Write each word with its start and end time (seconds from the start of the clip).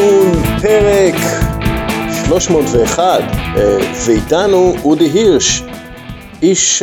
נתון 0.00 0.32
פרק 0.62 1.14
301, 2.26 3.20
אה, 3.56 3.78
ואיתנו 4.06 4.72
אודי 4.84 5.04
הירש, 5.04 5.62
איש 6.42 6.82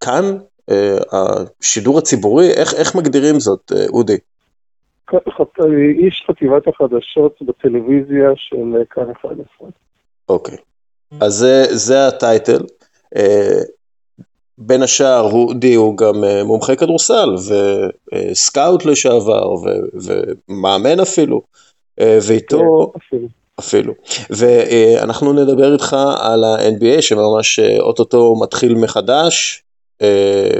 כאן, 0.00 0.24
uh, 0.70 0.74
השידור 1.12 1.98
הציבורי, 1.98 2.50
איך, 2.50 2.74
איך 2.74 2.94
מגדירים 2.94 3.40
זאת, 3.40 3.72
uh, 3.72 3.92
אודי? 3.92 4.16
איש 5.98 6.24
חטיבת 6.30 6.68
החדשות 6.68 7.38
בטלוויזיה 7.42 8.30
של 8.36 8.84
כאן 8.90 9.10
11. 9.10 9.68
אוקיי, 10.28 10.56
אז 11.20 11.32
זה, 11.32 11.64
זה 11.70 12.06
הטייטל. 12.06 12.64
בין 14.60 14.82
השאר 14.82 15.32
אודי 15.32 15.74
הוא 15.74 15.96
גם 15.96 16.24
מומחה 16.44 16.76
כדורסל 16.76 17.34
וסקאוט 18.14 18.84
לשעבר 18.84 19.54
ומאמן 19.94 21.00
אפילו, 21.00 21.42
ואיתו... 22.00 22.92
כן, 23.10 23.16
אפילו. 23.58 23.92
ואנחנו 24.30 25.32
נדבר 25.32 25.72
איתך 25.72 25.96
על 26.18 26.44
ה-NBA 26.44 27.02
שממש 27.02 27.60
אוטוטו 27.78 28.36
מתחיל 28.40 28.74
מחדש, 28.74 29.62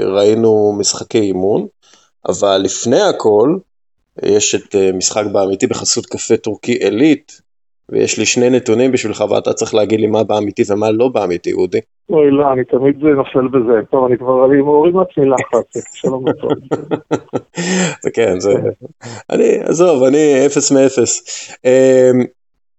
ראינו 0.05 0.75
משחקי 0.79 1.19
אימון, 1.19 1.67
אבל 2.27 2.57
לפני 2.57 3.01
הכל 3.01 3.57
יש 4.23 4.55
את 4.55 4.75
משחק 4.93 5.23
באמיתי 5.31 5.67
בחסות 5.67 6.05
קפה 6.05 6.37
טורקי 6.37 6.71
עילית, 6.73 7.41
ויש 7.89 8.19
לי 8.19 8.25
שני 8.25 8.49
נתונים 8.49 8.91
בשבילך 8.91 9.23
ואתה 9.29 9.53
צריך 9.53 9.73
להגיד 9.75 9.99
לי 9.99 10.07
מה 10.07 10.23
באמיתי 10.23 10.63
ומה 10.69 10.91
לא 10.91 11.07
באמיתי, 11.07 11.53
אודי. 11.53 11.79
אוי 12.09 12.31
לא, 12.31 12.53
אני 12.53 12.65
תמיד 12.65 12.97
נופל 12.97 13.47
בזה, 13.47 13.85
טוב 13.91 14.05
אני 14.05 14.17
כבר, 14.17 14.45
אני 14.45 14.61
מוריד 14.61 14.93
מעצמי 14.93 15.25
לחץ, 15.25 15.83
שלום 16.01 16.25
וטוב. 16.27 16.51
זה 18.01 18.11
כן, 18.15 18.39
זה, 18.39 18.53
אני, 19.29 19.59
עזוב, 19.63 20.03
אני 20.03 20.45
אפס 20.45 20.71
מאפס. 20.71 21.47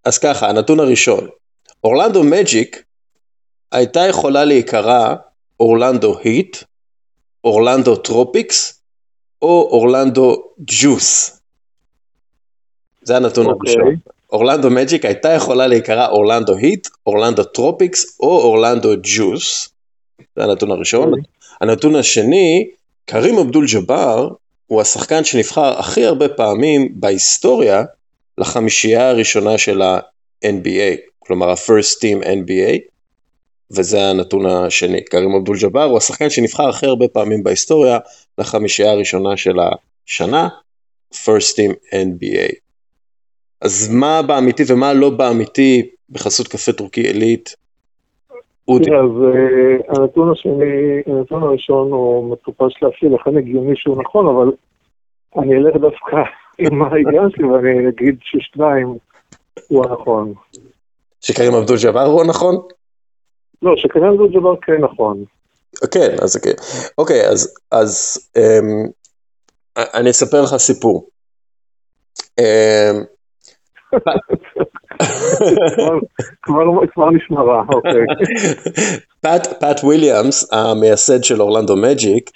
אז 0.04 0.18
ככה, 0.18 0.48
הנתון 0.48 0.80
הראשון, 0.80 1.26
אורלנדו 1.84 2.22
מג'יק 2.24 2.82
הייתה 3.72 4.00
יכולה 4.00 4.44
להיקרא 4.44 5.14
אורלנדו 5.60 6.18
היט, 6.18 6.56
אורלנדו 7.44 7.96
טרופיקס 7.96 8.82
או 9.42 9.68
אורלנדו 9.72 10.42
ג'וס. 10.60 11.40
זה 13.02 13.16
הנתון 13.16 13.46
אוקיי. 13.46 13.50
אוקיי. 13.50 13.74
הראשון. 13.74 13.96
אורלנדו 14.32 14.70
מג'יק 14.70 15.04
הייתה 15.04 15.28
יכולה 15.32 15.66
להיקרא 15.66 16.08
אורלנדו 16.08 16.56
היט, 16.56 16.88
אורלנדו 17.06 17.44
טרופיקס 17.44 18.20
או 18.20 18.40
אורלנדו 18.40 18.90
ג'וס. 19.02 19.68
זה 20.36 20.44
הנתון 20.44 20.70
הראשון. 20.70 21.08
אוקיי. 21.08 21.22
הנתון 21.60 21.96
השני, 21.96 22.68
קרים 23.04 23.38
אבדול 23.38 23.66
ג'באר 23.74 24.28
הוא 24.66 24.80
השחקן 24.80 25.24
שנבחר 25.24 25.78
הכי 25.78 26.06
הרבה 26.06 26.28
פעמים 26.28 26.88
בהיסטוריה 26.94 27.82
לחמישייה 28.38 29.08
הראשונה 29.08 29.58
של 29.58 29.82
ה-NBA, 29.82 30.96
כלומר 31.18 31.50
ה-first 31.50 31.98
team 31.98 32.24
NBA, 32.24 32.78
וזה 33.70 34.02
הנתון 34.02 34.46
השני. 34.46 35.04
קרים 35.04 35.34
אבדול 35.34 35.58
ג'באר 35.58 35.84
הוא 35.84 35.98
השחקן 35.98 36.30
שנבחר 36.30 36.68
הכי 36.68 36.86
הרבה 36.86 37.08
פעמים 37.08 37.42
בהיסטוריה 37.42 37.98
לחמישייה 38.38 38.90
הראשונה 38.90 39.36
של 39.36 39.56
השנה, 40.06 40.48
first 41.14 41.56
team 41.56 41.94
NBA. 41.94 42.61
אז 43.62 43.88
מה 43.92 44.22
באמיתי 44.22 44.62
ומה 44.68 44.92
לא 44.92 45.10
באמיתי 45.10 45.90
בחסות 46.10 46.48
קפה 46.48 46.72
טורקי 46.72 47.00
עילית? 47.00 47.56
אודי. 48.68 48.90
אז 48.90 49.10
uh, 49.10 50.00
הנתון 50.00 50.32
השני, 50.32 51.02
הנתון 51.06 51.42
הראשון 51.42 51.92
הוא 51.92 52.32
מטופש 52.32 52.82
להפעיל, 52.82 53.14
לכן 53.14 53.36
הגיוני 53.36 53.76
שהוא 53.76 54.02
נכון, 54.02 54.26
אבל 54.26 54.52
אני 55.38 55.56
אלך 55.56 55.76
דווקא 55.76 56.16
עם 56.58 56.82
ההיגיון 56.82 57.30
שלי 57.30 57.44
ואני 57.44 57.88
אגיד 57.88 58.18
ששניים 58.22 58.96
הוא 59.68 59.84
הנכון. 59.86 60.34
שקרים 61.20 61.54
אבדול 61.54 61.76
ג'אבר 61.82 62.04
הוא 62.04 62.22
הנכון? 62.22 62.56
לא, 63.62 63.76
שקרים 63.76 64.04
אבדול 64.04 64.32
ג'אבר 64.32 64.54
כן 64.62 64.80
נכון. 64.80 65.24
כן, 65.90 66.16
אז 66.22 66.36
כן. 66.36 66.50
אוקיי, 66.98 67.28
אז, 67.28 67.54
אז 67.70 68.18
um, 68.38 68.90
אני 69.76 70.10
אספר 70.10 70.42
לך 70.42 70.56
סיפור. 70.56 71.08
Um, 72.40 73.11
כבר 76.92 77.10
נשמע 77.10 77.42
רע, 77.42 77.62
אוקיי. 77.74 78.04
פאט 79.60 79.84
וויליאמס, 79.84 80.52
המייסד 80.52 81.24
של 81.24 81.42
אורלנדו 81.42 81.76
מג'יק, 81.76 82.30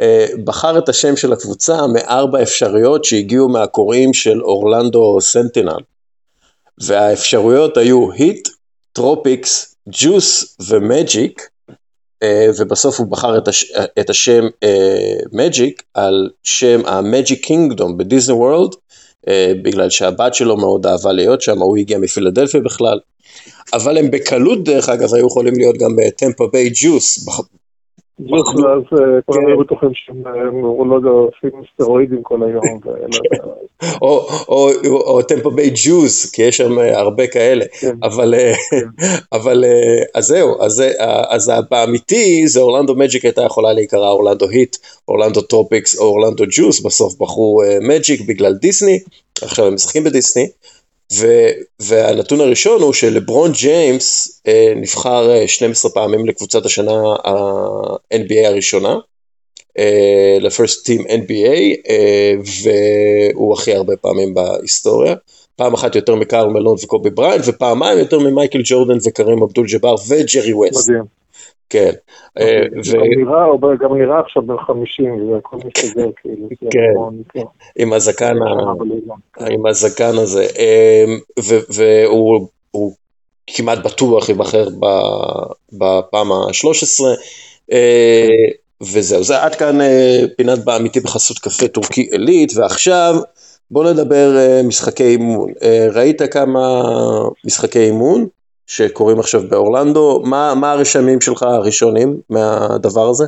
אה, 0.00 0.26
בחר 0.44 0.78
את 0.78 0.88
השם 0.88 1.16
של 1.16 1.32
הקבוצה 1.32 1.76
מארבע 1.92 2.42
אפשרויות 2.42 3.04
שהגיעו 3.04 3.48
מהקוראים 3.48 4.14
של 4.14 4.42
אורלנדו 4.42 5.20
סנטינל. 5.20 5.80
והאפשרויות 6.82 7.76
היו 7.76 8.12
היט, 8.12 8.48
טרופיקס, 8.92 9.76
ג'וס 9.88 10.56
ומג'יק, 10.68 11.48
ובסוף 12.58 12.98
הוא 13.00 13.06
בחר 13.06 13.38
את, 13.38 13.48
הש, 13.48 13.72
את 14.00 14.10
השם 14.10 14.44
מג'יק 15.32 15.80
אה, 15.80 15.84
על 15.94 16.30
שם 16.42 16.80
המג'יק 16.86 17.44
קינגדום 17.44 17.98
בדיסני 17.98 18.34
וורלד, 18.34 18.74
אה, 18.74 18.78
בגלל 19.62 19.90
שהבת 19.90 20.34
שלו 20.34 20.56
מאוד 20.56 20.86
אהבה 20.86 21.12
להיות 21.12 21.42
שם, 21.42 21.58
הוא 21.58 21.76
הגיע 21.76 21.98
מפילדלפיה 21.98 22.60
בכלל. 22.60 22.98
אבל 23.72 23.98
הם 23.98 24.10
בקלות 24.10 24.64
דרך 24.64 24.88
אגב 24.88 25.14
היו 25.14 25.26
יכולים 25.26 25.54
להיות 25.54 25.76
גם 25.78 25.96
בטמפה 25.96 26.46
ביי 26.52 26.70
ג'וס, 26.74 27.28
ואז 28.26 28.82
אה, 28.92 29.22
כולם 29.26 29.46
היו 29.46 29.58
בטוחים 29.58 29.90
שהם, 29.94 30.22
אה, 30.26 30.32
לא 31.00 31.10
עושים 31.10 31.60
סטרואידים 31.74 32.22
כל 32.22 32.38
היום. 32.42 32.80
או 34.82 35.22
טמפה 35.22 35.50
ביי 35.50 35.70
Jews, 35.84 36.30
כי 36.32 36.42
יש 36.42 36.56
שם 36.56 36.78
אה, 36.78 36.98
הרבה 36.98 37.26
כאלה. 37.26 37.64
כן. 37.80 37.96
אבל, 38.02 38.34
כן. 38.70 38.86
אז 40.14 40.24
זהו, 40.24 40.56
אז 41.28 41.52
באמיתי 41.70 42.48
זה 42.48 42.60
אורלנדו 42.60 42.94
מג'יק 42.94 43.24
הייתה 43.24 43.42
יכולה 43.42 43.72
להיקרא 43.72 44.08
אורלנדו 44.08 44.48
היט, 44.48 44.76
אורלנדו 45.08 45.40
טרופיקס 45.40 45.98
או 45.98 46.04
אורלנדו 46.04 46.44
ג'וס, 46.50 46.80
בסוף 46.80 47.14
בחרו 47.20 47.62
מג'יק 47.80 48.20
בגלל 48.28 48.54
דיסני, 48.54 48.98
עכשיו 49.42 49.66
הם 49.66 49.74
משחקים 49.74 50.04
בדיסני. 50.04 50.48
ו, 51.12 51.26
והנתון 51.80 52.40
הראשון 52.40 52.82
הוא 52.82 52.92
שלברון 52.92 53.52
ג'יימס 53.52 54.40
אה, 54.48 54.72
נבחר 54.76 55.46
12 55.46 55.88
אה, 55.88 55.94
פעמים 55.94 56.26
לקבוצת 56.26 56.66
השנה 56.66 57.02
ה-NBA 57.24 58.46
הראשונה, 58.46 58.98
אה, 59.78 60.38
ל-first 60.40 60.86
team 60.86 61.06
NBA, 61.06 61.88
אה, 61.88 62.32
והוא 63.34 63.54
הכי 63.54 63.74
הרבה 63.74 63.96
פעמים 63.96 64.34
בהיסטוריה. 64.34 65.14
פעם 65.56 65.74
אחת 65.74 65.94
יותר 65.94 66.14
מקארל 66.14 66.48
מלון 66.48 66.76
וקובי 66.84 67.10
בריינט, 67.10 67.44
ופעמיים 67.46 67.98
יותר 67.98 68.18
ממייקל 68.18 68.60
ג'ורדן 68.64 68.98
וקרים 69.04 69.42
אבדול 69.42 69.66
ג'באר 69.66 69.94
וג'רי 70.08 70.52
ווסט. 70.52 70.88
מדהים. 70.90 71.04
כן. 71.70 71.90
אה, 72.38 72.62
גם 73.80 73.94
נראה 73.94 74.20
עכשיו 74.20 74.42
בן 74.42 74.56
50, 74.66 75.32
וכל 75.32 75.56
מי 75.56 75.70
שזה, 75.78 76.06
כאילו. 76.22 76.48
כן, 76.70 77.40
עם 77.78 77.92
הזקן 77.92 78.34
עם 79.50 79.66
הזקן 79.66 80.18
הזה. 80.22 80.46
אמ, 80.58 81.18
והוא 81.68 82.92
כמעט 83.46 83.78
בטוח 83.78 84.28
ייבחר 84.28 84.68
בפעם 85.72 86.32
ה-13. 86.32 87.04
אה, 87.72 88.26
וזהו, 88.80 89.22
זה 89.22 89.42
עד 89.42 89.54
כאן 89.54 89.80
אה, 89.80 90.20
פינת 90.36 90.64
באמיתי 90.64 91.00
בחסות 91.00 91.38
קפה 91.38 91.68
טורקי 91.68 92.08
עילית, 92.12 92.52
ועכשיו 92.56 93.14
בוא 93.70 93.92
נדבר 93.92 94.30
משחקי 94.64 95.04
אימון. 95.04 95.52
ראית 95.94 96.22
כמה 96.22 96.82
משחקי 97.44 97.78
אימון? 97.78 98.26
שקורים 98.68 99.18
עכשיו 99.18 99.40
באורלנדו, 99.50 100.22
מה, 100.24 100.52
מה 100.60 100.72
הרשמים 100.72 101.20
שלך 101.20 101.42
הראשונים 101.42 102.16
מהדבר 102.30 103.08
הזה? 103.10 103.24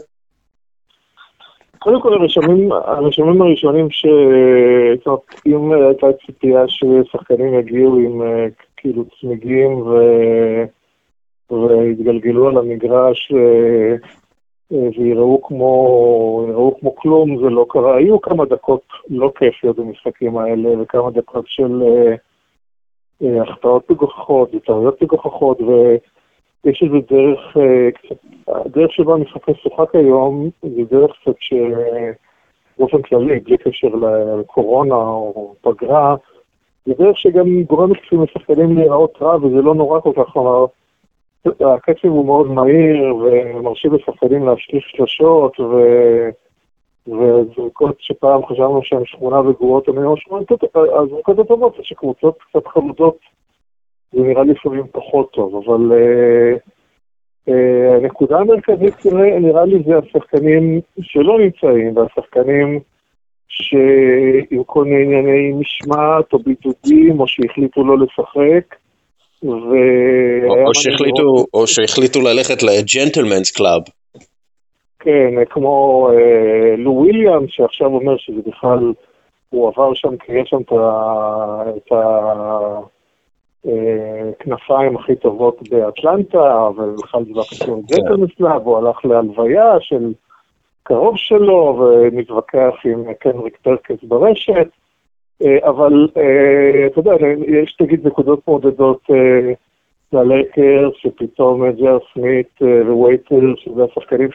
קודם 1.79 2.01
כל 2.01 2.15
הרשמים, 2.15 2.73
הרשמים 2.73 3.43
הראשונים 3.43 3.91
ש... 3.91 4.07
אם 5.47 5.73
הייתה 5.73 6.07
ציפייה 6.27 6.65
ששחקנים 6.69 7.59
יגיעו 7.59 7.97
עם 7.97 8.23
אה, 8.23 8.47
כאילו 8.77 9.05
צמיגים 9.21 9.77
ו... 9.79 9.95
והתגלגלו 11.51 12.49
על 12.49 12.59
המגרש 12.59 13.33
אה, 13.33 13.95
אה, 14.73 14.89
ויראו 14.99 15.43
כמו, 15.43 16.75
כמו 16.81 16.97
כלום, 16.97 17.43
זה 17.43 17.51
לא 17.51 17.67
קרה. 17.69 17.97
היו 17.97 18.21
כמה 18.21 18.45
דקות 18.45 18.83
לא 19.11 19.33
כיפיות 19.39 19.77
במשחקים 19.77 20.39
האלה 20.39 20.83
וכמה 20.83 21.11
דקות 21.11 21.45
של... 21.49 21.83
החטאות 23.21 23.91
מגוחכות 23.91 24.55
וטעויות 24.55 25.03
מגוחכות, 25.03 25.59
ויש 25.61 26.83
איזה 26.83 26.97
דרך, 27.11 27.57
אה, 27.57 27.89
הדרך 28.49 28.93
שבה 28.93 29.15
המשחק 29.15 29.49
משוחק 29.49 29.95
היום, 29.95 30.51
זה 30.63 30.83
דרך 30.91 31.11
קצת 31.21 31.37
שבאופן 31.41 33.03
כללי, 33.03 33.41
בלי 33.41 33.59
קשר 33.59 33.89
לקורונה 34.41 34.95
או 34.95 35.55
פגרה, 35.61 36.17
זה 36.87 36.95
דרך 36.99 37.19
שגם 37.19 37.63
גורמת 37.63 37.97
לשחקנים 38.13 38.77
להיראות 38.77 39.19
רע, 39.23 39.37
וזה 39.37 39.63
לא 39.63 39.75
נורא 39.75 40.01
כל 40.01 40.13
כך, 40.17 40.33
כלומר, 40.33 40.67
הקצב 41.47 42.09
הוא 42.09 42.27
מאוד 42.27 42.51
מהיר, 42.51 43.17
ומרשים 43.17 43.95
לשחקנים 43.95 44.47
להשליך 44.47 44.85
שלשות, 44.89 45.61
ו... 45.61 45.75
וזריקות 47.07 47.97
שפעם 47.99 48.47
חשבנו 48.47 48.81
שהן 48.85 49.05
שכונה 49.05 49.41
וגרועות, 49.41 49.89
הן 49.89 49.99
היו 49.99 50.15
הזריקות 51.03 51.39
הטובות, 51.39 51.75
זה 51.77 51.83
שקבוצות 51.85 52.39
קצת 52.49 52.67
חמודות, 52.67 53.19
זה 54.13 54.21
נראה 54.21 54.45
לפעמים 54.45 54.85
פחות 54.93 55.33
טוב, 55.33 55.55
אבל 55.57 55.93
uh, 55.93 56.59
uh, 57.49 57.95
הנקודה 57.95 58.39
המרכזית 58.39 59.07
נראה, 59.41 59.65
לי 59.65 59.83
זה 59.87 59.93
השחקנים 59.99 60.81
שלא 61.01 61.39
נמצאים, 61.39 61.97
והשחקנים 61.97 62.81
שעם 63.49 64.65
כל 64.67 64.85
מיני 64.85 65.05
ענייני 65.05 65.53
משמעת 65.53 66.33
או 66.33 66.39
בידודים, 66.39 67.21
או 67.21 67.29
שהחליטו 67.29 67.85
לא 67.85 67.99
לשחק. 67.99 68.75
ו... 69.43 69.73
או, 70.49 70.67
או, 70.67 70.75
שהחליטו. 70.75 71.45
או 71.55 71.67
שהחליטו 71.67 72.21
ללכת 72.21 72.63
ל-gentlemen's 72.63 73.51
club. 73.51 73.83
כן, 75.01 75.45
כמו 75.51 76.09
אה, 76.13 76.75
לו 76.77 76.93
וויליאמס, 76.93 77.49
שעכשיו 77.49 77.87
אומר 77.87 78.17
שזה 78.17 78.41
בכלל, 78.47 78.93
הוא 79.51 79.69
עבר 79.69 79.95
שם, 79.95 80.17
כי 80.17 80.33
יש 80.33 80.49
שם 80.49 80.61
את 81.77 81.93
הכנפיים 83.63 84.97
אה, 84.97 85.01
הכי 85.01 85.17
טובות 85.17 85.69
באטלנטה, 85.71 86.69
ובכלל 86.77 87.25
זה 87.25 87.31
לא 87.35 87.43
קשור 87.51 87.77
ל-gentlemen's 87.77 88.31
club, 88.39 88.63
הוא 88.67 88.79
הלך 88.79 89.05
להלוויה 89.05 89.81
של... 89.81 90.13
קרוב 90.83 91.17
שלו 91.17 91.79
ומתווכח 91.79 92.75
עם 92.85 93.15
קנדריק 93.15 93.57
פרקינס 93.63 94.03
ברשת, 94.03 94.69
אה, 95.43 95.69
אבל 95.69 96.09
אה, 96.17 96.87
אתה 96.87 96.99
יודע, 96.99 97.13
יש 97.47 97.73
תגיד 97.73 98.07
נקודות 98.07 98.49
מעודדות 98.49 99.01
אה, 99.11 99.53
שפתאום 100.95 101.71
ג'יי 101.71 101.89
אר 101.89 101.99
סמית' 102.15 102.63
ווייטרס, 102.89 103.55
שזה 103.57 103.85
השחקנים 103.85 104.29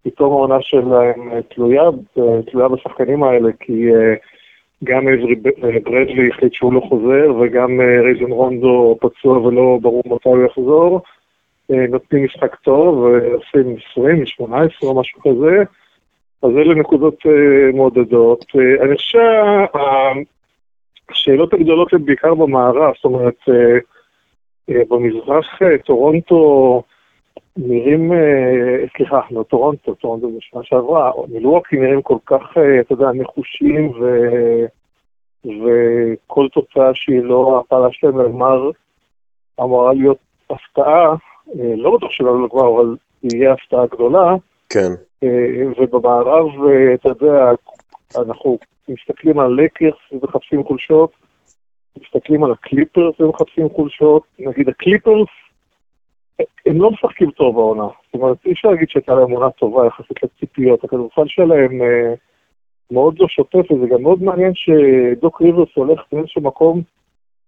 שפתאום 0.00 0.32
העונה 0.32 0.56
שלהם 0.60 1.40
תלויה, 1.54 1.82
תלויה 2.50 2.68
בשחקנים 2.68 3.22
האלה, 3.22 3.48
כי 3.60 3.88
גם 4.84 5.08
עברי 5.08 5.34
ברדלי 5.84 6.28
החליט 6.28 6.52
שהוא 6.54 6.72
לא 6.72 6.80
חוזר, 6.80 7.34
וגם 7.40 7.80
רייזן 7.80 8.30
רונדו 8.30 8.96
פצוע 9.00 9.38
ולא 9.38 9.78
ברור 9.82 10.02
מתי 10.06 10.28
הוא 10.28 10.44
יחזור. 10.44 11.00
אה, 11.70 11.86
נותנים 11.88 12.24
משחק 12.24 12.54
טוב, 12.54 12.98
ועושים 12.98 13.76
20, 13.90 14.26
18 14.26 14.90
או 14.90 15.00
משהו 15.00 15.20
כזה, 15.20 15.62
אז 16.42 16.50
אלה 16.50 16.74
נקודות 16.74 17.26
אה, 17.26 17.72
מעודדות. 17.72 18.44
אה, 18.56 18.84
אני 18.84 18.96
חושב 18.96 19.18
שהשאלות 21.10 21.54
הגדולות 21.54 21.92
הן 21.92 22.04
בעיקר 22.04 22.34
במערב, 22.34 22.94
זאת 22.96 23.04
אומרת, 23.04 23.38
במזרח 24.68 25.58
טורונטו 25.84 26.82
נראים, 27.56 28.12
סליחה, 28.96 29.20
לא 29.30 29.42
טורונטו, 29.42 29.94
טורונטו 29.94 30.32
זה 30.32 30.38
שנה 30.40 30.60
שעברה, 30.64 31.10
מלווקי 31.28 31.76
נראים 31.76 32.02
כל 32.02 32.18
כך, 32.26 32.42
אתה 32.80 32.92
יודע, 32.92 33.06
נחושים 33.14 33.90
ו... 33.90 34.06
וכל 35.44 36.48
תוצאה 36.52 36.90
שהיא 36.94 37.22
לא 37.22 37.60
העפלה 37.60 37.88
שלהם 37.92 38.20
לגמר 38.20 38.70
אמורה 39.60 39.92
להיות 39.92 40.18
הפתעה, 40.50 41.14
אה, 41.58 41.76
לא 41.76 41.96
בטוח 41.96 42.10
שלא 42.10 42.28
נוכל 42.28 42.50
כבר, 42.50 42.74
אבל 42.74 42.96
יהיה 43.22 43.52
הפתעה 43.52 43.86
גדולה. 43.86 44.34
כן. 44.68 44.90
אה, 45.22 45.66
ובמערב, 45.78 46.46
אה, 46.68 46.94
אתה 46.94 47.08
יודע, 47.08 47.50
אנחנו 48.16 48.58
מסתכלים 48.88 49.38
על 49.38 49.52
לייקרס 49.52 49.94
ומחפשים 50.12 50.64
חולשות, 50.64 51.12
מסתכלים 51.98 52.44
על 52.44 52.52
הקליפרס 52.52 53.20
ומחפשים 53.20 53.68
חולשות, 53.68 54.22
נגיד 54.38 54.68
הקליפרס, 54.68 55.28
הם 56.70 56.80
לא 56.80 56.90
משחקים 56.90 57.30
טוב 57.30 57.54
בעונה. 57.54 57.86
זאת 58.06 58.14
אומרת, 58.14 58.36
אי 58.46 58.52
אפשר 58.52 58.68
להגיד 58.68 58.88
שהייתה 58.88 59.14
להם 59.14 59.30
עונה 59.30 59.50
טובה 59.50 59.86
יחסית 59.86 60.22
לציפיות, 60.22 60.84
הכדורסל 60.84 61.26
שלהם 61.26 61.80
מאוד 62.90 63.18
לא 63.18 63.28
שוטף, 63.28 63.70
וזה 63.70 63.86
גם 63.86 64.02
מאוד 64.02 64.22
מעניין 64.22 64.52
שדוק 64.54 65.42
ריברס 65.42 65.68
הולך 65.74 66.00
באיזשהו 66.12 66.42
מקום 66.42 66.82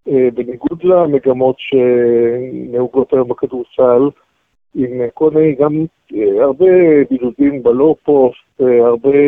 אה, 0.09 0.29
בניגוד 0.35 0.85
למגמות 0.85 1.57
שנהוגות 1.59 3.13
היום 3.13 3.29
בכדורסל, 3.29 4.09
עם 4.75 4.91
כל 5.15 5.31
מיני, 5.31 5.55
גם 5.55 5.73
אה, 6.15 6.45
הרבה 6.45 6.67
בידודים 7.11 7.63
בלואו 7.63 7.97
פוסט, 8.05 8.61
אה, 8.61 8.87
הרבה 8.87 9.19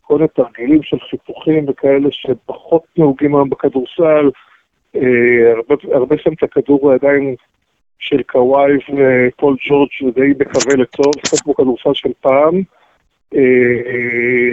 כל 0.00 0.14
מיני 0.14 0.28
תרגילים 0.28 0.82
של 0.82 0.98
חיתוכים 1.10 1.64
וכאלה 1.68 2.08
שפחות 2.12 2.82
נהוגים 2.98 3.34
היום 3.34 3.50
בכדורסל, 3.50 4.30
הרבה, 5.56 5.74
הרבה 5.92 6.18
שם 6.18 6.32
את 6.32 6.42
הכדור 6.42 6.92
לידיים 6.92 7.34
של 8.00 8.22
קוואי 8.22 8.72
ופול 8.76 9.56
ג'ורג' 9.68 9.88
ודי, 10.06 10.32
מקווה 10.40 10.76
לטוב, 10.76 11.14
קצת 11.22 11.40
כמו 11.40 11.54
כדורסל 11.54 11.94
של 11.94 12.12
פעם. 12.20 12.62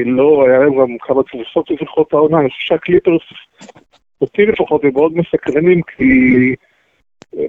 לא, 0.05 0.45
היה 0.47 0.59
להם 0.59 0.81
גם 0.81 0.97
כמה 0.99 1.23
תבוסות 1.23 1.71
מוזרות 1.71 2.13
העונה, 2.13 2.39
אני 2.39 2.49
חושב 2.49 2.65
שהקליפרס 2.67 3.21
אותי 4.21 4.45
לפחות 4.45 4.83
הם 4.83 4.91
מאוד 4.93 5.13
מסקרנים, 5.17 5.81
כי 5.81 6.55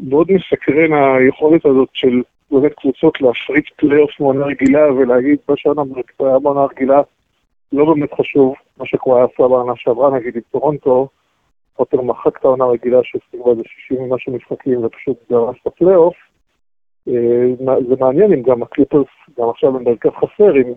מאוד 0.09 0.27
מסקרן 0.33 0.93
היכולת 0.93 1.67
הזאת 1.67 1.89
של 1.93 2.23
באמת 2.51 2.73
קבוצות 2.75 3.21
להפריד 3.21 3.65
פלייאוף 3.77 4.21
מעונה 4.21 4.45
רגילה 4.45 4.93
ולהגיד 4.93 5.39
מה 5.49 5.55
שהיה 5.57 5.75
בעונה 6.43 6.65
רגילה 6.65 7.01
לא 7.73 7.85
באמת 7.85 8.15
חשוב, 8.15 8.55
מה 8.79 8.87
שקוואי 8.87 9.25
עשה 9.25 9.49
בעונה 9.49 9.73
שעברה 9.77 10.19
נגיד 10.19 10.37
עם 10.37 10.43
טורונטו, 10.51 11.09
פשוט 11.79 12.01
מחק 12.01 12.39
את 12.39 12.45
העונה 12.45 12.65
הרגילה 12.65 12.99
ששיחק 13.03 13.41
בה 13.45 13.51
איזה 13.51 13.63
60 13.87 14.03
ומשהו 14.03 14.33
משחקים 14.33 14.85
ופשוט 14.85 15.17
דרס 15.31 15.57
את 15.63 15.67
הפלייאוף. 15.67 16.15
אה, 17.09 17.75
זה 17.89 17.95
מעניין 18.01 18.33
אם 18.33 18.43
גם 18.43 18.63
הקליפרס, 18.63 19.07
גם 19.39 19.49
עכשיו 19.49 19.77
הם 19.77 19.85
במרכז 19.85 20.11
חסר, 20.11 20.57
אם 20.57 20.73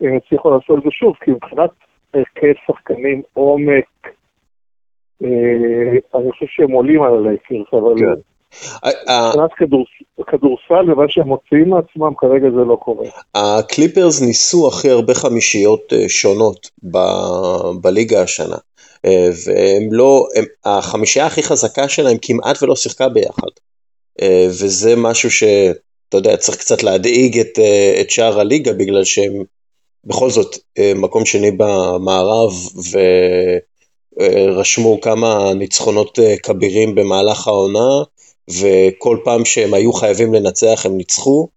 הם 0.00 0.16
יצליחו 0.16 0.50
לעשות 0.50 0.78
את 0.78 0.82
זה 0.84 0.90
שוב, 0.90 1.14
כי 1.24 1.30
מבחינת 1.30 1.70
הרכב 2.14 2.52
שחקנים, 2.66 3.22
עומק, 3.32 3.88
אה, 5.24 6.18
אני 6.20 6.32
חושב 6.32 6.46
שהם 6.48 6.70
עולים 6.70 7.02
על 7.02 7.14
הלייקרס, 7.14 7.68
אבל 7.72 7.94
כן. 7.98 8.20
מבחינת 9.26 9.50
כדורסל 10.26 10.92
ומה 10.92 11.04
שהם 11.08 11.28
מוציאים 11.28 11.68
מעצמם, 11.70 12.14
כרגע 12.16 12.50
זה 12.50 12.64
לא 12.64 12.76
קורה. 12.76 13.06
הקליפרס 13.34 14.22
ניסו 14.22 14.68
הכי 14.68 14.90
הרבה 14.90 15.14
חמישיות 15.14 15.92
אה, 15.92 16.08
שונות 16.08 16.70
בליגה 17.82 18.22
השנה. 18.22 18.56
אה, 19.04 19.28
והם 19.44 19.92
לא, 19.92 20.26
הם, 20.36 20.44
החמישייה 20.64 21.26
הכי 21.26 21.42
חזקה 21.42 21.88
שלהם 21.88 22.16
כמעט 22.22 22.62
ולא 22.62 22.76
שיחקה 22.76 23.08
ביחד. 23.08 23.48
וזה 24.48 24.96
משהו 24.96 25.30
שאתה 25.30 26.16
יודע, 26.16 26.36
צריך 26.36 26.58
קצת 26.58 26.82
להדאיג 26.82 27.38
את, 27.38 27.58
את 28.00 28.10
שאר 28.10 28.40
הליגה, 28.40 28.72
בגלל 28.72 29.04
שהם 29.04 29.32
בכל 30.04 30.30
זאת 30.30 30.56
מקום 30.94 31.26
שני 31.26 31.50
במערב, 31.50 32.52
ו... 32.92 32.98
רשמו 34.56 35.00
כמה 35.00 35.54
ניצחונות 35.54 36.18
אה, 36.18 36.34
כבירים 36.42 36.94
במהלך 36.94 37.48
העונה, 37.48 38.02
וכל 38.50 39.18
פעם 39.24 39.44
שהם 39.44 39.74
היו 39.74 39.92
חייבים 39.92 40.34
לנצח 40.34 40.82
הם 40.84 40.96
ניצחו, 40.96 41.48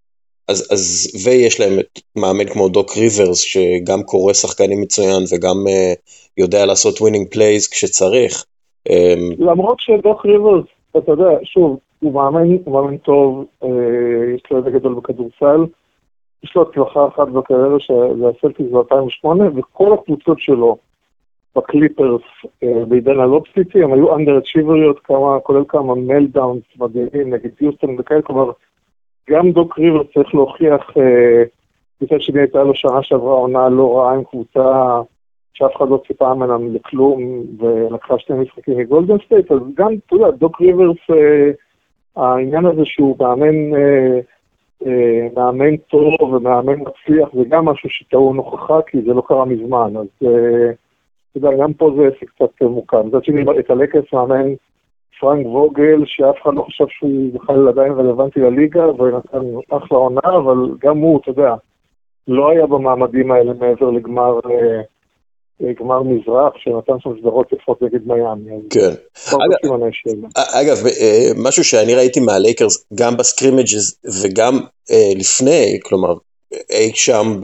אז, 0.47 0.67
אז 0.71 1.11
ויש 1.25 1.59
להם 1.59 1.79
את 1.79 1.99
מאמן 2.15 2.45
כמו 2.53 2.69
דוק 2.69 2.97
ריברס, 2.97 3.41
שגם 3.41 4.03
קורא 4.03 4.33
שחקנים 4.33 4.81
מצוין 4.81 5.23
וגם 5.31 5.57
uh, 5.67 5.99
יודע 6.37 6.65
לעשות 6.65 7.01
winning 7.01 7.27
plays 7.31 7.67
כשצריך. 7.67 8.45
אמ, 8.89 9.29
למרות 9.39 9.79
שדוק 9.79 10.25
ריברס, 10.25 10.65
אתה 10.97 11.11
יודע, 11.11 11.29
שוב, 11.43 11.79
הוא 11.99 12.13
מאמן, 12.13 12.47
הוא 12.65 12.73
מאמן 12.73 12.97
טוב, 12.97 13.45
אה, 13.63 13.69
יש 14.35 14.41
לו 14.51 14.57
איזה 14.57 14.71
גדול 14.71 14.93
בכדורסל, 14.93 15.65
יש 16.43 16.55
לו 16.55 16.61
הצלחה 16.61 17.07
אחת 17.07 17.27
בקריירה 17.27 17.79
שזה 17.79 18.27
הסלטיקס 18.27 18.71
ב-2008, 18.71 19.27
וכל 19.55 19.93
הקבוצות 19.93 20.39
שלו, 20.39 20.77
בקליפרס 21.55 22.21
אה, 22.63 22.85
בעידן 22.87 23.19
הלוב 23.19 23.48
סיטי, 23.48 23.83
הם 23.83 23.93
היו 23.93 24.15
under-achiever 24.15 24.37
יות, 24.37 24.99
כולל 25.43 25.63
כמה 25.67 25.95
meltdowns 25.95 26.63
מדהימים 26.79 27.33
נגד 27.33 27.49
יוסטון 27.61 27.95
וכאלה, 27.99 28.21
כלומר, 28.21 28.51
גם 29.29 29.51
דוק 29.51 29.79
ריברס 29.79 30.03
צריך 30.13 30.35
להוכיח, 30.35 30.97
אה, 30.97 31.43
מצד 32.01 32.21
שני 32.21 32.39
הייתה 32.39 32.63
לו 32.63 32.75
שנה 32.75 33.03
שעברה 33.03 33.33
עונה 33.33 33.69
לא 33.69 33.97
רעה 33.97 34.13
עם 34.13 34.23
קבוצה 34.23 35.01
שאף 35.53 35.75
אחד 35.77 35.89
לא 35.89 36.01
ציפה 36.07 36.33
ממנה 36.33 36.57
לכלום, 36.73 37.43
ולקחה 37.59 38.19
שני 38.19 38.39
משחקים 38.39 38.77
מגולדן 38.77 39.17
סטייט, 39.25 39.51
אז 39.51 39.59
גם, 39.73 39.87
אתה 40.07 40.15
יודע, 40.15 40.31
דוק 40.31 40.61
ריברס, 40.61 40.97
אה, 41.09 41.51
העניין 42.15 42.65
הזה 42.65 42.81
שהוא 42.85 43.15
מאמן, 43.19 43.55
מאמן 45.35 45.77
טוב 45.77 46.21
ומאמן 46.21 46.75
מצליח, 46.79 47.29
זה 47.33 47.41
גם 47.49 47.65
משהו 47.65 47.89
שטעון 47.89 48.37
הוכחה, 48.37 48.81
כי 48.81 49.01
זה 49.01 49.13
לא 49.13 49.23
קרה 49.27 49.45
מזמן, 49.45 49.93
אז... 49.97 50.27
אתה 51.37 51.47
יודע, 51.47 51.63
גם 51.63 51.73
פה 51.73 51.91
זה 51.97 52.07
עסק 52.07 52.29
קצת 52.29 52.61
מורכב. 52.61 53.01
מצד 53.01 53.23
שני, 53.23 53.41
את 53.59 53.69
הלייקרס 53.69 54.13
מאמן 54.13 54.53
פרנק 55.19 55.45
ווגל, 55.45 56.03
שאף 56.05 56.35
אחד 56.43 56.51
לא 56.55 56.61
חושב 56.61 56.85
שהוא 56.89 57.33
בכלל 57.33 57.67
עדיין 57.67 57.91
רלוונטי 57.93 58.39
לליגה, 58.39 58.85
ונתן 58.87 59.39
אחלה 59.69 59.97
עונה, 59.97 60.37
אבל 60.37 60.55
גם 60.79 60.97
הוא, 60.97 61.19
אתה 61.21 61.29
יודע, 61.29 61.53
לא 62.27 62.49
היה 62.49 62.65
במעמדים 62.65 63.31
האלה 63.31 63.53
מעבר 63.53 63.89
לגמר... 63.89 64.39
אה, 64.49 65.73
גמר 65.79 66.03
מזרח, 66.03 66.53
שנתן 66.57 66.93
שם 66.99 67.09
סדרות 67.19 67.53
יפות 67.53 67.81
נגד 67.81 68.07
מיאמי. 68.07 68.61
כן. 68.69 68.93
אגב, 70.35 70.77
אה, 70.85 71.31
משהו 71.35 71.63
שאני 71.63 71.95
ראיתי 71.95 72.19
מהלייקרס, 72.19 72.85
גם 72.95 73.17
ב-scrimmages 73.17 73.97
וגם 74.23 74.59
אה, 74.91 75.11
לפני, 75.15 75.79
כלומר, 75.83 76.13
אי 76.69 76.91
שם 76.93 77.39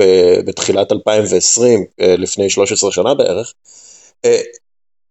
בתחילת 0.46 0.92
2020, 0.92 1.80
לפני 2.00 2.50
13 2.50 2.92
שנה 2.92 3.14
בערך, 3.14 3.54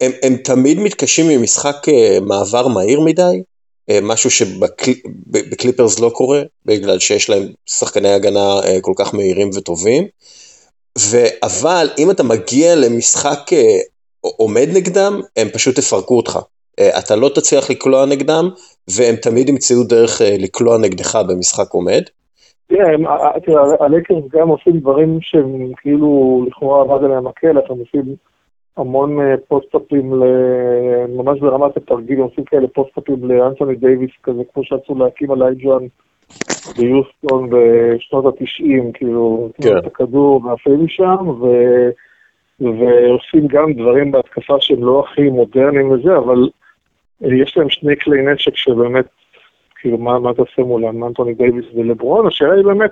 הם, 0.00 0.12
הם 0.22 0.36
תמיד 0.36 0.78
מתקשים 0.80 1.26
ממשחק 1.28 1.76
מעבר 2.22 2.68
מהיר 2.68 3.00
מדי, 3.00 3.42
משהו 4.02 4.30
שבקליפרס 4.30 6.00
לא 6.00 6.10
קורה, 6.14 6.42
בגלל 6.66 6.98
שיש 6.98 7.30
להם 7.30 7.42
שחקני 7.66 8.08
הגנה 8.08 8.60
כל 8.80 8.92
כך 8.96 9.14
מהירים 9.14 9.50
וטובים. 9.56 10.04
אבל 11.42 11.88
אם 11.98 12.10
אתה 12.10 12.22
מגיע 12.22 12.74
למשחק 12.76 13.50
עומד 14.20 14.68
נגדם, 14.74 15.20
הם 15.36 15.48
פשוט 15.48 15.78
יפרקו 15.78 16.16
אותך. 16.16 16.38
אתה 16.98 17.16
לא 17.16 17.28
תצליח 17.28 17.70
לקלוע 17.70 18.06
נגדם, 18.06 18.48
והם 18.88 19.16
תמיד 19.16 19.48
ימצאו 19.48 19.84
דרך 19.84 20.20
לקלוע 20.38 20.78
נגדך 20.78 21.18
במשחק 21.28 21.70
עומד. 21.72 22.02
תראה, 22.68 22.88
הלקרס 23.80 24.24
גם 24.32 24.48
עושים 24.48 24.80
דברים 24.80 25.18
שהם 25.20 25.72
כאילו 25.76 26.44
לכאורה 26.48 26.80
עבד 26.82 27.04
עליהם 27.04 27.26
מקל, 27.26 27.58
אתם 27.58 27.72
עושים 27.72 28.16
המון 28.78 29.18
פוסט-אפים, 29.48 30.12
ממש 31.08 31.40
ברמת 31.40 31.76
התרגיל, 31.76 32.20
עושים 32.20 32.44
כאלה 32.44 32.68
פוסט-אפים 32.68 33.30
לאנטוני 33.30 33.74
דייוויס 33.74 34.10
כזה, 34.22 34.42
כמו 34.54 34.64
שעשו 34.64 34.94
להקים 34.94 35.30
על 35.30 35.42
אייג'ואן 35.42 35.86
ביוסטון 36.78 37.50
בשנות 37.50 38.24
ה-90, 38.24 38.92
כאילו, 38.94 39.50
כן. 39.62 39.78
את 39.78 39.86
הכדור 39.86 40.44
ועפים 40.44 40.84
משם, 40.84 41.28
ו... 41.28 41.46
ועושים 42.60 43.46
גם 43.46 43.72
דברים 43.72 44.12
בהתקפה 44.12 44.56
שהם 44.60 44.84
לא 44.84 45.04
הכי 45.06 45.28
מודרניים 45.28 45.90
וזה, 45.90 46.16
אבל 46.16 46.48
יש 47.20 47.56
להם 47.56 47.70
שני 47.70 47.96
כלי 47.96 48.22
נשק 48.22 48.56
שבאמת, 48.56 49.06
כאילו, 49.80 49.98
מה, 49.98 50.18
מה 50.18 50.34
תעשה 50.34 50.62
מולם, 50.62 51.04
אנטוני 51.04 51.34
דייוויס 51.34 51.64
ולברון? 51.74 52.26
השאלה 52.26 52.54
היא 52.54 52.64
באמת, 52.64 52.90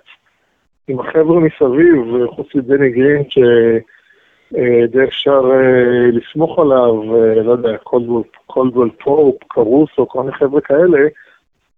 עם 0.88 1.00
החבר'ה 1.00 1.40
מסביב, 1.40 2.26
חוץ 2.26 2.54
מדני 2.54 2.90
גרין, 2.90 3.22
שדי 3.30 3.78
אפשר 5.08 5.40
אה, 5.52 6.10
לסמוך 6.12 6.58
עליו, 6.58 7.02
לא 7.42 7.52
יודע, 7.52 7.76
קולדוול 8.46 8.90
פופ, 9.04 9.36
קרוסו, 9.48 10.08
כל 10.08 10.20
מיני 10.22 10.32
חבר'ה 10.32 10.60
כאלה, 10.60 10.98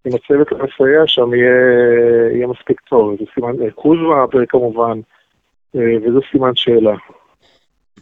אם 0.07 0.11
הצוות 0.15 0.47
המסייע 0.51 1.07
שם 1.07 1.33
יהיה, 1.33 1.51
יהיה 2.33 2.47
מספיק 2.47 2.81
טוב. 2.89 3.15
זה 3.19 3.25
סימן, 3.33 3.63
אה, 3.63 3.71
קוזמה 3.71 4.25
כמובן, 4.49 4.99
אה, 5.75 5.81
וזה 6.01 6.19
סימן 6.31 6.55
שאלה. 6.55 6.95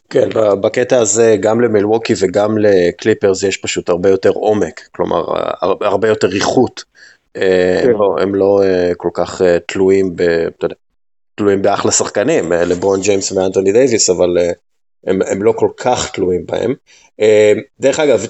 כן, 0.09 0.29
בקטע 0.62 1.00
הזה 1.00 1.36
גם 1.39 1.62
למילווקי 1.62 2.13
וגם 2.21 2.57
לקליפרס 2.57 3.43
יש 3.43 3.57
פשוט 3.57 3.89
הרבה 3.89 4.09
יותר 4.09 4.29
עומק, 4.29 4.81
כלומר 4.91 5.24
הרבה 5.62 6.07
יותר 6.07 6.27
ריחות. 6.27 6.83
אה, 7.38 7.79
כן. 7.83 7.89
הם, 7.89 8.00
לא, 8.00 8.15
הם 8.21 8.36
לא 8.36 8.62
כל 8.97 9.09
כך 9.13 9.41
תלויים, 9.67 10.15
ב, 10.15 10.21
אתה 10.21 10.65
יודע, 10.65 10.75
תלויים 11.38 11.62
באחלה 11.62 11.91
שחקנים, 11.91 12.51
לברון 12.51 13.01
ג'יימס 13.01 13.32
ואנטוני 13.32 13.72
דייוויס, 13.72 14.10
אבל 14.10 14.38
הם, 15.08 15.20
הם 15.22 15.44
לא 15.44 15.53
כל 15.56 15.70
כך 15.77 16.12
תלויים 16.12 16.46
בהם. 16.46 16.74
דרך 17.79 18.00
אגב, 18.00 18.25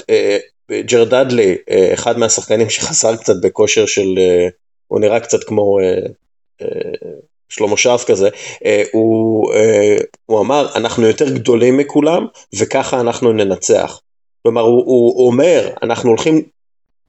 ג'רד 0.72 1.10
דאדלי, 1.10 1.58
אה, 1.70 1.94
אחד 1.94 2.20
מהשחקנים 2.20 2.70
שחסר 2.70 3.16
קצת 3.16 3.34
בכושר 3.44 3.86
של, 3.86 4.16
אה, 4.18 4.48
הוא 4.88 5.00
נראה 5.00 5.20
קצת 5.20 5.44
כמו 5.44 5.80
אה, 5.80 6.08
שלמה 7.50 7.78
שרף 7.78 8.04
כזה, 8.04 8.30
הוא, 8.92 9.54
הוא 10.26 10.40
אמר, 10.40 10.68
אנחנו 10.76 11.08
יותר 11.08 11.30
גדולים 11.30 11.78
מכולם 11.78 12.26
וככה 12.60 13.00
אנחנו 13.00 13.34
ננצח. 13.34 14.02
כלומר, 14.44 14.62
הוא, 14.62 14.84
הוא 14.86 15.28
אומר, 15.28 15.70
אנחנו 15.84 16.10
הולכים 16.10 16.44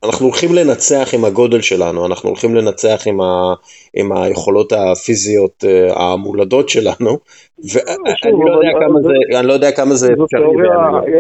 אנחנו 0.04 0.26
הולכים 0.26 0.50
לנצח 0.54 1.14
עם 1.14 1.24
הגודל 1.24 1.60
שלנו, 1.60 2.06
אנחנו 2.06 2.28
הולכים 2.28 2.54
לנצח 2.54 3.02
עם, 3.06 3.20
ה, 3.20 3.54
עם 3.94 4.12
היכולות 4.12 4.72
הפיזיות 4.72 5.64
המולדות 5.96 6.68
שלנו, 6.68 7.18
ואני 7.72 8.32
לא 8.44 8.52
יודע 8.56 8.70
כמה 8.80 9.00
זה, 9.02 9.38
אני 9.38 9.46
לא 9.46 9.52
יודע 9.52 9.70
כמה 9.72 9.94
זה 9.94 10.12
אפשרי. 10.12 11.18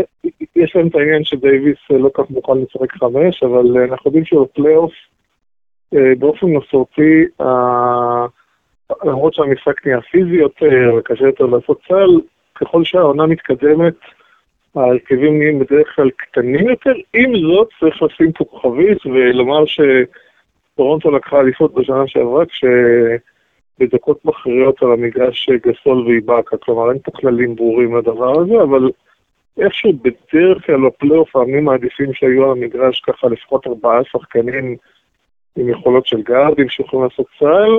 יש 0.56 0.76
להם 0.76 0.86
את 0.86 0.94
העניין 0.94 1.24
שדייוויס 1.24 1.78
לא 1.90 2.10
כך 2.14 2.24
מוכן 2.30 2.52
לשחק 2.58 2.92
חמש, 2.92 3.42
אבל 3.42 3.82
אנחנו 3.90 4.08
יודעים 4.08 4.24
שבפלייאוף 4.24 4.92
באופן 5.92 6.46
מסורתי, 6.46 7.24
למרות 9.04 9.34
שהמשחק 9.34 9.86
נהיה 9.86 10.00
פיזי 10.00 10.36
יותר 10.36 10.94
וקשה 10.98 11.24
יותר 11.26 11.46
לעשות 11.46 11.80
צל, 11.88 12.20
ככל 12.54 12.84
שהעונה 12.84 13.26
מתקדמת, 13.26 13.94
ההרכבים 14.78 15.38
נהיים 15.38 15.58
בדרך 15.58 15.96
כלל 15.96 16.10
קטנים 16.10 16.68
יותר, 16.68 16.92
עם 17.12 17.32
זאת 17.36 17.68
צריך 17.80 18.02
לשים 18.02 18.32
פה 18.32 18.44
כוכבית 18.44 19.06
ולומר 19.06 19.64
שטורונטו 19.66 21.10
לקחה 21.10 21.40
אליפות 21.40 21.74
בשנה 21.74 22.06
שעברה 22.06 22.44
כשבדקות 22.46 24.24
מכריעות 24.24 24.82
על 24.82 24.92
המגרש 24.92 25.48
גסול 25.50 26.06
ואיבאקה, 26.06 26.56
כלומר 26.56 26.90
אין 26.90 26.98
פה 27.04 27.10
כללים 27.10 27.56
ברורים 27.56 27.96
לדבר 27.96 28.40
הזה, 28.40 28.62
אבל 28.62 28.90
איכשהו 29.58 29.92
בדרך 29.92 30.66
כלל 30.66 30.86
בפלייאוף 30.86 31.36
העמים 31.36 31.64
מעדיפים 31.64 32.14
שהיו 32.14 32.44
על 32.44 32.50
המגרש 32.50 33.00
ככה 33.00 33.28
לפחות 33.28 33.66
ארבעה 33.66 34.04
שחקנים 34.04 34.76
עם 35.56 35.68
יכולות 35.68 36.06
של 36.06 36.22
גארדים 36.22 36.68
שיכולים 36.68 37.04
לעשות 37.04 37.26
צה"ל, 37.38 37.78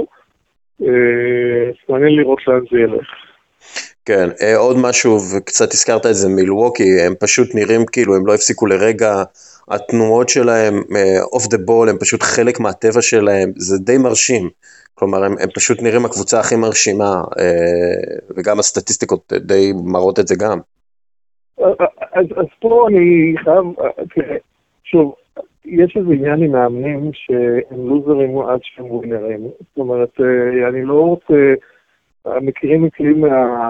אה, 0.82 1.72
מעניין 1.90 2.16
לראות 2.16 2.48
לאן 2.48 2.60
זה 2.72 2.80
ילך. 2.80 3.08
כן, 4.10 4.30
אה, 4.42 4.58
עוד 4.58 4.78
משהו, 4.82 5.12
וקצת 5.12 5.72
הזכרת 5.74 6.06
את 6.06 6.16
זה 6.16 6.30
מילווקי, 6.30 7.02
הם 7.08 7.14
פשוט 7.20 7.48
נראים 7.56 7.86
כאילו 7.92 8.16
הם 8.16 8.26
לא 8.28 8.34
הפסיקו 8.34 8.66
לרגע, 8.66 9.24
התנועות 9.68 10.30
שלהם, 10.30 10.74
אוף 11.34 11.48
דה 11.48 11.58
בול, 11.58 11.90
הם 11.90 11.98
פשוט 11.98 12.24
חלק 12.24 12.60
מהטבע 12.60 13.02
שלהם, 13.02 13.52
זה 13.56 13.78
די 13.78 13.98
מרשים. 13.98 14.50
כלומר, 14.96 15.24
הם, 15.24 15.36
הם 15.42 15.50
פשוט 15.56 15.82
נראים 15.82 16.06
הקבוצה 16.06 16.40
הכי 16.40 16.56
מרשימה, 16.56 17.14
אה, 17.40 18.28
וגם 18.38 18.60
הסטטיסטיקות 18.60 19.34
די 19.34 19.74
מראות 19.84 20.20
את 20.20 20.28
זה 20.28 20.36
גם. 20.40 20.60
אז, 22.12 22.26
אז 22.38 22.46
פה 22.60 22.88
אני 22.90 23.34
חייב, 23.44 23.64
תראה, 24.16 24.38
שוב, 24.84 25.16
יש 25.66 25.98
איזה 25.98 26.14
עניין 26.14 26.44
עם 26.44 26.52
מאמנים 26.52 27.12
שהם 27.14 27.88
לוזרים 27.90 28.40
עד 28.40 28.60
שהם 28.64 28.92
ווינרים. 28.92 29.42
זאת 29.44 29.78
אומרת, 29.78 30.10
אה, 30.22 30.70
אני 30.70 30.86
לא 30.86 30.94
רוצה... 30.94 31.54
מכירים 32.42 32.84
מקרים 32.84 33.26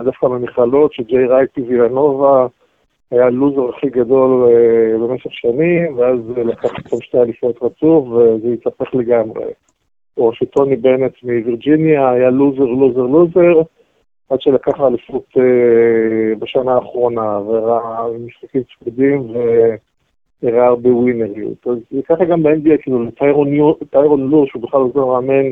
דווקא 0.06 0.26
מהמכללות, 0.26 0.94
שג'יי 0.94 1.26
רייטי 1.26 1.62
וילנובה 1.62 2.48
היה 3.12 3.26
הלוזר 3.26 3.70
הכי 3.70 3.90
גדול 3.90 4.50
אה, 4.50 4.98
במשך 4.98 5.34
שנים, 5.34 5.98
ואז 5.98 6.20
לקח 6.38 6.70
פתאום 6.74 7.02
שתי 7.02 7.18
אליפויות 7.18 7.64
רצוף, 7.64 8.08
וזה 8.08 8.48
התהפך 8.54 8.96
לגמרי. 8.96 9.46
או 10.18 10.34
שטוני 10.34 10.76
בנט 10.76 11.14
מווירג'יניה 11.24 12.10
היה 12.10 12.30
לוזר, 12.30 12.64
לוזר, 12.64 13.02
לוזר, 13.02 13.62
עד 14.30 14.42
שלקח 14.42 14.82
אליפות 14.82 15.26
אה, 15.38 16.36
בשנה 16.40 16.74
האחרונה, 16.74 17.40
וראה 17.40 18.08
משחקים 18.26 18.62
צפודים 18.64 19.28
והראה 20.44 20.68
הרבה 20.68 20.90
ווינריות. 20.90 21.68
אז 21.68 21.78
ככה 22.10 22.26
גם 22.26 22.44
ב-NBA, 22.44 22.82
כאילו 22.82 23.04
לטיירון 23.04 24.30
לור, 24.30 24.48
שהוא 24.48 24.62
בכלל 24.64 24.80
עוזר 24.80 25.06
מאמן, 25.06 25.52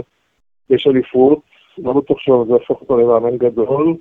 יש 0.70 0.88
אליפות, 0.88 1.42
לא 1.78 1.94
בטוח 1.94 2.20
שזה 2.20 2.34
הופך 2.34 2.82
אותו 2.82 2.98
למאמן 2.98 3.38
גדול. 3.38 3.96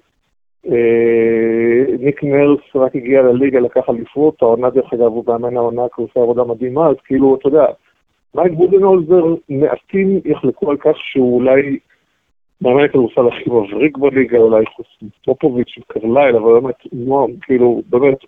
אה, 0.66 1.96
ניק 1.98 2.24
נרס 2.24 2.60
רק 2.74 2.96
הגיע 2.96 3.22
לליגה, 3.22 3.60
לקח 3.60 3.88
אליפות, 3.88 4.42
העונה 4.42 4.70
דרך 4.70 4.92
אגב 4.92 5.02
הוא 5.02 5.24
מאמן 5.26 5.56
העונה, 5.56 5.82
כי 5.82 6.02
הוא 6.02 6.08
עושה 6.08 6.20
עבודה 6.20 6.44
מדהימה, 6.44 6.88
אז 6.88 6.96
כאילו, 7.04 7.36
אתה 7.36 7.48
יודע, 7.48 7.66
מייק 8.34 8.52
בודנהולזר, 8.52 9.24
מעטים 9.48 10.20
יחלקו 10.24 10.70
על 10.70 10.76
כך 10.76 10.96
שהוא 10.96 11.34
אולי 11.34 11.78
מאמן 12.60 12.84
הכדורסל 12.84 13.28
הכי 13.28 13.50
מבריק 13.50 13.98
בליגה, 13.98 14.38
אולי 14.38 14.66
חוץ 14.66 14.86
מפופוביץ' 15.02 15.78
וקרלייל, 15.78 16.36
אבל 16.36 16.60
באמת, 16.60 16.74
כאילו, 17.42 17.82
באמת, 17.88 18.18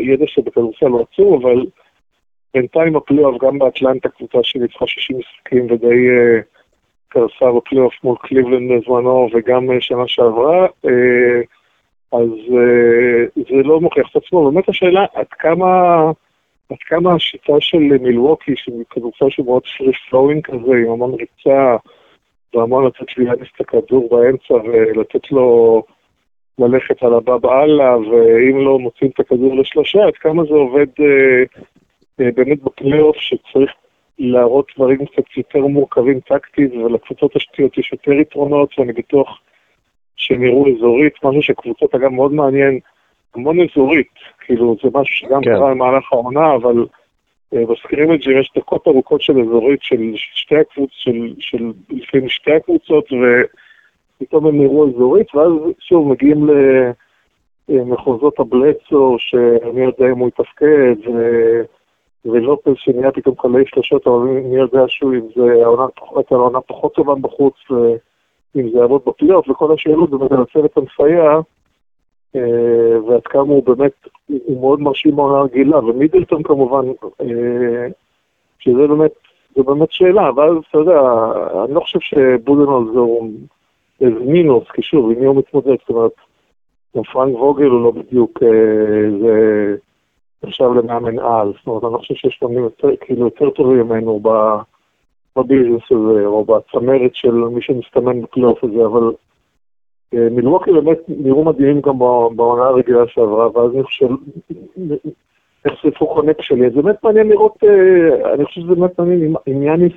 ידע 0.00 0.24
שבכדורסל 0.26 0.86
הוא 0.86 1.00
עצור, 1.00 1.36
אבל 1.36 1.66
בינתיים 2.54 2.96
הפלייאוף, 2.96 3.42
גם 3.42 3.58
באטלנטה, 3.58 4.08
קבוצה 4.08 4.38
שניצחה 4.42 4.86
60 4.86 5.18
משחקים 5.18 5.66
ודי... 5.70 5.86
אה, 5.86 6.51
קרסה 7.12 7.52
בפלייאוף 7.56 7.94
מול 8.04 8.16
קליבלנד 8.20 8.72
בזמנו 8.72 9.28
וגם 9.32 9.70
אה, 9.70 9.80
שנה 9.80 10.08
שעברה, 10.08 10.66
אה, 10.84 11.40
אז 12.12 12.30
אה, 12.52 13.42
זה 13.48 13.62
לא 13.64 13.80
מוכיח 13.80 14.06
את 14.10 14.16
עצמו. 14.16 14.50
באמת 14.50 14.68
השאלה 14.68 15.04
עד 15.14 15.26
כמה, 15.30 16.02
עד 16.70 16.78
כמה 16.86 17.14
השיטה 17.14 17.52
של 17.60 17.78
מילווקי, 17.78 18.52
שהיא 18.56 18.84
כדורסל 18.90 19.30
שהוא 19.30 19.46
מאוד 19.46 19.62
free 19.78 19.92
flowing 20.10 20.46
כזה, 20.46 20.72
עם 20.86 20.90
המון 20.90 21.14
ריצה, 21.14 21.76
והמון 22.54 22.86
לתת 22.86 23.18
ליאניס 23.18 23.48
את 23.56 23.60
הכדור 23.60 24.08
באמצע 24.10 24.54
ולתת 24.54 25.32
לו 25.32 25.82
ללכת 26.58 27.02
על 27.02 27.14
הבאב 27.14 27.36
אללה, 27.36 27.98
ואם 27.98 28.58
לא 28.64 28.78
מוצאים 28.78 29.10
את 29.14 29.20
הכדור 29.20 29.56
לשלושה, 29.56 30.04
עד 30.04 30.14
כמה 30.14 30.44
זה 30.44 30.54
עובד 30.54 30.86
באמת 32.18 32.62
בפלייאוף 32.62 33.16
שצריך 33.16 33.70
להראות 34.22 34.72
דברים 34.76 35.06
קצת 35.06 35.36
יותר 35.36 35.60
מורכבים 35.60 36.20
טקטית, 36.20 36.72
ולקבוצות 36.74 37.36
השטויות 37.36 37.78
יש 37.78 37.92
יותר 37.92 38.12
יתרונות, 38.12 38.78
ואני 38.78 38.92
בטוח 38.92 39.40
שהם 40.16 40.44
יראו 40.44 40.66
אזורית, 40.76 41.12
משהו 41.24 41.42
שקבוצות 41.42 41.94
אגב 41.94 42.08
מאוד 42.08 42.32
מעניין, 42.32 42.78
המון 43.34 43.56
אזורית, 43.60 44.14
כאילו 44.40 44.76
זה 44.82 44.88
משהו 44.94 45.16
שגם 45.16 45.40
כן. 45.42 45.54
קרה 45.54 45.70
במהלך 45.70 46.12
העונה, 46.12 46.54
אבל 46.54 46.86
אה, 47.54 47.62
מזכירים 47.68 48.14
את 48.14 48.22
זה, 48.22 48.32
יש 48.32 48.52
דקות 48.56 48.88
ארוכות 48.88 49.22
של 49.22 49.40
אזורית 49.40 49.82
של 49.82 50.12
שתי 50.14 50.56
הקבוצות, 50.56 50.90
של, 50.92 51.34
של 51.38 51.72
לפעמים 51.90 52.28
שתי 52.28 52.52
הקבוצות, 52.52 53.12
ו, 53.12 53.16
פתאום 54.18 54.46
הם 54.46 54.60
נראו 54.60 54.88
אזורית, 54.88 55.34
ואז 55.34 55.52
שוב 55.80 56.08
מגיעים 56.08 56.46
למחוזות 57.68 58.40
הבלצו, 58.40 59.16
שמי 59.18 59.80
יודע 59.80 60.06
אם 60.06 60.18
הוא 60.18 60.28
יתפקד, 60.28 61.08
ו... 61.14 61.62
ולופז 62.24 62.72
שנהיה 62.76 63.12
פתאום 63.12 63.34
חלאי 63.38 63.62
שלושות, 63.66 64.06
אבל 64.06 64.18
מי 64.18 64.56
יודע 64.56 64.84
שהוא, 64.88 65.14
אם 65.14 65.26
זה 65.36 65.62
העונה, 65.62 65.86
הייתה 66.16 66.34
העונה 66.34 66.60
פחות 66.60 66.94
טובה 66.94 67.14
בחוץ, 67.14 67.54
אם 68.56 68.70
זה 68.70 68.78
יעבוד 68.78 69.02
בפלייאוף, 69.06 69.48
וכל 69.48 69.72
השאלות 69.74 70.10
באמת 70.10 70.32
על 70.32 70.42
הצוות 70.42 70.76
המסייע, 70.76 71.40
אה, 72.36 73.00
ועד 73.06 73.26
כמה 73.26 73.42
הוא 73.42 73.64
באמת, 73.64 73.92
הוא 74.26 74.60
מאוד 74.60 74.80
מרשים 74.80 75.16
בעונה 75.16 75.42
רגילה, 75.42 75.78
ומידלטון 75.78 76.42
כמובן, 76.42 76.88
אה, 77.20 77.86
שזה 78.58 78.86
באמת, 78.88 79.12
זה 79.56 79.62
באמת 79.62 79.92
שאלה, 79.92 80.28
אבל 80.28 80.58
אתה 80.68 80.78
יודע, 80.78 81.00
אני 81.64 81.74
לא 81.74 81.80
חושב 81.80 82.00
שבודנול 82.00 82.92
זה 82.94 83.00
איזה 84.06 84.20
מינוס, 84.20 84.64
כי 84.72 84.82
שוב, 84.82 85.10
עם 85.10 85.20
מי 85.20 85.26
הוא 85.26 85.36
מתמודד, 85.36 85.76
זאת 85.80 85.88
אומרת, 85.88 86.12
גם 86.96 87.02
פרנק 87.02 87.34
ווגל 87.34 87.66
הוא 87.66 87.82
לא 87.82 87.90
בדיוק, 87.90 88.42
אה, 88.42 89.10
זה 89.20 89.76
נחשב 90.44 90.64
למאמן 90.64 91.18
על, 91.18 91.52
זאת 91.58 91.66
אומרת, 91.66 91.84
אני 91.84 91.92
לא 91.92 91.98
חושב 91.98 92.14
שיש 92.14 92.38
פעמים 92.40 92.58
יותר, 92.58 92.88
כאילו 93.00 93.24
יותר 93.24 93.50
טובים 93.50 93.78
ממנו 93.78 94.20
בביזנס 95.36 95.82
הזה, 95.90 96.26
או 96.26 96.44
בצמרת 96.44 97.14
של 97.14 97.32
מי 97.32 97.62
שמסתמן 97.62 98.22
בפלייאוף 98.22 98.64
הזה, 98.64 98.84
אבל 98.86 99.12
אה, 100.14 100.28
מלווקי 100.30 100.72
באמת 100.72 100.98
נראו 101.08 101.44
מדהימים 101.44 101.80
גם 101.80 101.98
בעונה 102.36 102.62
הרגילה 102.62 103.08
שעברה, 103.08 103.48
ואז 103.50 103.74
אני 103.74 103.82
חושב, 103.82 104.08
נחשפו 105.66 106.06
חונק 106.06 106.42
שלי, 106.42 106.70
זה 106.70 106.82
באמת 106.82 107.04
מעניין 107.04 107.28
לראות, 107.28 107.56
אה, 107.64 108.34
אני 108.34 108.44
חושב 108.44 108.60
שזה 108.60 108.74
באמת 108.74 108.98
מעניין 108.98 109.34
אם 109.48 109.62
יאניס 109.62 109.92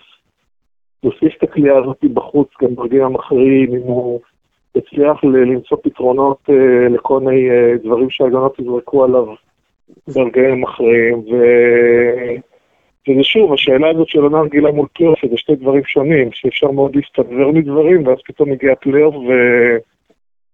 יוסיף 1.04 1.38
את 1.38 1.44
הכלייה 1.44 1.78
הזאת 1.78 2.04
בחוץ, 2.14 2.48
גם 2.62 2.76
ברגעים 2.76 3.16
אחרים, 3.16 3.76
אם 3.76 3.82
הוא 3.82 4.20
יצליח 4.76 5.24
למצוא 5.24 5.78
פתרונות 5.84 6.38
אה, 6.50 6.90
לכל 6.90 7.20
מיני 7.20 7.50
דברים 7.84 8.10
שהגנות 8.10 8.60
יזרקו 8.60 9.04
עליו 9.04 9.26
ברגעים 10.08 10.64
אחרים, 10.64 11.14
ו... 11.14 11.36
וזה 13.10 13.24
שוב, 13.24 13.54
השאלה 13.54 13.90
הזאת 13.90 14.08
של 14.08 14.20
עונה 14.20 14.42
רגילה 14.42 14.72
מול 14.72 14.88
פלייאוף, 14.94 15.20
זה 15.30 15.38
שתי 15.38 15.56
דברים 15.56 15.84
שונים, 15.86 16.30
שאפשר 16.34 16.72
מאוד 16.72 16.96
להסתדבר 16.96 17.52
מדברים, 17.52 18.08
ואז 18.08 18.18
פתאום 18.26 18.52
מגיע 18.52 18.76
פלייאוף 18.76 19.16
ו... 19.16 19.32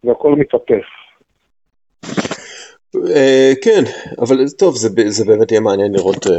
והכל 0.04 0.36
מתהפך. 0.36 0.86
Uh, 2.96 3.56
כן, 3.64 3.84
אבל 4.20 4.36
טוב, 4.58 4.76
זה, 4.76 4.90
זה 5.08 5.26
באמת 5.26 5.52
יהיה 5.52 5.62
מעניין 5.62 5.94
לראות 5.94 6.26
uh, 6.26 6.30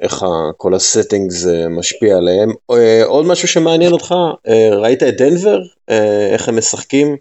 איך 0.00 0.24
כל 0.56 0.74
הסטינג 0.74 1.30
זה 1.30 1.66
משפיע 1.70 2.16
עליהם. 2.16 2.48
Uh, 2.72 2.74
עוד 3.06 3.26
משהו 3.26 3.48
שמעניין 3.48 3.92
אותך, 3.92 4.12
uh, 4.12 4.50
ראית 4.74 5.02
את 5.02 5.16
דנבר? 5.16 5.58
Uh, 5.90 5.92
איך 6.32 6.48
הם 6.48 6.56
משחקים? 6.56 7.16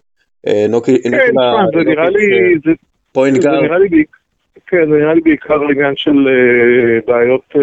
Uh, 0.47 0.51
נוקי, 0.69 1.03
כן, 1.03 1.09
נוקי 1.09 1.77
זה 1.77 1.89
נראה 1.89 2.09
לי, 2.09 2.25
זה, 2.65 2.71
פוינט 3.11 3.43
גארד. 3.43 3.69
כן, 4.67 4.89
זה 4.89 4.97
נראה 4.97 5.13
לי 5.13 5.21
בעיקר 5.21 5.61
עניין 5.71 5.95
של 5.95 6.11
uh, 6.11 7.05
בעיות, 7.07 7.45
uh, 7.53 7.57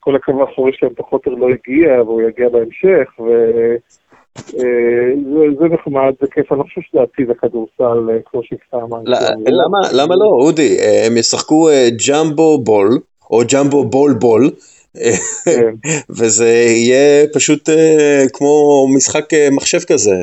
כל 0.00 0.16
הקו 0.16 0.40
האחורי 0.40 0.72
שלהם 0.72 0.92
פחות 0.96 1.26
או 1.26 1.38
לא 1.38 1.48
הגיע, 1.48 2.02
והוא 2.02 2.22
יגיע 2.22 2.48
בהמשך, 2.48 3.20
ו... 3.20 3.30
אה, 4.38 5.52
זה 5.58 5.64
נחמד, 5.74 6.12
זה 6.20 6.26
כיף, 6.34 6.52
אני 6.52 6.58
לא 6.58 6.64
חושב 6.64 6.80
שזה 6.90 7.02
עתיד 7.02 7.30
הכדורסל 7.30 8.10
אה, 8.10 8.18
כמו 8.26 8.40
שהקטעמה. 8.44 8.96
למה 9.92 10.16
לא, 10.16 10.26
אודי? 10.46 10.78
אה, 10.78 11.06
הם 11.06 11.16
ישחקו 11.16 11.68
ג'מבו 12.08 12.58
בול, 12.58 12.98
או 13.30 13.40
ג'מבו 13.52 13.84
בול 13.84 14.14
בול, 14.14 14.50
כן. 15.44 15.74
וזה 16.18 16.48
יהיה 16.48 17.26
פשוט 17.34 17.68
כמו 18.32 18.86
משחק 18.96 19.24
מחשב 19.52 19.78
כזה, 19.78 20.14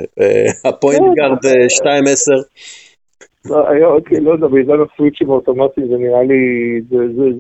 הפוינט 0.66 1.02
כן. 1.02 1.14
גארד 1.16 1.38
2-10. 1.44 1.86
לא, 3.50 3.96
אוקיי, 3.96 4.20
לא 4.20 4.32
יודע, 4.32 4.48
בעידן 4.48 4.78
הסוויצ'ים 4.82 5.30
האוטומטיים 5.30 5.88
זה 5.88 5.98
נראה 5.98 6.24
לי, 6.24 6.82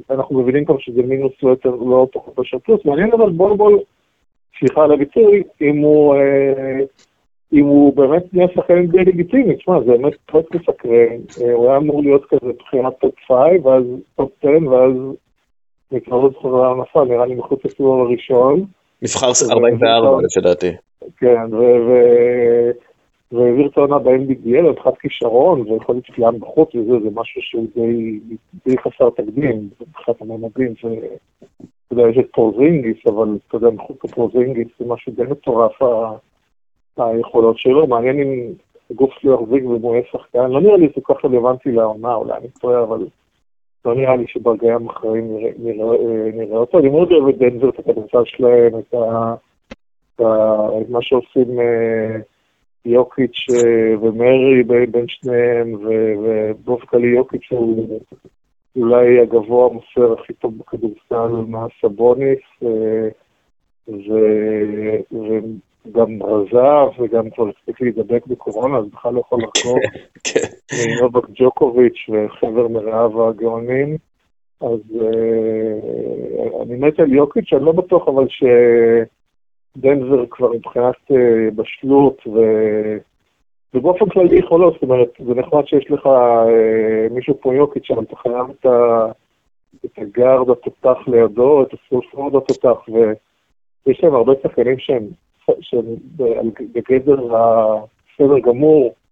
אנחנו 0.10 0.42
מבינים 0.42 0.66
כבר 0.66 0.78
שזה 0.80 1.02
מינוס 1.02 1.34
לא 1.44 1.50
יותר, 1.50 1.70
לא 1.70 2.08
פחות 2.14 2.34
פשוט 2.36 2.64
פלוס, 2.64 2.86
מעניין 2.86 3.12
אבל 3.14 3.30
בול 3.30 3.58
בול 3.58 3.80
סליחה 4.60 4.84
על 4.84 4.92
הביטוי, 4.92 5.44
אם 5.62 5.78
הוא, 5.78 6.16
אה, 6.16 6.80
אם 7.54 7.66
הוא 7.66 7.96
באמת 7.96 8.24
נהיה 8.34 8.48
שחקן 8.56 8.88
די 8.88 9.06
לגיטימי, 9.06 9.56
תשמע, 9.56 9.80
זה 9.80 9.86
באמת 9.86 10.14
פרויקט 10.26 10.56
מסקרן, 10.56 11.18
אה, 11.42 11.54
הוא 11.54 11.68
היה 11.68 11.78
אמור 11.78 12.02
להיות 12.02 12.26
כזה 12.26 12.52
בחירת 12.60 12.94
טופ 13.00 13.16
5, 13.28 13.38
ואז 13.64 13.84
טופ 14.16 14.32
10, 14.40 14.70
ואז 14.70 14.94
אני 15.92 16.02
כבר 16.02 16.18
לא 16.18 16.30
זוכר 16.30 16.50
למה 16.50 16.84
נפל, 16.84 17.04
נראה 17.04 17.26
לי 17.26 17.36
מחוץ 17.36 17.66
לסיבוב 17.66 18.00
הראשון. 18.00 18.66
נבחר 19.02 19.32
44 19.52 20.22
לפי 20.24 20.42
דעתי. 20.42 20.72
כן, 21.18 21.54
והעביר 23.32 23.68
את 23.68 23.78
העונה 23.78 24.00
ב-NBDL, 24.00 24.62
מבחינת 24.62 24.98
כישרון, 24.98 25.62
ויכול 25.62 25.96
להיות 25.96 26.06
שקליעה 26.06 26.40
בחוץ 26.40 26.76
וזה, 26.76 27.00
זה 27.04 27.10
משהו 27.14 27.42
שהוא 27.42 27.68
די, 27.76 28.20
די 28.66 28.78
חסר 28.78 29.10
תקדים, 29.10 29.70
מבחינת 29.82 30.22
הממדים, 30.22 30.74
אתה 31.88 31.94
יודע, 31.94 32.10
יש 32.10 32.18
את 32.18 32.30
פרוזינגיס, 32.32 32.98
אבל 33.08 33.38
אתה 33.48 33.58
יודע, 33.58 33.70
מחוץ 33.70 34.04
לפרוזינגיס 34.04 34.68
זה 34.80 34.86
משהו 34.88 35.14
די 35.14 35.24
מטורף 35.24 35.82
היכולות 36.98 37.58
שלו. 37.58 37.88
מעניין 37.88 38.20
אם 38.20 38.54
הגוף 38.92 39.14
שלו 39.14 39.34
יחזיק 39.34 39.66
והוא 39.66 40.02
שחקן. 40.12 40.52
לא 40.52 40.62
נראה 40.62 40.78
לי 40.78 40.88
זה 40.96 41.02
כל 41.02 41.14
כך 41.14 41.26
רלוונטי 41.26 41.72
לעונה, 41.72 42.16
אולי 42.16 42.34
אני 42.34 42.48
טועה, 42.48 42.84
אבל 42.84 43.08
לא 43.86 43.96
נראה 43.96 44.16
לי 44.16 44.28
שברגעים 44.28 44.90
אחרים 44.90 45.38
נראה 46.34 46.58
אותו. 46.58 46.80
אני 46.80 46.90
מאוד 46.90 47.12
אוהב 47.12 47.28
את 47.28 47.38
דנבר, 47.38 47.70
את 47.70 47.80
הכדורסל 47.80 48.26
שלהם, 48.26 48.80
את, 48.80 48.94
ה, 48.94 49.36
את, 50.16 50.22
ה, 50.22 50.68
את 50.82 50.90
מה 50.90 51.02
שעושים 51.02 51.60
אה, 51.60 52.18
יוקיץ' 52.88 53.46
אה, 53.50 54.00
ומרי 54.02 54.64
בין 54.64 55.06
שניהם, 55.08 55.74
ובאופן 55.74 56.86
כללי 56.86 57.08
יוקיץ' 57.08 57.48
הוא... 57.50 58.00
אולי 58.76 59.20
הגבוה 59.20 59.66
המוסר 59.66 60.14
הכי 60.20 60.34
טוב 60.34 60.58
בכדורסל 60.58 61.36
מהסבוניס, 61.48 62.40
אה, 62.64 63.08
וגם 65.86 66.24
רזה, 66.24 67.00
וגם 67.00 67.30
כבר 67.30 67.50
הספיק 67.50 67.82
להידבק 67.82 68.28
בקורונה, 68.28 68.78
אז 68.78 68.86
בכלל 68.94 69.14
לא 69.14 69.20
יכול 69.20 69.40
לחזור. 69.44 69.80
כן, 70.24 70.40
כן. 70.68 71.04
נובק 71.04 71.30
ג'וקוביץ' 71.36 72.10
וחבר 72.10 72.68
מרעיו 72.68 73.30
הגאונים. 73.30 73.98
אז 74.62 74.80
אה, 75.02 76.64
אני 76.64 76.76
מת 76.76 77.00
על 77.00 77.14
יוקיץ', 77.14 77.54
אני 77.54 77.66
לא 77.66 77.72
בטוח 77.72 78.08
אבל 78.08 78.28
שדנבר 79.78 80.26
כבר 80.30 80.52
מבחינת 80.54 80.96
אה, 81.12 81.52
בשלות 81.56 82.22
ובאופן 83.74 84.10
כללי 84.10 84.40
יכולות, 84.40 84.74
זאת 84.74 84.84
אומרת, 84.84 85.10
זה 85.26 85.34
נחמד 85.34 85.68
שיש 85.68 85.92
לך 85.92 86.06
אה, 86.06 87.08
מישהו 87.12 87.42
כמו 87.42 87.54
יוקיץ' 87.54 87.86
שם, 87.86 88.04
אתה 88.04 88.16
חייב 88.16 88.50
את, 88.50 88.66
ה, 88.66 89.06
את 89.86 89.92
הגארד 89.98 90.50
התותח 90.50 90.98
לידו, 91.08 91.62
את 91.62 91.74
הספורט 91.74 92.36
התותח, 92.36 92.90
ויש 93.86 94.04
להם 94.04 94.16
הרבה 94.16 94.34
שחקנים 94.44 94.80
שהם, 94.80 95.08
שהם 95.62 95.86
בגדר 96.74 97.36
הסדר 97.36 98.40
גמור, 98.40 98.86
אה, 98.86 99.07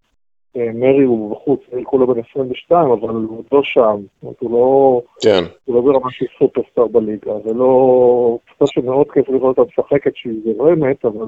מרי 0.55 1.03
הוא 1.03 1.31
בחוץ, 1.31 1.59
מרי 1.73 1.83
כולו 1.85 2.07
בן 2.07 2.21
22, 2.31 2.91
אבל 2.91 3.09
הוא 3.09 3.43
לא 3.51 3.61
שם, 3.63 3.97
זאת 4.01 4.23
אומרת, 4.23 4.35
הוא 4.39 4.51
לא, 4.51 5.01
כן. 5.21 5.43
הוא 5.65 5.75
לא 5.75 5.81
ברמה 5.81 6.11
של 6.11 6.25
סופרסטאר 6.39 6.87
בליגה, 6.87 7.31
זה 7.45 7.53
לא, 7.53 8.37
קצת 8.45 8.67
שמאוד 8.67 9.07
כיף 9.13 9.29
לראות 9.29 9.57
אותה 9.57 9.71
משחקת 9.71 10.11
שהיא 10.15 10.39
זורמת, 10.45 11.05
אבל... 11.05 11.25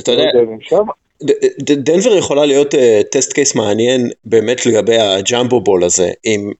אתה 0.00 0.12
יודע, 0.12 0.24
לא 0.72 0.94
דנבר 1.60 2.16
יכולה 2.18 2.46
להיות 2.46 2.74
טסט 3.12 3.30
uh, 3.30 3.34
קייס 3.34 3.56
מעניין 3.56 4.00
באמת 4.24 4.66
לגבי 4.66 4.96
הג'מבו 4.98 5.60
בול 5.60 5.84
הזה, 5.84 6.10
אם, 6.26 6.52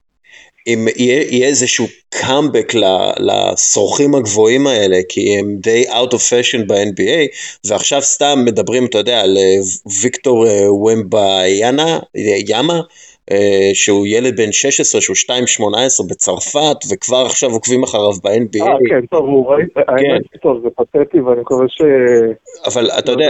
אם 0.75 0.89
יהיה, 0.97 1.23
יהיה 1.31 1.49
איזשהו 1.49 1.87
קאמבק 2.09 2.73
לשורכים 3.19 4.15
הגבוהים 4.15 4.67
האלה, 4.67 5.01
כי 5.09 5.39
הם 5.39 5.57
די 5.61 5.85
out 5.89 6.13
of 6.13 6.19
fashion 6.19 6.65
ב-NBA, 6.67 7.37
ועכשיו 7.65 8.03
סתם 8.03 8.43
מדברים, 8.45 8.87
אתה 8.87 8.99
יודע, 8.99 9.21
על 9.21 9.39
אה, 9.39 9.57
ויקטור 10.01 10.47
uh, 10.47 10.71
ומבה 10.71 11.43
יאנה, 11.47 11.99
יאמה, 12.49 12.75
אה, 12.75 12.81
שהוא 13.75 14.07
ילד 14.07 14.37
בן 14.37 14.53
16, 14.53 15.01
שהוא 15.01 15.17
2.18 15.17 16.09
בצרפת, 16.11 16.79
וכבר 16.93 17.23
עכשיו 17.27 17.51
עוקבים 17.51 17.83
אחריו 17.83 18.13
ב-NBA. 18.25 18.69
אה, 18.69 18.77
כן, 18.89 19.07
טוב, 19.07 19.25
הוא 19.25 19.47
ראי, 19.47 19.63
האמת, 19.77 20.23
טוב, 20.43 20.63
זה 20.63 20.69
פתטי, 20.77 21.21
ואני 21.21 21.41
מקווה 21.41 21.67
ש... 21.69 21.81
אבל 22.67 22.87
אתה 22.99 23.13
יודע... 23.13 23.27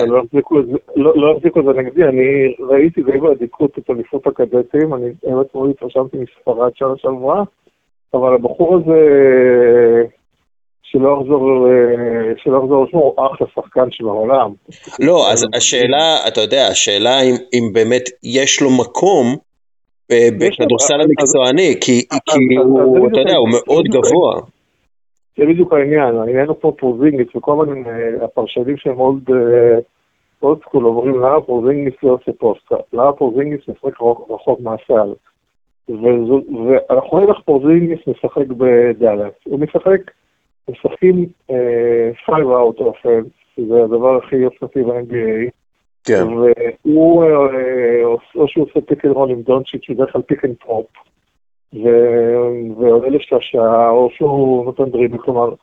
לא 0.96 1.34
יחזיקו 1.36 1.60
את 1.60 1.64
זה 1.64 1.72
נגדי, 1.82 2.04
אני 2.04 2.54
ראיתי 2.70 3.02
די 3.02 3.18
באדיקות 3.18 3.78
את 3.78 3.90
אליפות 3.90 4.26
הקדטים, 4.26 4.94
אני 4.94 5.06
באמת 5.22 5.46
מאוד 5.54 5.70
התרשמתי 5.70 6.16
מספרד 6.16 6.70
שנה 6.74 6.94
שעברה, 6.96 7.42
אבל 8.14 8.34
הבחור 8.34 8.76
הזה... 8.76 9.00
שלא 10.82 11.18
יחזור, 11.20 11.66
שלא 12.36 12.58
יחזור 12.58 12.84
לשמו, 12.84 13.00
הוא 13.00 13.26
אחלה 13.26 13.46
שחקן 13.54 13.90
של 13.90 14.04
העולם. 14.04 14.52
לא, 15.00 15.32
אז 15.32 15.46
השאלה, 15.54 16.28
אתה 16.28 16.40
יודע, 16.40 16.66
השאלה 16.66 17.20
אם 17.52 17.72
באמת 17.72 18.02
יש 18.22 18.62
לו 18.62 18.70
מקום 18.70 19.36
בכדורסל 20.38 21.00
המקצועני, 21.00 21.74
כי 21.80 22.06
הוא, 22.64 23.08
אתה 23.08 23.20
יודע, 23.20 23.36
הוא 23.36 23.48
מאוד 23.48 23.84
גבוה. 23.84 24.40
זה 25.36 25.46
בדיוק 25.46 25.72
העניין, 25.72 26.16
העניין 26.16 26.48
הוא 26.48 26.56
פה 26.60 26.72
פרוזינגיס, 26.78 27.36
וכל 27.36 27.62
הזמן 27.62 27.86
אה, 27.86 28.24
הפרשנים 28.24 28.76
שהם 28.76 28.96
מאוד, 28.96 29.30
אה, 29.30 29.78
אולד 30.42 30.58
סקול 30.60 30.86
אומרים 30.86 31.20
לארה 31.20 31.40
פורזינגיס 31.40 31.94
לא 32.02 32.10
עושה 32.10 32.32
פוסטה, 32.38 32.76
לארה 32.92 33.12
פורזינגיס 33.12 33.60
משחק 33.68 34.00
רחוק 34.30 34.60
מהסל. 34.60 35.12
ואנחנו 35.88 37.10
רואים 37.10 37.28
איך 37.28 37.38
פורזינגיס 37.44 37.98
משחק 38.06 38.46
בדאלאס. 38.46 39.32
הוא 39.44 39.60
משחק, 39.60 40.00
משחקים 40.70 41.26
5 42.26 42.28
out 42.28 42.80
offense, 42.80 43.62
זה 43.68 43.84
הדבר 43.84 44.16
הכי 44.16 44.36
יוצאתי 44.36 44.82
ב-NBA. 44.82 45.59
כן. 46.04 46.24
והוא, 46.84 47.24
אה, 47.24 48.04
או 48.34 48.48
שהוא 48.48 48.66
עושה 48.66 48.80
pick 48.80 49.04
and 49.04 49.12
roll 49.14 49.30
עם 49.30 49.42
דונצ'יץ', 49.42 49.88
הוא 49.88 49.96
בדרך 49.96 50.12
כלל 50.12 50.22
pick 50.22 50.44
and 50.44 50.54
pop. 50.60 50.86
ועולה 51.72 53.08
לשלושה, 53.08 53.88
או 53.88 54.10
שהוא 54.12 54.64
נותן 54.64 54.84
דריבל, 54.84 55.18
כלומר, 55.18 55.54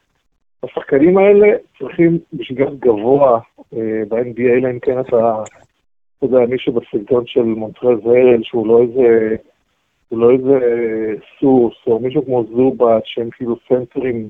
השחקנים 0.64 1.18
האלה 1.18 1.48
צריכים 1.80 2.20
להיות 2.34 2.80
גבוה 2.80 3.40
אה, 3.74 4.02
ב-NBA, 4.10 4.58
אלא 4.58 4.70
אם 4.70 4.80
כן 4.80 5.00
אתה, 5.00 5.44
אתה 6.18 6.26
יודע, 6.26 6.46
מישהו 6.46 6.74
בסרטון 6.74 7.24
של 7.26 7.42
מונטרז 7.44 8.00
הרל, 8.06 8.44
שהוא 8.44 8.68
לא 8.68 8.82
איזה, 8.82 9.36
הוא 10.10 10.20
לא 10.20 10.32
איזה 10.32 10.60
סוס, 11.40 11.74
או 11.88 12.00
מישהו 12.00 12.26
כמו 12.26 12.44
זובת, 12.56 13.02
שהם 13.06 13.30
כאילו 13.30 13.56
סנטרים, 13.70 14.30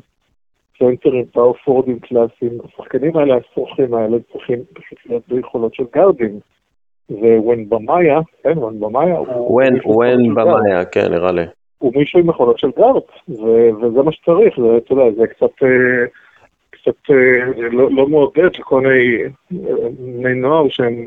סנטרים 0.80 1.26
פאורפורדים 1.26 2.00
קלאסיים, 2.00 2.52
השחקנים 2.66 3.18
האלה, 3.18 3.36
הסוכנים 3.36 3.94
האלה, 3.94 4.18
צריכים 4.32 4.60
פשוט 4.74 5.00
להיות 5.06 5.24
ביכולות 5.28 5.74
של 5.74 5.84
גארדים. 5.96 6.40
וואן 7.10 7.70
במאיה, 7.70 8.20
כן, 8.44 8.58
וואן 8.58 8.80
במאיה 8.80 9.18
הוא... 9.18 9.62
וואן 9.86 10.36
במאיה, 10.36 10.86
כן, 10.86 11.12
נראה 11.12 11.32
לי. 11.32 11.44
הוא 11.78 11.94
מישהו 11.96 12.20
עם 12.20 12.30
יכולות 12.30 12.60
של 12.60 12.72
גארד, 12.78 13.02
וזה 13.82 14.02
מה 14.04 14.12
שצריך, 14.12 14.60
זה, 14.60 14.78
אתה 14.78 14.94
יודע, 14.94 15.04
זה 15.18 15.28
קצת, 15.28 15.64
אה, 15.64 16.06
קצת 16.70 17.12
אה, 17.12 17.68
לא, 17.72 17.90
לא 17.92 18.08
מעודד 18.08 18.56
לכל 18.60 18.82
מיני 18.82 19.24
בני 20.00 20.34
נוער 20.34 20.70
שהם, 20.70 21.06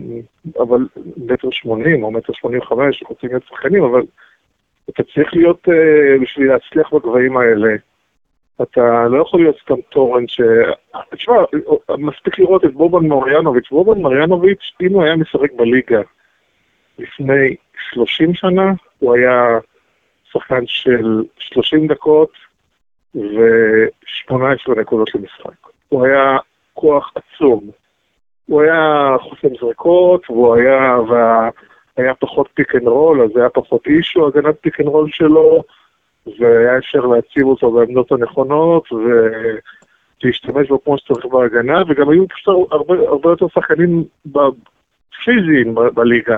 אבל 0.59 0.87
מטר 1.17 1.51
שמונים 1.51 2.03
או 2.05 2.11
מטר 2.11 2.33
שמונים 2.33 2.61
וחמש, 2.61 3.03
רוצים 3.09 3.31
להיות 3.31 3.45
שחקנים, 3.49 3.85
אבל 3.85 4.03
אתה 4.91 5.03
צריך 5.03 5.35
להיות, 5.35 5.69
אה, 5.69 6.19
בשביל 6.23 6.49
להצליח 6.49 6.95
בגבהים 6.95 7.37
האלה, 7.37 7.69
אתה 8.63 9.09
לא 9.09 9.23
יכול 9.23 9.41
להיות 9.41 9.57
סתם 9.63 9.81
תורן 9.89 10.29
ש... 10.29 10.41
תשמע, 11.15 11.35
מספיק 11.99 12.39
לראות 12.39 12.65
את 12.65 12.75
בובן 12.75 13.07
מריאנוביץ'. 13.07 13.71
בובן 13.71 14.03
מריאנוביץ', 14.03 14.73
אם 14.83 14.93
הוא 14.93 15.03
היה 15.03 15.17
משחק 15.17 15.53
בליגה 15.53 16.01
לפני 16.99 17.57
30 17.91 18.35
שנה, 18.35 18.73
הוא 18.99 19.15
היה 19.15 19.59
שחקן 20.33 20.67
של 20.67 21.23
30 21.39 21.87
דקות 21.87 22.31
ו-18 23.15 24.81
נקודות 24.81 25.15
למשחק. 25.15 25.69
הוא 25.89 26.07
היה 26.07 26.39
כוח 26.75 27.13
עצום. 27.15 27.71
הוא 28.47 28.63
היה 28.63 29.17
חוסם 29.21 29.49
זריקות, 29.61 30.31
והוא 30.31 30.57
היה, 30.57 30.97
והיה 31.09 32.15
פחות 32.15 32.49
pick 32.55 32.75
and 32.75 32.89
roll, 32.89 33.23
אז 33.23 33.37
היה 33.37 33.49
פחות 33.49 33.87
issue, 33.87 34.27
הגנת 34.27 34.55
pick 34.61 34.81
and 34.81 34.89
roll 34.89 35.11
שלו, 35.11 35.63
והיה 36.27 36.79
אפשר 36.79 37.01
להציב 37.01 37.47
אותו 37.47 37.71
בעמדות 37.71 38.13
הנכונות, 38.13 38.89
ולהשתמש 38.93 40.69
בו 40.69 40.85
כמו 40.85 40.99
שצריך 40.99 41.25
בהגנה, 41.25 41.83
וגם 41.89 42.11
היו 42.11 42.29
פשוט 42.29 42.73
הרבה, 42.73 42.95
הרבה 43.09 43.31
יותר 43.31 43.47
שחקנים 43.49 44.05
פיזיים 45.25 45.75
בליגה. 45.95 46.37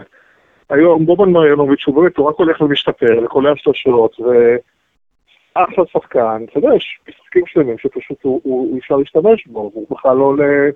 היום 0.71 1.07
בובאן 1.07 1.31
מריאנוביץ' 1.31 1.85
הוא 1.87 1.95
באמת, 1.95 2.16
הוא 2.16 2.29
רק 2.29 2.35
הולך 2.37 2.61
ומשתפר, 2.61 3.21
קולע 3.20 3.53
שלושות, 3.57 4.16
ואחלה 4.21 5.85
שחקן, 5.92 6.45
אתה 6.51 6.59
יודע, 6.59 6.75
יש 6.77 6.99
משחקים 7.09 7.47
שלמים 7.47 7.79
שפשוט 7.79 8.18
הוא, 8.23 8.40
הוא, 8.45 8.71
הוא 8.71 8.79
אפשר 8.79 8.97
להשתמש 8.97 9.47
בו, 9.47 9.71
הוא 9.75 9.87
בכלל 9.90 10.16
לא 10.16 10.25
עולה, 10.25 10.71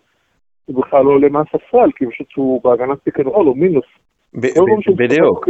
הוא 0.65 0.83
בכלל 0.83 1.05
לא 1.05 1.11
עולה 1.11 1.29
מהספסל, 1.29 1.91
כי 1.97 2.07
פשוט 2.07 2.29
הוא 2.37 2.63
בהגנת 2.65 2.99
pick 3.05 3.21
and 3.21 3.27
roll, 3.27 3.47
הוא 3.47 3.57
מינוס. 3.57 3.87
בדיוק. 4.37 5.49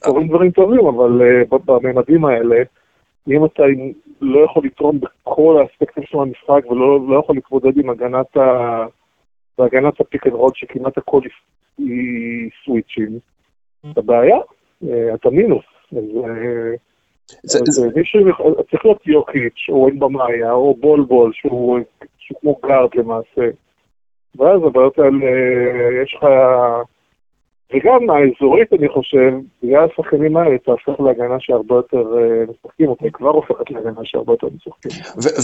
קורים 0.00 0.28
דברים 0.28 0.50
טובים, 0.50 0.86
אבל 0.86 1.22
בממדים 1.50 2.24
האלה, 2.24 2.56
אם 3.28 3.44
אתה 3.44 3.62
לא 4.20 4.44
יכול 4.44 4.62
לתרום 4.64 5.00
בכל 5.00 5.56
האספקטים 5.60 6.04
של 6.06 6.18
המשחק 6.18 6.70
ולא 6.70 7.00
לא 7.08 7.18
יכול 7.18 7.36
להתמודד 7.36 7.78
עם 7.78 7.90
הגנת 7.90 8.36
ה... 8.36 8.86
בהגנת 9.58 10.00
ה 10.00 10.05
pick 10.05 10.26
and 10.26 10.34
roll 10.34 10.50
שכמעט 10.54 10.98
הכל 10.98 11.20
היא 11.78 12.50
סוויצ'ים, 12.64 13.18
הבעיה, 13.96 14.38
אה, 14.88 15.14
אתה 15.14 15.30
מינוס. 15.30 15.64
אז 15.92 16.04
אה, 17.84 17.88
מישהו 17.96 18.20
צריך 18.70 18.84
להיות 18.84 19.06
יוקיץ', 19.06 19.66
או 19.68 19.88
וומבניאמה, 19.88 20.52
או 20.52 20.74
בול 20.74 20.99
בול, 20.99 21.32
שהוא 21.32 21.78
כמו 22.40 22.58
גארד 22.66 22.94
למעשה. 22.94 23.50
ואז 24.36 24.60
הבעיות 24.64 24.98
האלה, 24.98 25.26
יש 26.02 26.14
לך... 26.14 26.26
וגם 27.74 28.10
האזורית, 28.10 28.72
אני 28.72 28.88
חושב, 28.88 29.32
בגלל 29.62 29.86
השחקנים 29.92 30.36
האלה, 30.36 30.58
תהפוך 30.58 31.00
להגנה 31.00 31.36
שהרבה 31.38 31.74
יותר 31.74 32.04
אה, 32.18 32.44
משחקים, 32.50 32.88
או 32.88 32.96
כבר 33.12 33.28
הופכת 33.28 33.70
להגנה 33.70 34.00
שהרבה 34.04 34.32
יותר 34.32 34.46
משחקים. 34.56 34.90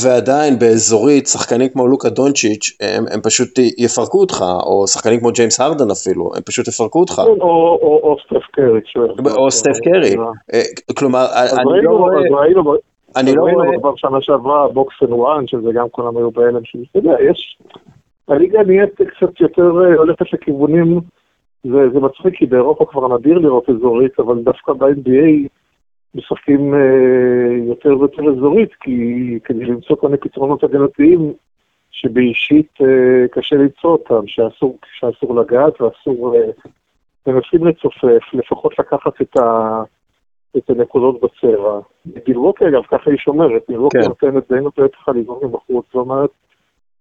ועדיין 0.04 0.58
באזורית, 0.58 1.26
שחקנים 1.26 1.68
כמו 1.68 1.86
לוקה 1.86 2.08
דונצ'יץ', 2.08 2.76
הם, 2.80 3.04
הם 3.14 3.20
פשוט 3.20 3.58
יפרקו 3.78 4.20
אותך, 4.20 4.44
או 4.66 4.86
שחקנים 4.86 5.20
כמו 5.20 5.30
ג'יימס 5.32 5.60
הרדן 5.60 5.90
אפילו, 5.90 6.30
הם 6.36 6.42
פשוט 6.42 6.68
יפרקו 6.68 7.00
אותך. 7.00 7.18
או, 7.18 7.36
או, 7.40 7.78
או, 7.82 8.00
או 8.02 8.16
סטף 8.26 8.46
קרי. 8.52 8.80
או 9.36 9.50
סטף 9.50 9.78
קרי. 9.84 10.14
אה, 10.54 10.60
כלומר, 10.98 11.26
אני 11.58 11.82
לא 11.82 11.90
רואה... 11.90 12.76
אני 13.16 13.34
לא 13.34 13.42
רואה... 13.42 13.78
כבר 13.80 13.92
שנה 13.96 14.18
שעברה 14.20 14.68
box 14.68 14.94
and 15.02 15.12
one, 15.12 15.46
שזה 15.46 15.68
גם 15.74 15.86
כולם 15.90 16.16
היו 16.16 16.30
בהלם, 16.30 16.64
שאתה 16.64 16.98
יודע, 16.98 17.16
יש... 17.30 17.58
הליגה 18.28 18.62
נהיית 18.62 18.94
קצת 18.94 19.40
יותר 19.40 19.62
אה, 19.62 19.94
הולכת 19.96 20.32
לכיוונים... 20.32 21.00
זה, 21.64 21.90
זה 21.92 22.00
מצחיק, 22.00 22.38
כי 22.38 22.46
באירופה 22.46 22.84
כבר 22.86 23.18
נדיר 23.18 23.38
לראות 23.38 23.70
אזורית, 23.70 24.20
אבל 24.20 24.42
דווקא 24.42 24.72
ב-NBA 24.72 25.48
משחקים 26.14 26.74
אה, 26.74 27.68
יותר 27.68 27.98
ויותר 27.98 28.22
אזורית, 28.36 28.74
כי 28.80 29.38
כדי 29.44 29.64
למצוא 29.64 29.96
כל 29.96 30.06
מיני 30.06 30.20
פתרונות 30.20 30.64
הגנתיים 30.64 31.32
שבאישית 31.90 32.72
אה, 32.80 33.28
קשה 33.30 33.56
למצוא 33.56 33.90
אותם, 33.90 34.26
שאסור, 34.26 34.78
שאסור 34.98 35.34
לגעת 35.34 35.80
ואסור... 35.80 36.36
אה, 36.36 36.50
מנסים 37.26 37.66
לצופף, 37.66 38.34
לפחות 38.34 38.78
לקחת 38.78 39.20
את, 39.20 39.36
ה, 39.36 39.82
את 40.56 40.70
הנקודות 40.70 41.20
בצבע. 41.20 41.80
מילווקי 42.28 42.64
אגב, 42.68 42.82
ככה 42.82 43.10
היא 43.10 43.18
שומרת, 43.18 43.68
מילווקי 43.68 43.98
כן. 43.98 44.08
נותנת 44.08 44.52
די 44.52 44.60
נותנת 44.60 44.90
לך 44.94 45.08
לבנות 45.08 45.42
מבחוץ, 45.42 45.94
ואומרת, 45.94 46.30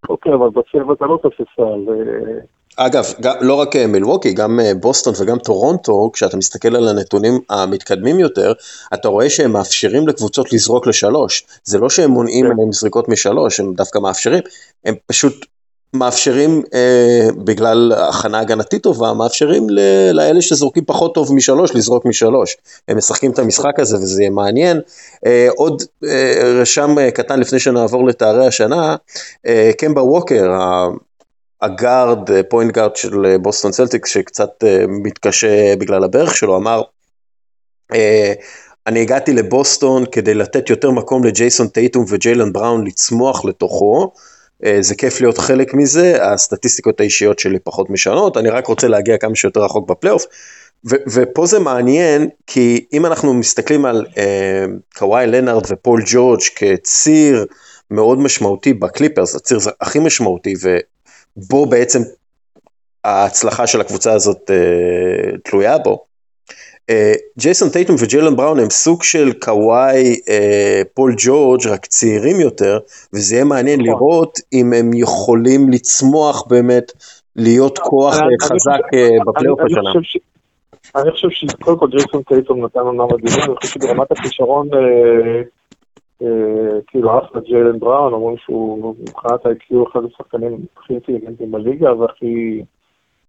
אוקיי, 0.08 0.34
אבל 0.34 0.48
בצבע 0.48 0.92
אתה 0.92 1.06
לא 1.06 1.18
תעשה 1.22 1.44
סל. 1.56 1.92
אה, 1.92 2.40
אגב, 2.76 3.12
גם, 3.20 3.34
לא 3.40 3.54
רק 3.54 3.76
אה, 3.76 3.86
מילווקי, 3.86 4.32
גם 4.32 4.60
אה, 4.60 4.74
בוסטון 4.74 5.14
וגם 5.18 5.38
טורונטו, 5.38 6.10
כשאתה 6.12 6.36
מסתכל 6.36 6.76
על 6.76 6.88
הנתונים 6.88 7.40
המתקדמים 7.50 8.20
יותר, 8.20 8.52
אתה 8.94 9.08
רואה 9.08 9.30
שהם 9.30 9.52
מאפשרים 9.52 10.08
לקבוצות 10.08 10.52
לזרוק 10.52 10.86
לשלוש. 10.86 11.46
זה 11.64 11.78
לא 11.78 11.90
שהם 11.90 12.10
מונעים 12.10 12.46
כן. 12.46 12.56
מהם 12.56 12.72
זריקות 12.72 13.08
משלוש, 13.08 13.60
הם 13.60 13.74
דווקא 13.74 13.98
מאפשרים, 13.98 14.40
הם 14.84 14.94
פשוט 15.06 15.46
מאפשרים, 15.94 16.62
אה, 16.74 17.28
בגלל 17.44 17.92
הכנה 17.96 18.40
הגנתית 18.40 18.82
טובה, 18.82 19.12
מאפשרים 19.12 19.70
ל- 19.70 20.10
לאלה 20.12 20.42
שזורקים 20.42 20.84
פחות 20.84 21.14
טוב 21.14 21.34
משלוש, 21.34 21.74
לזרוק 21.74 22.04
משלוש. 22.04 22.56
הם 22.88 22.96
משחקים 22.96 23.30
את 23.30 23.38
המשחק 23.38 23.80
הזה 23.80 23.96
וזה 23.96 24.22
יהיה 24.22 24.30
מעניין. 24.30 24.80
אה, 25.26 25.48
עוד 25.56 25.82
אה, 26.04 26.40
רשם 26.60 26.98
אה, 26.98 27.10
קטן 27.10 27.40
לפני 27.40 27.58
שנעבור 27.58 28.06
לתארי 28.06 28.46
השנה, 28.46 28.96
אה, 29.46 29.70
קמבה 29.78 30.02
ווקר, 30.02 30.50
הגארד, 31.64 32.30
פוינט 32.48 32.72
גארד 32.72 32.96
של 32.96 33.26
אה, 33.26 33.38
בוסטון 33.38 33.70
צלטיקס, 33.70 34.10
שקצת 34.10 34.64
אה, 34.64 34.84
מתקשה 34.88 35.76
בגלל 35.76 36.04
הברך 36.04 36.36
שלו, 36.36 36.56
אמר, 36.56 36.82
אה, 37.94 38.32
אני 38.86 39.00
הגעתי 39.00 39.32
לבוסטון 39.32 40.04
כדי 40.12 40.34
לתת 40.34 40.70
יותר 40.70 40.90
מקום 40.90 41.24
לג'ייסון 41.24 41.68
טייטום 41.68 42.04
וג'יילן 42.08 42.52
בראון 42.52 42.86
לצמוח 42.86 43.44
לתוכו. 43.44 44.12
זה 44.80 44.94
כיף 44.94 45.20
להיות 45.20 45.38
חלק 45.38 45.74
מזה, 45.74 46.26
הסטטיסטיקות 46.26 47.00
האישיות 47.00 47.38
שלי 47.38 47.58
פחות 47.58 47.90
משנות, 47.90 48.36
אני 48.36 48.50
רק 48.50 48.66
רוצה 48.66 48.88
להגיע 48.88 49.18
כמה 49.18 49.34
שיותר 49.34 49.60
רחוק 49.64 49.90
בפלייאוף. 49.90 50.24
ו- 50.90 51.02
ופה 51.12 51.46
זה 51.46 51.58
מעניין, 51.58 52.28
כי 52.46 52.84
אם 52.92 53.06
אנחנו 53.06 53.34
מסתכלים 53.34 53.84
על 53.84 54.06
אה, 54.18 54.64
קוואי 54.96 55.26
לנארד 55.26 55.62
ופול 55.68 56.02
ג'ורג' 56.06 56.40
כציר 56.56 57.46
מאוד 57.90 58.18
משמעותי 58.18 58.74
בקליפרס, 58.74 59.34
הציר 59.34 59.58
הכי 59.80 59.98
משמעותי, 59.98 60.54
בו 61.36 61.66
בעצם 61.66 62.00
ההצלחה 63.04 63.66
של 63.66 63.80
הקבוצה 63.80 64.12
הזאת 64.12 64.50
אה, 64.50 65.36
תלויה 65.44 65.78
בו. 65.78 66.04
אה, 66.90 67.12
ג'ייסון 67.38 67.68
טייטום 67.68 67.96
וג'יילן 67.98 68.36
בראון 68.36 68.60
הם 68.60 68.70
סוג 68.70 69.02
של 69.02 69.32
קוואי 69.32 70.20
אה, 70.28 70.82
פול 70.94 71.14
ג'ורג' 71.18 71.66
רק 71.66 71.86
צעירים 71.86 72.40
יותר, 72.40 72.78
וזה 73.12 73.34
יהיה 73.34 73.44
מעניין 73.44 73.80
נכון. 73.80 73.92
לראות 73.92 74.38
אם 74.52 74.72
הם 74.72 74.90
יכולים 74.94 75.70
לצמוח 75.70 76.46
באמת, 76.46 76.92
להיות 77.36 77.78
כוח 77.78 78.14
חזק 78.42 78.80
בפלייאוף 79.26 79.60
השנה. 79.60 79.90
אני 80.96 81.10
חושב 81.10 81.28
שקודם 81.30 81.78
כל 81.78 81.86
ג'ייסון 81.90 82.22
טייטום 82.22 82.64
נתן 82.64 82.80
עונה 82.80 83.04
מדהימה, 83.04 83.44
אני 83.44 83.56
חושב 83.56 83.80
שברמת 83.80 84.12
הכישרון 84.12 84.68
אה, 84.74 85.42
כאילו 86.86 87.18
אחלה 87.18 87.40
ג'יילן 87.40 87.78
בראון, 87.78 88.12
אומרים 88.12 88.36
שהוא 88.38 88.94
מבחינת 89.00 89.46
ה-IQ 89.46 89.90
אחד 89.90 90.00
השחקנים 90.04 90.58
הכי 90.76 90.92
אינטליגנטים 90.92 91.50
בליגה 91.50 91.94
והכי 91.94 92.62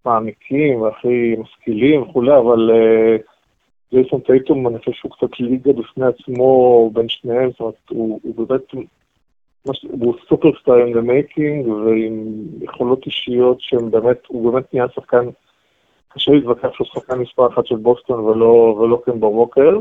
מעמיקים 0.06 0.82
והכי 0.82 1.36
משכילים 1.40 2.02
וכולי, 2.02 2.38
אבל 2.38 2.72
ג'ייסון 3.94 4.20
טייטום, 4.20 4.68
אני 4.68 4.80
חושב 4.80 4.92
שהוא 4.92 5.12
קצת 5.12 5.40
ליגה 5.40 5.74
בפני 5.74 6.06
עצמו 6.06 6.90
בין 6.94 7.10
שניהם, 7.10 7.50
זאת 7.52 7.60
אומרת, 7.60 7.76
הוא, 7.90 8.20
באמת, 8.36 8.72
הוא 8.72 10.14
in 10.68 10.96
the 10.96 11.02
making, 11.02 11.70
ועם 11.70 12.34
יכולות 12.62 13.06
אישיות 13.06 13.62
שהן 13.62 13.92
באמת, 13.92 14.18
הוא 14.28 14.52
באמת 14.52 14.74
נהיה 14.74 14.86
שחקן, 14.96 15.30
קשה 16.10 16.32
להתווכח 16.32 16.74
שהוא 16.74 16.88
שחקן 16.88 17.20
מספר 17.20 17.48
אחת 17.48 17.68
של 17.68 17.76
בוסטון 17.76 18.20
ולא 18.20 19.02
קמבה 19.06 19.32
ווקר. 19.32 19.80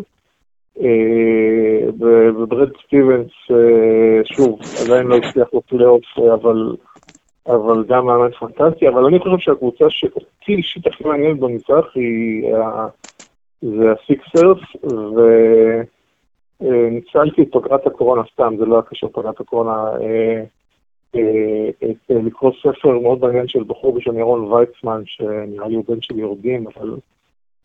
אה, 0.81 1.89
וברד 1.99 2.69
סטיבנס, 2.87 3.31
אה, 3.51 4.21
שוב, 4.25 4.59
עדיין 4.85 5.07
לא 5.07 5.17
הצליח 5.17 5.49
בפלייאוף, 5.55 6.05
אבל, 6.35 6.77
אבל 7.47 7.85
גם 7.89 8.07
מאמן 8.07 8.31
פנטסטי, 8.31 8.89
אבל 8.89 9.05
אני 9.05 9.19
חושב 9.19 9.39
שהקבוצה 9.39 9.85
שאותי 9.89 10.55
אישית 10.55 10.87
הכי 10.87 11.05
מעניינת 11.05 11.41
במזרח 11.41 11.87
היא 11.95 12.47
זה 13.63 13.93
הסיקסרס, 13.93 14.59
וניצלתי 16.61 17.43
את 17.43 17.49
פגרת 17.53 17.87
הקורונה 17.87 18.23
סתם, 18.33 18.55
זה 18.59 18.65
לא 18.65 18.75
היה 18.75 18.83
קשור 18.83 19.11
לפגרת 19.11 19.41
הקורונה, 19.41 19.73
אה, 20.01 20.45
אה, 21.17 21.91
אה, 22.11 22.17
לקרוא 22.23 22.53
ספר 22.61 22.99
מאוד 22.99 23.21
מעניין 23.21 23.49
של 23.49 23.65
בחור 23.67 23.93
בשם 23.93 24.19
ירון 24.19 24.53
ויצמן, 24.53 25.03
שנראה 25.07 25.69
לי 25.69 25.75
הוא 25.75 25.85
בן 25.89 26.01
של 26.01 26.19
יורדים, 26.19 26.67
אבל 26.67 26.97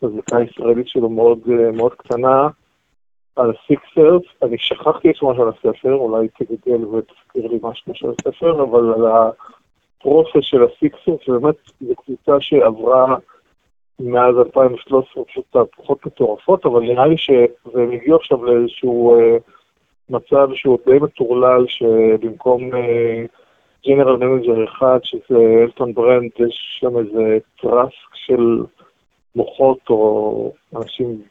הזיקה 0.01 0.37
הישראלית 0.37 0.87
שלו 0.87 1.09
מאוד, 1.09 1.39
מאוד 1.73 1.93
קטנה, 1.93 2.47
על 3.39 3.51
הסיקסרס. 3.51 4.21
אני 4.43 4.57
שכחתי 4.57 5.09
את 5.09 5.15
שמו 5.15 5.35
של 5.35 5.47
הספר, 5.47 5.93
אולי 5.93 6.27
תגדל 6.27 6.85
ותזכיר 6.85 7.47
לי 7.51 7.59
משהו 7.61 7.95
של 7.95 8.07
הספר, 8.09 8.63
אבל 8.63 8.93
על 8.93 9.05
הפרוסס 9.07 10.41
של 10.41 10.63
הסיקסרס, 10.63 11.19
באמת 11.27 11.55
זו 11.81 11.95
קבוצה 11.95 12.41
שעברה 12.41 13.15
מאז 13.99 14.37
2013 14.37 15.23
פשוט 15.23 15.45
תהפוכות 15.51 16.05
מטורפות, 16.05 16.65
אבל 16.65 16.81
נראה 16.81 17.07
לי 17.07 17.17
שהם 17.17 17.91
הגיעו 17.93 18.17
עכשיו 18.17 18.45
לאיזשהו 18.45 19.15
אה, 19.15 19.37
מצב 20.09 20.49
שהוא 20.53 20.77
די 20.85 20.97
מטורלל, 21.01 21.65
שבמקום 21.67 22.69
general 23.87 24.23
אה, 24.23 24.27
manager 24.27 24.63
אחד, 24.63 24.99
שזה 25.03 25.63
אלטון 25.63 25.93
ברנד, 25.93 26.31
יש 26.39 26.79
שם 26.79 26.97
איזה 26.97 27.37
trust 27.61 28.15
של 28.15 28.63
מוחות 29.35 29.79
או 29.89 30.53
אנשים 30.75 31.21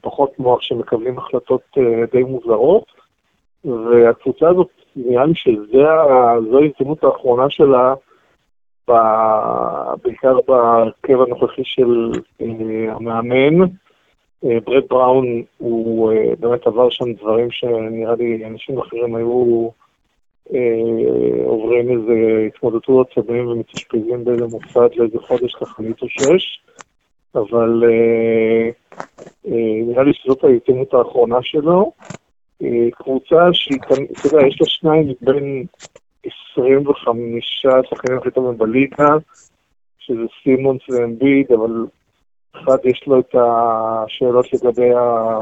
פחות 0.00 0.38
מוח 0.38 0.62
שמקבלים 0.62 1.18
החלטות 1.18 1.62
אה, 1.78 2.04
די 2.12 2.22
מוזרות, 2.22 2.84
והקבוצה 3.64 4.48
הזאת, 4.48 4.68
נראה 4.96 5.26
לי 5.26 5.34
שזו 5.34 5.82
ההזדמנות 5.82 7.04
האחרונה 7.04 7.50
שלה 7.50 7.94
בעיקר 10.02 10.38
בהרכב 10.48 11.20
הנוכחי 11.20 11.62
של 11.64 12.12
אה, 12.40 12.46
המאמן. 12.94 13.68
אה, 14.44 14.58
ברד 14.64 14.82
בראון 14.90 15.42
הוא 15.58 16.12
אה, 16.12 16.32
באמת 16.40 16.66
עבר 16.66 16.90
שם 16.90 17.12
דברים 17.12 17.50
שנראה 17.50 18.14
לי 18.14 18.46
אנשים 18.46 18.78
אחרים 18.78 19.14
היו 19.14 19.68
עוברים 21.44 21.90
איזה 21.90 22.46
התמודדות 22.46 23.10
עצבים 23.10 23.48
ומתאשפזים 23.48 24.24
באיזה 24.24 24.44
מוסד 24.44 24.88
לאיזה 24.96 25.18
חודש 25.18 25.54
ככה 25.54 25.82
להתאושש, 25.82 26.60
אבל 27.34 27.82
נראה 29.86 30.02
לי 30.02 30.12
שזאת 30.14 30.44
ההתאמות 30.44 30.94
האחרונה 30.94 31.38
שלו. 31.42 31.92
קבוצה 32.92 33.52
שהיא, 33.52 33.78
אתה 33.86 34.26
יודע, 34.26 34.46
יש 34.46 34.60
לה 34.60 34.66
שניים 34.66 35.14
מבין 35.22 35.64
25 36.66 37.66
שחקנים 37.90 38.18
הכי 38.18 38.30
טובים 38.30 38.58
בליגה, 38.58 39.08
שזה 39.98 40.22
סימונס 40.42 40.80
ואמביד, 40.88 41.52
אבל 41.52 41.86
אחד 42.56 42.76
יש 42.84 43.04
לו 43.06 43.20
את 43.20 43.34
השאלות 43.34 44.46
לגבי, 44.52 44.94
ה... 44.94 45.38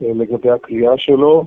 לגבי 0.00 0.50
הקליעה 0.50 0.98
שלו, 0.98 1.44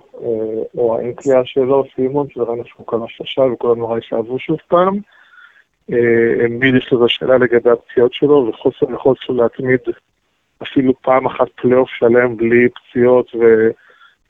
או 0.77 0.97
האין 0.97 1.13
קליעה 1.13 1.41
שלו, 1.45 1.83
סימונס, 1.95 2.37
וראינו 2.37 2.63
שהוא 2.65 2.87
קלע 2.87 3.05
שלושה 3.09 3.41
וכולם 3.41 3.79
נורא 3.79 3.97
נשאבו 3.97 4.39
שוב 4.39 4.57
פעם. 4.67 4.99
אמביד 6.45 6.75
יש 6.75 6.91
לו 6.91 7.09
שאלה 7.09 7.37
לגבי 7.37 7.69
הפציעות 7.69 8.13
שלו, 8.13 8.49
וחוסר 8.49 8.93
יכולת 8.93 9.17
שלו 9.21 9.35
להתמיד 9.35 9.79
אפילו 10.63 10.93
פעם 11.01 11.25
אחת 11.25 11.47
פלייאוף 11.55 11.89
שלם 11.89 12.37
בלי 12.37 12.67
פציעות, 12.69 13.31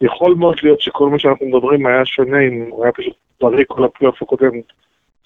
ויכול 0.01 0.35
מאוד 0.35 0.57
להיות 0.63 0.81
שכל 0.81 1.09
מה 1.09 1.19
שאנחנו 1.19 1.45
מדברים 1.45 1.85
היה 1.85 2.05
שונה 2.05 2.41
אם 2.41 2.65
הוא 2.69 2.83
היה 2.83 2.91
פשוט 2.91 3.13
בריא 3.41 3.65
כל 3.67 3.83
הפלייאוף 3.83 4.21
הקודם. 4.21 4.51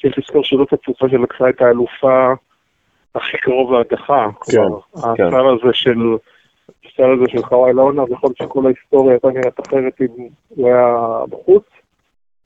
צריך 0.01 0.17
לזכור 0.17 0.43
שזאת 0.43 0.73
הקבוצה 0.73 1.09
שלקחה 1.09 1.49
את 1.49 1.61
האלופה 1.61 2.33
הכי 3.15 3.37
קרוב 3.37 3.73
להדחה. 3.73 4.27
כן, 4.51 4.61
כן. 5.17 5.23
הסל 5.23 5.47
הזה 5.47 5.73
של... 5.73 5.99
הסל 6.85 7.11
הזה 7.11 7.23
של 7.27 7.43
קוואי 7.43 7.73
לנארד, 7.73 8.03
יכול 8.11 8.27
להיות 8.27 8.37
שכל 8.37 8.65
ההיסטוריה 8.65 9.11
הייתה 9.11 9.27
נראית 9.27 9.59
אחרת 9.67 10.01
אם 10.01 10.27
הוא 10.49 10.67
היה 10.67 10.97
בחוץ, 11.29 11.63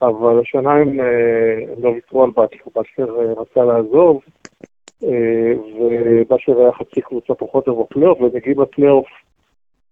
אבל 0.01 0.39
השנה 0.39 0.73
הם, 0.73 0.99
לא 1.77 1.89
ויתרו 1.89 2.23
על 2.23 2.29
באטלר, 2.36 2.69
באטלר 2.76 3.19
אה, 3.19 3.33
רצה 3.33 3.65
לעזוב, 3.65 4.21
אה, 5.03 5.53
ובאטלר 5.80 6.60
היה 6.60 6.71
חצי 6.71 7.01
קבוצה 7.01 7.33
פחות 7.33 7.67
או 7.67 7.83
בפלייאוף, 7.83 8.21
ומגיעים 8.21 8.62
לפלייאוף 8.62 9.07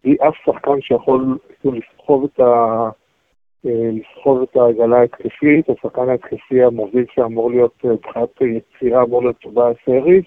בלי 0.04 0.16
אף 0.28 0.34
שחקן 0.46 0.82
שיכול 0.82 1.38
לסחוב 1.64 2.24
את 2.24 2.40
ה... 2.40 2.90
לסחוב 3.68 4.42
את 4.42 4.56
העגלה 4.56 4.98
ההתקפית, 4.98 5.70
השחקן 5.70 6.10
ההתקפי 6.10 6.64
המוביל 6.64 7.06
שאמור 7.16 7.52
להיות, 7.52 7.84
מבחינת 7.84 8.30
יצירה 8.42 9.04
אמור 9.04 9.22
להיות 9.22 9.38
טובה 9.38 9.72
סריס, 9.86 10.26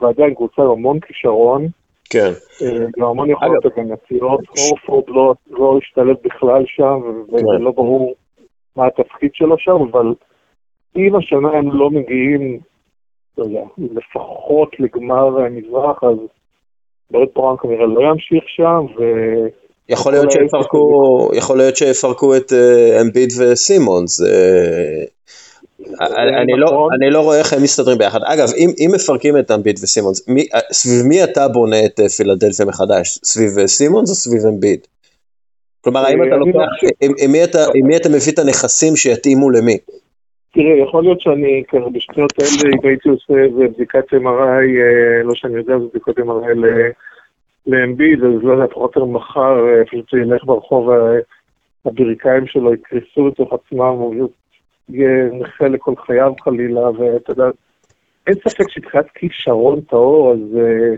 ועדיין 0.00 0.34
קבוצה 0.34 0.62
עם 0.62 0.70
המון 0.70 1.00
כישרון. 1.00 1.66
כן. 2.10 2.30
גם 2.98 3.06
המון 3.06 3.30
יכולות 3.30 3.64
הגנתיות, 3.64 4.40
אורפורד 4.58 5.04
לא, 5.08 5.34
לא 5.50 5.78
השתלב 5.82 6.16
בכלל 6.24 6.62
שם, 6.66 7.00
כן. 7.30 7.46
ולא 7.46 7.70
ברור 7.70 8.14
מה 8.76 8.86
התפקיד 8.86 9.30
שלו 9.34 9.58
שם, 9.58 9.76
אבל 9.90 10.14
אם 10.96 11.16
השנה 11.16 11.58
הם 11.58 11.72
לא 11.72 11.90
מגיעים, 11.90 12.60
לא 13.38 13.44
יודע, 13.44 13.62
לפחות 13.78 14.80
לגמר 14.80 15.44
המזרח, 15.44 16.04
אז 16.04 16.16
ברד 17.10 17.28
פורן 17.28 17.56
כנראה 17.62 17.86
לא 17.86 18.00
ימשיך 18.00 18.44
שם, 18.46 18.86
ו... 18.98 19.02
יכול 19.88 20.12
להיות 20.12 20.32
שיפרקו, 20.32 21.30
יכול 21.34 21.58
להיות 21.58 21.76
שיפרקו 21.76 22.36
את 22.36 22.52
אה, 22.52 23.00
אמביד 23.00 23.32
וסימונס. 23.38 24.20
אה, 24.20 25.04
אני 26.42 26.52
לא, 26.56 26.66
נכון. 26.66 26.88
אני 26.92 27.10
לא 27.10 27.20
רואה 27.20 27.38
איך 27.38 27.52
הם 27.52 27.62
מסתדרים 27.62 27.98
ביחד. 27.98 28.18
אגב, 28.24 28.48
אם, 28.56 28.70
אם 28.78 28.90
מפרקים 28.94 29.38
את 29.38 29.50
אמביד 29.50 29.78
וסימונס, 29.82 30.28
מי, 30.28 30.46
אה, 30.54 30.60
סביב 30.72 31.06
מי 31.06 31.24
אתה 31.24 31.48
בונה 31.48 31.84
את 31.84 32.00
פילדלפיה 32.16 32.66
מחדש? 32.66 33.18
סביב 33.24 33.66
סימונס 33.66 34.10
או 34.10 34.14
סביב 34.14 34.46
אמביד? 34.46 34.86
כלומר, 35.84 36.00
האם 36.00 36.22
אתה 36.22 36.36
לוקח, 36.36 36.58
עם, 37.02 37.32
מי 37.32 37.44
אתה, 37.96 38.08
מביא 38.08 38.32
את 38.32 38.38
הנכסים 38.38 38.96
שיתאימו 38.96 39.50
למי? 39.50 39.78
תראה, 40.54 40.76
יכול 40.88 41.02
להיות 41.02 41.20
שאני 41.20 41.62
ככה 41.68 41.88
בשניות 41.92 42.32
האלה, 42.38 42.74
אם 42.74 42.88
הייתי 42.88 43.08
עושה 43.08 43.34
איזה 43.44 43.74
בדיקת 43.74 44.04
MRI, 44.12 44.66
לא 45.24 45.34
שאני 45.34 45.56
יודע, 45.56 45.78
זה 45.78 45.84
בדיקות 45.90 46.18
MRI 46.18 46.54
לאמביד, 47.66 48.24
אז 48.24 48.42
לא 48.42 48.52
יודע, 48.52 48.66
פחות 48.66 48.96
או 48.96 49.06
מחר, 49.06 49.68
אה, 49.68 49.84
פשוט 49.84 50.12
ילך 50.12 50.44
ברחוב, 50.44 50.90
אה, 50.90 51.18
הברכיים 51.86 52.46
שלו 52.46 52.74
יקרסו 52.74 53.28
לתוך 53.28 53.52
עצמם, 53.52 53.80
הוא 53.80 54.28
יהיה 54.88 55.28
נכה 55.32 55.68
לכל 55.68 55.94
חייו 56.06 56.32
חלילה, 56.44 56.90
ואתה 56.90 57.32
יודע, 57.32 57.44
אין 58.26 58.34
ספק 58.34 58.68
שמבחינת 58.68 59.06
כישרון 59.14 59.80
טהור, 59.80 60.32
אז 60.32 60.58
אה, 60.58 60.94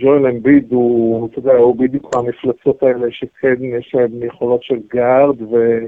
ג'ואל 0.00 0.26
אמביד 0.26 0.72
הוא, 0.72 1.28
אתה 1.28 1.38
יודע, 1.38 1.52
הוא 1.52 1.76
בדיוק 1.76 2.16
המפלצות 2.16 2.82
האלה 2.82 3.06
שכן 3.10 3.64
יש 3.64 3.94
להם 3.94 4.22
יכולות 4.22 4.62
של 4.62 4.78
גארד 4.94 5.42
ו... 5.42 5.78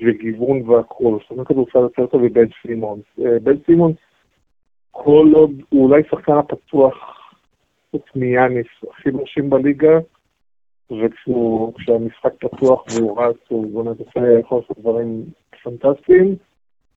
וגיוון 0.00 0.70
והכול. 0.70 1.18
זאת 1.22 1.30
אומרת, 1.30 1.46
כדורסל 1.46 1.78
יותר 1.78 2.06
טוב 2.06 2.22
מבן 2.22 2.46
סימונס. 2.62 3.04
בן 3.42 3.56
סימונס, 3.66 3.96
כל 4.90 5.32
עוד 5.34 5.50
הוא 5.68 5.84
אולי 5.88 6.02
שחקן 6.10 6.32
הפתוח 6.32 6.94
חוץ 7.90 8.02
מיאניס 8.14 8.66
הכי 8.90 9.10
מרשים 9.10 9.50
בליגה, 9.50 9.98
וכשהמשחק 10.90 12.32
פתוח 12.38 12.84
והוא 12.94 13.22
רץ, 13.22 13.36
הוא 13.48 13.84
באמת 13.84 14.00
עושה, 14.00 14.38
יכול 14.40 14.58
לעשות 14.58 14.78
דברים 14.78 15.24
פנטסטיים. 15.62 16.36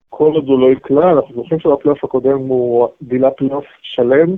כל 0.10 0.32
עוד 0.36 0.48
הוא 0.48 0.60
לא 0.60 0.72
יקלע, 0.72 1.12
אנחנו 1.12 1.36
זוכרים 1.36 1.60
שבפלייאוף 1.60 2.04
הקודם 2.04 2.38
הוא 2.38 2.88
בילה 3.02 3.32
פלייאוף 3.32 3.66
שלם 3.82 4.30
אה, 4.30 4.36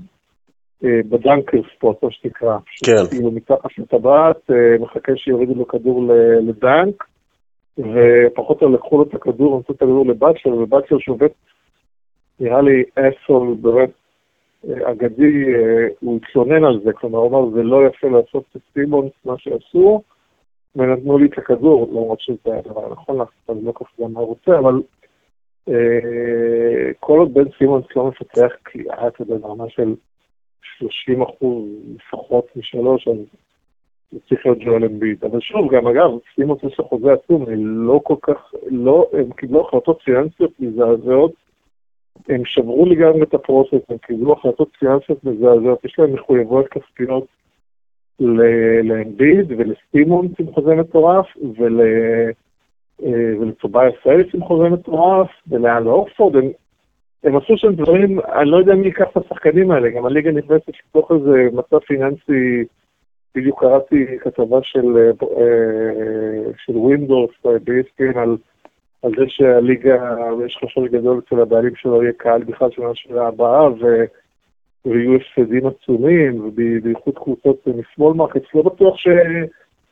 ב 0.83 0.94
dunker 0.94 1.57
spot, 1.75 2.03
מה 2.03 2.11
שנקרא. 2.11 2.57
כן. 2.85 3.09
כאילו 3.09 3.31
מתחת 3.31 3.77
לטבעת, 3.77 4.51
אה, 4.51 4.77
מחכה 4.79 5.11
שיורידו 5.15 5.53
לו 5.55 5.67
כדור 5.67 6.03
לדנק, 6.41 7.03
ופחות 7.77 8.61
או 8.61 8.69
לקחו 8.69 8.97
לו 8.97 9.03
את 9.03 9.13
הכדור, 9.13 9.59
נתנו 9.59 9.75
את 9.75 9.81
הכדור 9.81 10.05
לבאצ'ר, 10.05 10.49
ובאצ'ר 10.49 10.95
שעובד, 10.99 11.27
נראה 12.39 12.61
לי 12.61 12.83
אסול, 12.95 13.55
באמת 13.61 13.89
אגדי, 14.65 15.55
אה, 15.55 15.87
הוא 15.99 16.19
התלונן 16.23 16.63
על 16.63 16.79
זה, 16.83 16.93
כלומר, 16.93 17.19
הוא 17.19 17.29
אמר, 17.29 17.49
זה 17.49 17.63
לא 17.63 17.87
יפה 17.87 18.07
לעשות 18.07 18.43
את 18.55 18.61
סימונס 18.73 19.11
מה 19.25 19.33
שעשו, 19.37 20.01
ונתנו 20.75 21.17
לי 21.17 21.27
את 21.27 21.37
הכדור, 21.37 21.87
למרות 21.91 22.19
שזה 22.21 22.57
הדבר 22.57 22.85
הנכון 22.85 23.17
לעשות, 23.17 23.49
אני 23.49 23.65
לא 23.65 23.71
כל 23.71 23.85
כך 23.85 23.99
מה 23.99 24.19
הוא 24.19 24.27
רוצה, 24.27 24.59
אבל 24.59 24.81
אה, 25.69 26.93
כל 26.99 27.19
עוד 27.19 27.33
בן 27.33 27.51
סימונס 27.57 27.85
לא 27.95 28.07
מפתח 28.07 28.51
קליעה, 28.63 29.07
אתה 29.07 29.21
יודע, 29.21 29.37
ברמה 29.37 29.69
של 29.69 29.95
30 30.61 31.21
אחוז 31.21 31.65
לפחות 31.95 32.45
משלוש, 32.55 33.07
אז 33.07 33.17
זה 34.11 34.19
צריך 34.29 34.45
להיות 34.45 34.59
ג'ואל 34.59 34.85
אמביד. 34.85 35.23
אבל 35.23 35.39
שוב, 35.39 35.73
גם 35.73 35.87
אגב, 35.87 36.09
סימונס 36.35 36.63
יש 36.63 36.79
חוזה 36.79 37.13
עצום, 37.13 37.45
אני 37.47 37.55
לא 37.57 37.99
כל 38.03 38.15
כך, 38.21 38.53
לא, 38.67 39.07
הם 39.13 39.31
קיבלו 39.31 39.67
החלטות 39.67 40.01
פיננסיות 40.01 40.51
מזעזעות, 40.59 41.31
הם 42.29 42.45
שברו 42.45 42.85
לגמרי 42.85 43.23
את 43.23 43.33
ה 43.33 43.39
process, 43.39 43.89
הם 43.89 43.97
קיבלו 43.97 44.33
החלטות 44.33 44.69
פיננסיות 44.79 45.23
מזעזעות, 45.23 45.85
יש 45.85 45.99
להם 45.99 46.13
מחויבויות 46.13 46.67
כספיות 46.67 47.25
לאמביד 48.83 49.51
ולסימונס 49.57 50.31
עם 50.39 50.53
חוזה 50.53 50.75
מטורף. 50.75 51.25
אה, 53.03 53.39
ולטוביאס 53.39 53.95
האריס 54.03 54.27
עם 54.33 54.43
חוזה 54.43 54.69
מטורף, 54.69 55.29
ולאל 55.47 55.87
הורפורד, 55.87 56.35
הם, 56.35 56.51
הם 57.23 57.37
עשו 57.37 57.57
שם 57.57 57.73
דברים, 57.73 58.19
אני 58.19 58.49
לא 58.49 58.57
יודע 58.57 58.75
מי 58.75 58.85
ייקח 58.85 59.05
את 59.11 59.17
השחקנים 59.17 59.71
האלה, 59.71 59.89
גם 59.89 60.05
הליגה 60.05 60.31
נכנסת 60.31 60.69
לתוך 60.69 61.11
איזה 61.11 61.47
מצב 61.53 61.79
פיננסי, 61.79 62.63
בדיוק 63.35 63.59
קראתי 63.59 64.05
כתבה 64.19 64.59
של, 64.63 64.97
אה, 64.97 66.51
של 66.57 66.77
ווינדהורסט 66.77 67.31
ב-ESPN 67.43 68.17
על, 68.17 68.37
על 69.03 69.11
זה 69.17 69.23
שהליגה, 69.27 70.15
יש 70.45 70.59
חשש 70.63 70.91
גדול 70.91 71.21
אצל 71.25 71.41
הבעלים 71.41 71.75
שלא 71.75 72.03
יהיה 72.03 72.13
קהל 72.17 72.43
בכלל 72.43 72.71
של 72.71 72.85
השנה 72.85 73.27
הבאה, 73.27 73.71
ו... 73.71 74.05
ויהיו 74.85 75.15
הפסדים 75.15 75.67
עצומים, 75.67 76.45
ובייחוד 76.45 77.17
קבוצות 77.17 77.67
מ 77.67 77.75
small 77.75 78.13
market, 78.13 78.55
לא 78.55 78.61
בטוח 78.61 78.97
ש... 78.97 79.07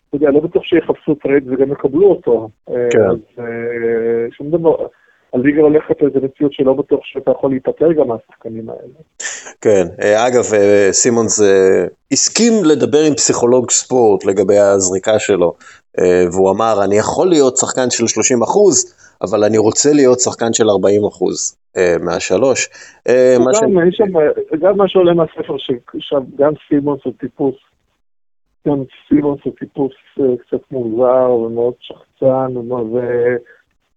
אתה 0.09 0.15
יודע, 0.15 0.31
לא 0.31 0.39
בטוח 0.39 0.63
שיחפשו 0.63 1.15
טרייד 1.15 1.43
וגם 1.47 1.71
יקבלו 1.71 2.07
אותו. 2.07 2.49
כן. 2.65 3.09
אז 3.09 3.17
אה, 3.39 4.27
שום 4.31 4.51
דבר, 4.51 4.75
הליגה 5.35 5.61
הולכת 5.61 6.01
לאיזה 6.01 6.19
מציאות 6.19 6.53
שלא 6.53 6.73
בטוח 6.73 6.99
שאתה 7.03 7.31
יכול 7.31 7.49
להיפטר 7.49 7.91
גם 7.91 8.07
מהשחקנים 8.07 8.69
האלה. 8.69 8.93
כן, 9.61 9.85
אה, 10.01 10.27
אגב, 10.27 10.43
אה, 10.53 10.87
סימונס 10.91 11.41
הסכים 12.11 12.53
לדבר 12.65 13.03
עם 13.07 13.13
פסיכולוג 13.13 13.71
ספורט 13.71 14.25
לגבי 14.25 14.57
הזריקה 14.57 15.19
שלו, 15.19 15.53
והוא 16.31 16.51
אמר, 16.51 16.83
אני 16.83 16.97
יכול 16.97 17.27
להיות 17.27 17.57
שחקן 17.57 17.89
של 17.89 18.07
30 18.07 18.43
אחוז, 18.43 18.95
אבל 19.21 19.43
אני 19.43 19.57
רוצה 19.57 19.89
להיות 19.93 20.19
שחקן 20.19 20.53
של 20.53 20.69
40 20.69 21.05
אחוז 21.05 21.57
מהשלוש. 22.01 22.69
גם 24.61 24.77
מה 24.77 24.87
שעולה 24.87 25.13
מהספר, 25.13 25.55
שגם 25.99 26.53
סימונס 26.69 27.01
הוא 27.03 27.13
טיפוס 27.19 27.55
גם 28.67 28.83
סימוס 29.07 29.39
הוא 29.43 29.53
טיפוס 29.59 29.93
אה, 30.19 30.37
קצת 30.37 30.71
מוזר 30.71 31.31
ומאוד 31.31 31.73
שחצן, 31.79 32.57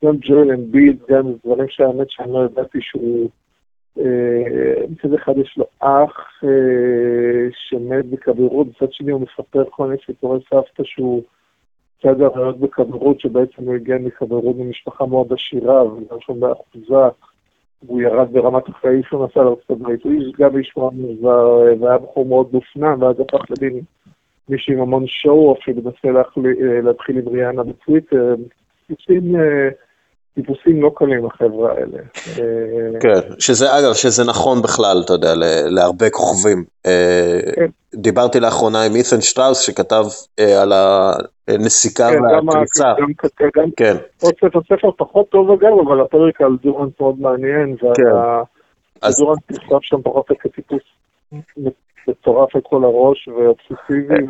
וגם 0.02 0.16
ג'ואל 0.16 0.52
אמביד, 0.52 0.98
גם 1.10 1.32
דברים 1.44 1.66
שהאמת 1.68 2.10
שאני 2.10 2.32
לא 2.32 2.44
ידעתי 2.44 2.78
שהוא... 2.80 3.28
אה, 3.98 4.84
מצד 4.90 5.14
אחד 5.14 5.38
יש 5.38 5.58
לו 5.58 5.64
אח 5.78 6.44
אה, 6.44 7.48
שמת 7.52 8.04
בכבירות, 8.04 8.66
מצד 8.66 8.92
שני 8.92 9.10
הוא 9.10 9.20
מספר 9.20 9.64
כל 9.70 9.86
מיני 9.86 9.98
סיפורי 10.06 10.40
סבתא 10.50 10.82
שהוא 10.84 11.22
צד 12.02 12.20
הרעיון 12.20 12.60
בכבירות, 12.60 13.20
שבעצם 13.20 13.62
הוא 13.64 13.74
הגיע 13.74 13.98
מכבירות 13.98 14.56
ממשפחה 14.56 15.06
מאוד 15.06 15.32
עשירה, 15.32 15.84
וגם 15.84 16.16
שם 16.20 16.40
באחוזה, 16.40 17.14
הוא 17.86 18.02
ירד 18.02 18.32
ברמת 18.32 18.68
החיים 18.68 19.02
שהוא 19.02 19.26
נסע 19.26 19.42
לארצות 19.42 19.70
הברית, 19.70 20.04
הוא 20.04 20.12
גם 20.38 20.58
איש 20.58 20.72
מאוד 20.76 20.94
מוזר, 20.94 21.48
והיה 21.80 21.98
בחור 21.98 22.26
מאוד 22.26 22.48
מופנם, 22.52 23.02
ואז 23.02 23.20
הפך 23.20 23.50
לדין 23.50 23.80
מישהו 24.48 24.72
עם 24.72 24.80
המון 24.80 25.06
שואו, 25.06 25.56
אפילו 25.58 25.82
מנסה 25.82 26.08
אה, 26.08 26.80
להתחיל 26.80 27.18
עם 27.18 27.28
ריאנה 27.28 27.62
בטוויטר, 27.62 28.34
אה, 28.90 29.68
טיפוסים 30.34 30.82
לא 30.82 30.90
קלים 30.96 31.26
החברה 31.26 31.72
האלה. 31.72 31.98
אה, 32.38 33.00
כן, 33.00 33.34
שזה 33.38 33.78
אגב, 33.78 33.94
שזה 33.94 34.24
נכון 34.24 34.62
בכלל, 34.62 35.02
אתה 35.04 35.12
יודע, 35.12 35.34
להרבה 35.66 36.10
כוכבים. 36.10 36.64
כן. 37.56 37.66
דיברתי 37.94 38.40
לאחרונה 38.40 38.82
עם 38.82 38.94
אית'ן 38.94 39.20
שטראוס 39.20 39.60
שכתב 39.60 40.04
על 40.62 40.72
הנסיקה 41.48 42.08
כן, 42.10 42.22
והקריצה. 42.22 42.92
כן. 43.76 43.96
עוד 44.22 44.34
ספר 44.34 44.60
ספר 44.62 44.90
פחות 44.96 45.28
טוב 45.28 45.50
אגב, 45.50 45.78
אבל 45.86 46.00
הפרק 46.00 46.40
על 46.40 46.56
דורנט 46.62 47.00
מאוד 47.00 47.20
מעניין, 47.20 47.76
ודורנט 49.02 49.50
נכתב 49.50 49.78
שם 49.82 50.02
פחות 50.02 50.26
כטיפוס 50.40 50.82
מטורף 52.08 52.56
על 52.56 52.60
כל 52.64 52.84
הראש 52.84 53.28
ואובססיבי. 53.28 54.26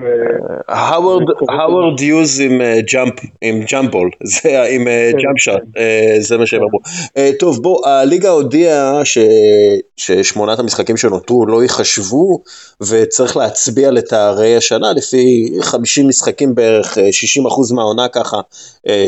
האוורד 1.48 2.00
יוז 2.00 2.40
עם 2.40 2.60
jump, 2.92 3.12
עם 3.42 3.60
jump 3.72 3.89
ball, 3.89 4.10
זה 4.42 4.62
עם 4.62 4.84
jump 5.12 5.36
אה, 5.36 5.38
shot, 5.38 5.62
כן. 5.74 5.80
אה, 5.80 6.16
זה 6.18 6.38
מה 6.38 6.46
שהם 6.46 6.60
אמרו. 6.60 6.78
אה, 7.16 7.30
טוב 7.38 7.62
בוא, 7.62 7.88
הליגה 7.88 8.30
הודיעה 8.30 9.02
ששמונת 9.96 10.58
המשחקים 10.58 10.96
שנותרו 10.96 11.46
לא 11.46 11.62
ייחשבו 11.62 12.42
וצריך 12.80 13.36
להצביע 13.36 13.90
לתארי 13.90 14.56
השנה 14.56 14.92
לפי 14.92 15.50
50 15.60 16.08
משחקים 16.08 16.54
בערך, 16.54 16.98
60% 16.98 17.74
מהעונה 17.74 18.08
ככה 18.08 18.40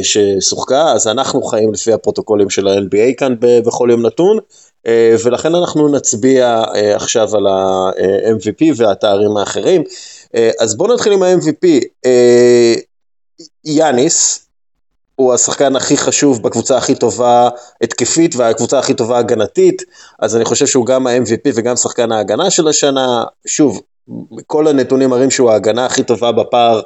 ששוחקה, 0.02 0.82
אז 0.82 1.08
אנחנו 1.08 1.42
חיים 1.42 1.72
לפי 1.72 1.92
הפרוטוקולים 1.92 2.50
של 2.50 2.68
ה-NBA 2.68 3.14
כאן 3.18 3.34
בכל 3.40 3.88
יום 3.90 4.06
נתון. 4.06 4.38
אה, 4.86 5.14
ולכן 5.24 5.54
אנחנו 5.54 5.88
נצביע 5.88 6.62
אה, 6.74 6.96
עכשיו 6.96 7.36
על 7.36 7.46
ה-MVP 7.46 8.64
והתארים 8.76 9.36
האחרים. 9.36 9.82
אה, 10.34 10.50
אז 10.60 10.76
בואו 10.76 10.94
נתחיל 10.94 11.12
עם 11.12 11.22
ה-MVP. 11.22 11.66
יאניס 13.64 14.46
הוא 15.16 15.34
השחקן 15.34 15.76
הכי 15.76 15.96
חשוב 15.96 16.42
בקבוצה 16.42 16.76
הכי 16.76 16.94
טובה 16.94 17.48
התקפית 17.82 18.36
והקבוצה 18.36 18.78
הכי 18.78 18.94
טובה 18.94 19.18
הגנתית, 19.18 19.82
אז 20.18 20.36
אני 20.36 20.44
חושב 20.44 20.66
שהוא 20.66 20.86
גם 20.86 21.06
ה-MVP 21.06 21.50
וגם 21.54 21.76
שחקן 21.76 22.12
ההגנה 22.12 22.50
של 22.50 22.68
השנה. 22.68 23.24
שוב, 23.46 23.80
כל 24.46 24.68
הנתונים 24.68 25.10
מראים 25.10 25.30
שהוא 25.30 25.50
ההגנה 25.50 25.86
הכי 25.86 26.02
טובה 26.02 26.32
בפער 26.32 26.80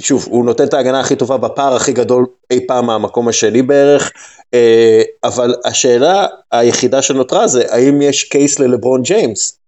שוב, 0.00 0.26
הוא 0.30 0.44
נותן 0.44 0.64
את 0.64 0.74
ההגנה 0.74 1.00
הכי 1.00 1.16
טובה 1.16 1.36
בפער 1.36 1.74
הכי 1.74 1.92
גדול 1.92 2.26
אי 2.50 2.66
פעם 2.66 2.86
מהמקום 2.86 3.28
השני 3.28 3.62
בערך, 3.62 4.12
אה, 4.54 5.02
אבל 5.24 5.54
השאלה 5.64 6.26
היחידה 6.52 7.02
שנותרה 7.02 7.48
זה 7.48 7.64
האם 7.68 8.02
יש 8.02 8.24
קייס 8.24 8.58
ללברון 8.58 9.02
ג'יימס. 9.02 9.58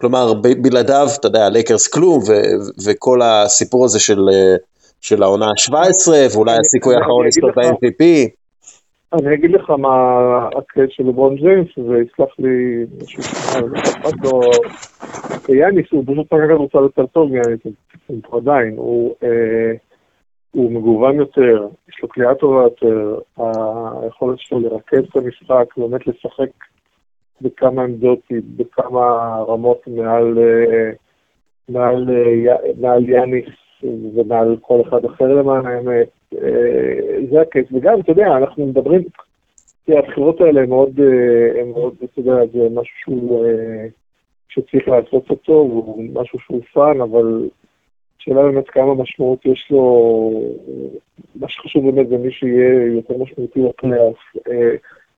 כלומר, 0.00 0.34
בלעדיו, 0.34 1.08
אתה 1.20 1.26
יודע, 1.26 1.48
לייקרס 1.48 1.86
כלום, 1.86 2.22
ו- 2.28 2.82
וכל 2.84 3.22
הסיפור 3.22 3.84
הזה 3.84 4.00
של, 4.00 4.28
אה, 4.32 4.56
של 5.00 5.22
העונה 5.22 5.46
ה-17, 5.46 6.08
ואולי 6.32 6.56
הסיכוי 6.60 6.94
האחרון 6.96 7.26
לזכות 7.26 7.54
ב-MVP. 7.56 8.04
אני 9.12 9.34
אגיד 9.34 9.50
לך 9.50 9.70
מה 9.70 9.88
ה 10.56 10.63
case 10.63 10.90
של 10.90 11.04
לברון 11.04 11.36
ג'יימס, 11.36 11.78
ויסלח 11.78 12.38
לי 12.38 12.84
מישהו 13.00 13.22
שאומר, 13.22 13.66
לו, 14.22 14.40
יאניס 15.54 15.86
הוא 15.90 16.04
פשוט 16.06 16.28
פגע 16.28 16.54
רוצה 16.54 16.78
יותר 16.78 17.06
טוב 17.06 17.30
מיאניס, 17.30 17.60
עדיין. 18.32 18.76
אה, 19.22 19.72
הוא 20.50 20.72
מגוון 20.72 21.16
יותר, 21.16 21.68
יש 21.88 22.02
לו 22.02 22.08
קליעה 22.08 22.34
טובה 22.34 22.62
יותר, 22.62 23.18
היכולת 24.02 24.38
שלו 24.38 24.60
לרכז 24.60 24.98
את 25.10 25.16
המשחק, 25.16 25.76
באמת 25.76 26.06
לשחק 26.06 26.50
בכמה 27.40 27.82
עמדות, 27.82 28.20
בכמה 28.56 29.36
רמות 29.48 29.82
מעל, 29.86 30.38
אה, 30.38 30.90
אה, 32.84 33.00
יאניס 33.08 33.48
ומעל 34.14 34.56
כל 34.60 34.80
אחד 34.88 35.04
אחר 35.04 35.24
למען 35.24 35.66
האמת. 35.66 36.17
אה, 36.34 37.26
זה 37.30 37.40
ה 37.40 37.44
case. 37.44 37.66
וגם, 37.72 38.00
אתה 38.00 38.12
יודע, 38.12 38.36
אנחנו 38.36 38.66
מדברים, 38.66 39.02
תראה, 39.84 39.98
הבחירות 39.98 40.40
האלה 40.40 40.60
הן 40.60 40.68
מאוד, 40.68 41.00
הן 41.60 41.68
מאוד, 41.68 41.94
אתה 42.04 42.20
יודע, 42.20 42.46
זה 42.52 42.68
משהו 42.74 42.94
שהוא, 43.00 43.46
שצריך 44.48 44.88
לעשות 44.88 45.30
אותו, 45.30 45.52
והוא 45.52 46.04
משהו 46.14 46.38
שהוא 46.38 46.62
fun, 46.72 47.00
אבל 47.00 47.48
השאלה 48.20 48.42
באמת 48.42 48.70
כמה 48.70 48.94
משמעות 48.94 49.46
יש 49.46 49.68
לו, 49.70 50.30
מה 51.34 51.48
שחשוב 51.48 51.90
באמת 51.90 52.08
זה 52.08 52.18
מי 52.18 52.32
שיהיה 52.32 52.94
יותר 52.96 53.14
משמעותי 53.18 53.60
בפלייאוף. 53.62 54.18
אה, 54.48 54.74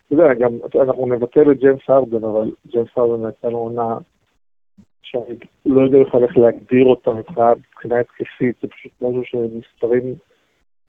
אתה 0.07 0.15
יודע, 0.15 0.35
גם 0.35 0.59
אנחנו 0.75 1.07
נבטל 1.07 1.53
את 1.53 1.59
ג'יימס 1.59 1.81
הרדן, 1.89 2.25
אבל 2.25 2.51
ג'יימס 2.67 2.89
הרדן 2.97 3.25
הייתה 3.25 3.49
לו 3.49 3.59
עונה 3.59 3.99
שאני 5.03 5.35
לא 5.67 5.81
יודע 5.81 5.99
בכלל 5.99 6.25
איך 6.25 6.39
להגדיר 6.39 6.87
אותה 6.87 7.11
מבחינה 7.11 8.01
התקפית, 8.01 8.57
זה 8.63 8.69
פשוט 8.69 8.93
משהו 9.01 9.25
שמספרים 9.25 10.05
אה, 10.07 10.13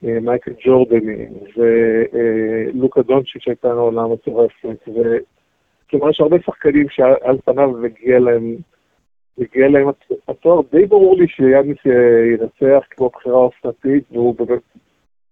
מייקל 0.01 0.51
ג'ורדני, 0.65 1.25
ולוקה 1.55 3.01
דונצ'יץ' 3.01 3.47
הייתה 3.47 3.67
לו 3.67 3.81
עונה 3.81 4.07
מטורפת, 4.07 4.87
וכלומר 4.87 6.09
יש 6.09 6.19
הרבה 6.19 6.37
שחקנים 6.45 6.89
שעל 6.89 7.37
פניו 7.45 7.85
הגיע 7.85 8.19
להם 8.19 8.55
הגיע 9.37 9.67
להם 9.67 9.87
התואר, 10.27 10.61
די 10.71 10.85
ברור 10.85 11.17
לי 11.17 11.27
שיאניס 11.27 11.77
ינצח 12.33 12.85
כמו 12.89 13.09
בחירה 13.09 13.37
אופנתית, 13.37 14.03
והוא 14.11 14.35
באמת, 14.35 14.61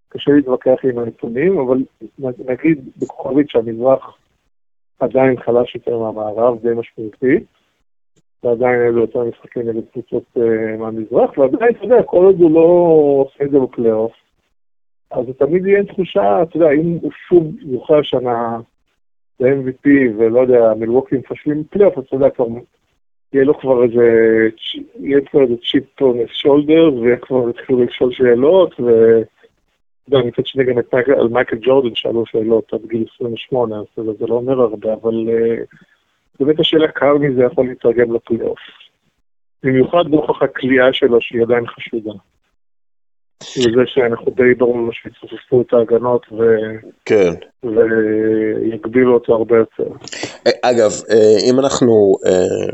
קשה 0.10 0.32
להתווכח 0.32 0.78
עם 0.84 1.00
הנתונים, 1.00 1.60
אבל 1.60 1.78
נגיד 2.20 2.90
בכוכבית 2.98 3.50
שהמזרח 3.50 4.18
עדיין 5.00 5.40
חלש 5.40 5.76
יותר 5.76 6.00
מהמערב, 6.00 6.62
די 6.62 6.74
משמעותי, 6.76 7.44
ועדיין 8.44 8.82
אלו 8.82 9.02
יותר 9.02 9.24
משחקים 9.24 9.70
נגד 9.70 9.82
קבוצות 9.92 10.24
uh, 10.38 10.78
מהמזרח, 10.80 11.38
ועדיין, 11.38 11.72
אתה 11.72 11.84
יודע, 11.84 12.04
כל 12.04 12.26
עוד 12.26 12.42
הוא 12.42 12.52
לא 12.52 12.62
עושה 13.26 13.44
את 13.44 13.52
זה 13.52 13.60
בפלייאוף, 13.60 14.12
אז 15.12 15.26
תמיד 15.38 15.66
יהיה 15.66 15.84
תחושה, 15.84 16.44
אתה 16.44 16.58
יודע, 16.58 16.72
אם 16.72 16.98
הוא 17.02 17.12
שוב 17.28 17.56
זוכה 17.72 18.00
השנה 18.00 18.60
ל-MVP, 19.40 19.90
ולא 20.18 20.40
יודע, 20.40 20.74
מילווקי 20.80 21.20
מפשלים 21.20 21.64
פלייאוף, 21.70 21.98
אז 21.98 22.04
אתה 22.04 22.16
יודע, 22.16 22.30
כבר 22.30 22.46
יהיה 23.34 23.46
לו 23.46 23.60
כבר 23.60 23.84
איזה, 23.84 24.08
יהיה 25.00 25.22
כבר 25.22 25.42
איזה 25.42 25.54
chip 25.72 26.02
on 26.02 26.13
his 26.13 26.30
shoulder, 26.30 26.94
ויהיה 26.94 27.18
כבר 27.18 27.50
התחילו 27.50 27.84
לשאול 27.84 28.12
שאלות, 28.12 28.80
ו... 28.80 28.86
גם 30.10 30.28
מצד 30.28 30.46
שני 30.46 30.64
גם 30.64 30.80
את 30.80 30.94
מייקל, 30.94 31.12
על 31.12 31.28
מייקל 31.28 31.58
ג'ורדן 31.62 31.96
שאלו 31.96 32.26
שאלות 32.26 32.74
עד 32.74 32.86
גיל 32.88 33.06
28, 33.16 33.76
אז 33.80 33.86
זה 34.20 34.28
לא 34.28 34.36
אומר 34.36 34.62
הרבה, 34.62 34.94
אבל 34.94 35.30
באמת 36.40 36.60
השאלה 36.60 36.88
כמה 36.88 37.14
מזה 37.14 37.44
יכול 37.44 37.68
להתרגם 37.68 38.14
לפלייאוף. 38.16 38.60
במיוחד 39.64 40.08
נוכח 40.08 40.42
הכלייה 40.42 40.94
שלו 40.94 41.22
שהיא 41.22 41.42
עדיין 41.42 41.68
חשודה. 41.68 42.12
וזה 43.44 43.82
שאנחנו 43.86 44.32
די 44.36 44.54
ברור 44.58 44.90
שיצופפו 44.92 45.62
את 45.62 45.74
ההגנות 45.74 46.26
ו... 46.32 46.44
כן. 47.06 47.34
ויגבילו 47.64 49.14
אותו 49.14 49.34
הרבה 49.34 49.58
יותר. 49.58 49.84
אגב, 50.62 50.92
אם 51.50 51.60
אנחנו 51.60 52.16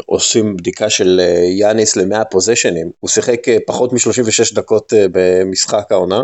עושים 0.05 0.57
בדיקה 0.57 0.89
של 0.89 1.19
יאניס 1.59 1.97
ל-100 1.97 2.23
פוזיישנים, 2.31 2.91
הוא 2.99 3.09
שיחק 3.09 3.41
פחות 3.67 3.93
מ-36 3.93 4.55
דקות 4.55 4.93
במשחק 5.11 5.91
העונה, 5.91 6.21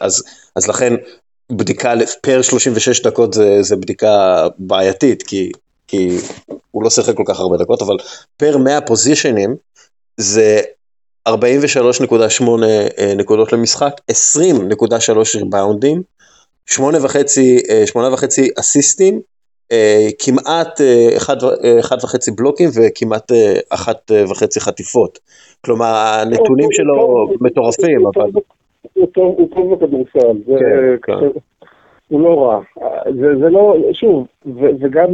אז, 0.00 0.24
אז 0.56 0.68
לכן 0.68 0.94
בדיקה 1.52 1.92
פר 2.22 2.42
36 2.42 3.02
דקות 3.02 3.32
זה, 3.32 3.62
זה 3.62 3.76
בדיקה 3.76 4.46
בעייתית, 4.58 5.22
כי, 5.22 5.52
כי 5.88 6.16
הוא 6.70 6.82
לא 6.84 6.90
שיחק 6.90 7.16
כל 7.16 7.24
כך 7.26 7.40
הרבה 7.40 7.56
דקות, 7.56 7.82
אבל 7.82 7.96
פר 8.36 8.58
100 8.58 8.80
פוזיישנים 8.80 9.56
זה 10.16 10.60
43.8 11.28 11.32
נקודות 13.16 13.52
למשחק, 13.52 13.92
20.3 14.10 15.38
ריבאונדים, 15.38 16.02
8.5 16.70 16.80
אסיסטים, 18.60 19.20
כמעט 20.18 20.80
1.5 21.18 22.34
בלוקים 22.36 22.68
וכמעט 22.76 23.32
1.5 23.74 24.60
חטיפות. 24.60 25.18
כלומר, 25.64 25.94
הנתונים 25.94 26.68
שלו 26.72 27.28
מטורפים, 27.40 28.06
אבל... 28.14 28.30
הוא 28.92 29.06
טוב 29.54 29.74
בכדורסל, 29.74 30.52
הוא 32.08 32.20
לא 32.20 32.42
רע. 32.42 32.60
זה 33.14 33.48
לא, 33.50 33.76
שוב, 33.92 34.26
וגם 34.80 35.06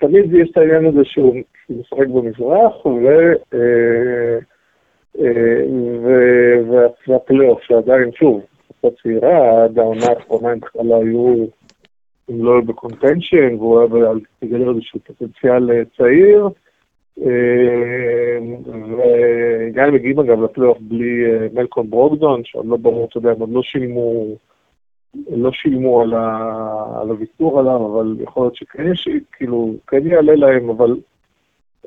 תמיד 0.00 0.34
יש 0.34 0.50
את 0.52 0.56
העניין 0.56 0.86
הזה 0.86 1.00
שהוא 1.04 1.34
משחק 1.70 2.06
במזרח, 2.06 2.86
ו... 2.86 3.08
והפלייאוף, 7.06 7.62
שעדיין, 7.62 8.12
שוב, 8.12 8.40
קבוצה 8.80 8.96
צעירה, 9.02 9.64
עד 9.64 9.78
העונה 9.78 10.06
האחרונה 10.06 10.50
הם 10.50 10.60
בכלל 10.60 10.86
לא 10.86 10.96
היו, 10.96 11.46
הם 12.28 12.44
לא 12.44 12.52
היו 12.52 12.62
ב 12.62 12.70
contention, 12.70 13.54
והוא 13.54 13.80
היה 13.80 14.10
בגלל 14.42 14.68
איזשהו 14.74 15.00
פוטנציאל 15.00 15.84
צעיר. 15.96 16.48
וגם 19.68 19.94
מגיעים 19.94 20.18
אגב 20.18 20.42
לפלייאוף 20.42 20.78
בלי 20.80 21.24
מלקון 21.54 21.90
ברוקדון, 21.90 22.40
שעוד 22.44 22.66
לא 22.66 22.76
ברור, 22.76 23.06
אתה 23.10 23.18
יודע, 23.18 23.30
הם 23.30 23.40
עוד 23.40 23.52
לא 23.52 23.62
שילמו, 23.62 24.26
לא 25.30 25.52
שילמו 25.52 26.02
על, 26.02 26.14
ה, 26.14 27.00
על 27.00 27.08
הוויתור 27.08 27.60
עליו, 27.60 27.86
אבל 27.86 28.16
יכול 28.20 28.42
להיות 28.42 28.56
שכן 28.56 28.92
יש, 28.92 29.08
כאילו, 29.32 29.74
כן 29.86 30.06
יעלה 30.06 30.34
להם, 30.34 30.70
אבל 30.70 30.96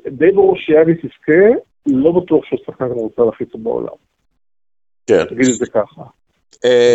די 0.08 0.30
ברור 0.30 0.56
שיאניס 0.56 0.98
יזכה, 0.98 1.60
לא 1.86 2.12
בטוח 2.12 2.44
שהוא 2.44 2.58
שחקן 2.66 2.84
המוצר 2.84 3.28
הכי 3.28 3.44
טוב 3.44 3.64
בעולם. 3.64 3.94
כן. 5.06 5.24
תגיד 5.24 5.48
את 5.48 5.54
זה 5.54 5.66
ככה. 5.66 6.02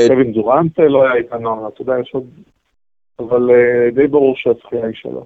קווין 0.08 0.34
דורנט 0.34 0.80
לא 0.80 1.04
היה 1.04 1.14
איתנו, 1.16 1.68
אתה 1.68 1.82
יודע, 1.82 1.94
יש 2.02 2.12
עוד... 2.14 2.30
אבל 3.20 3.50
די 3.96 4.08
ברור 4.08 4.34
שהזכייה 4.38 4.86
היא 4.86 4.96
שלו. 4.96 5.26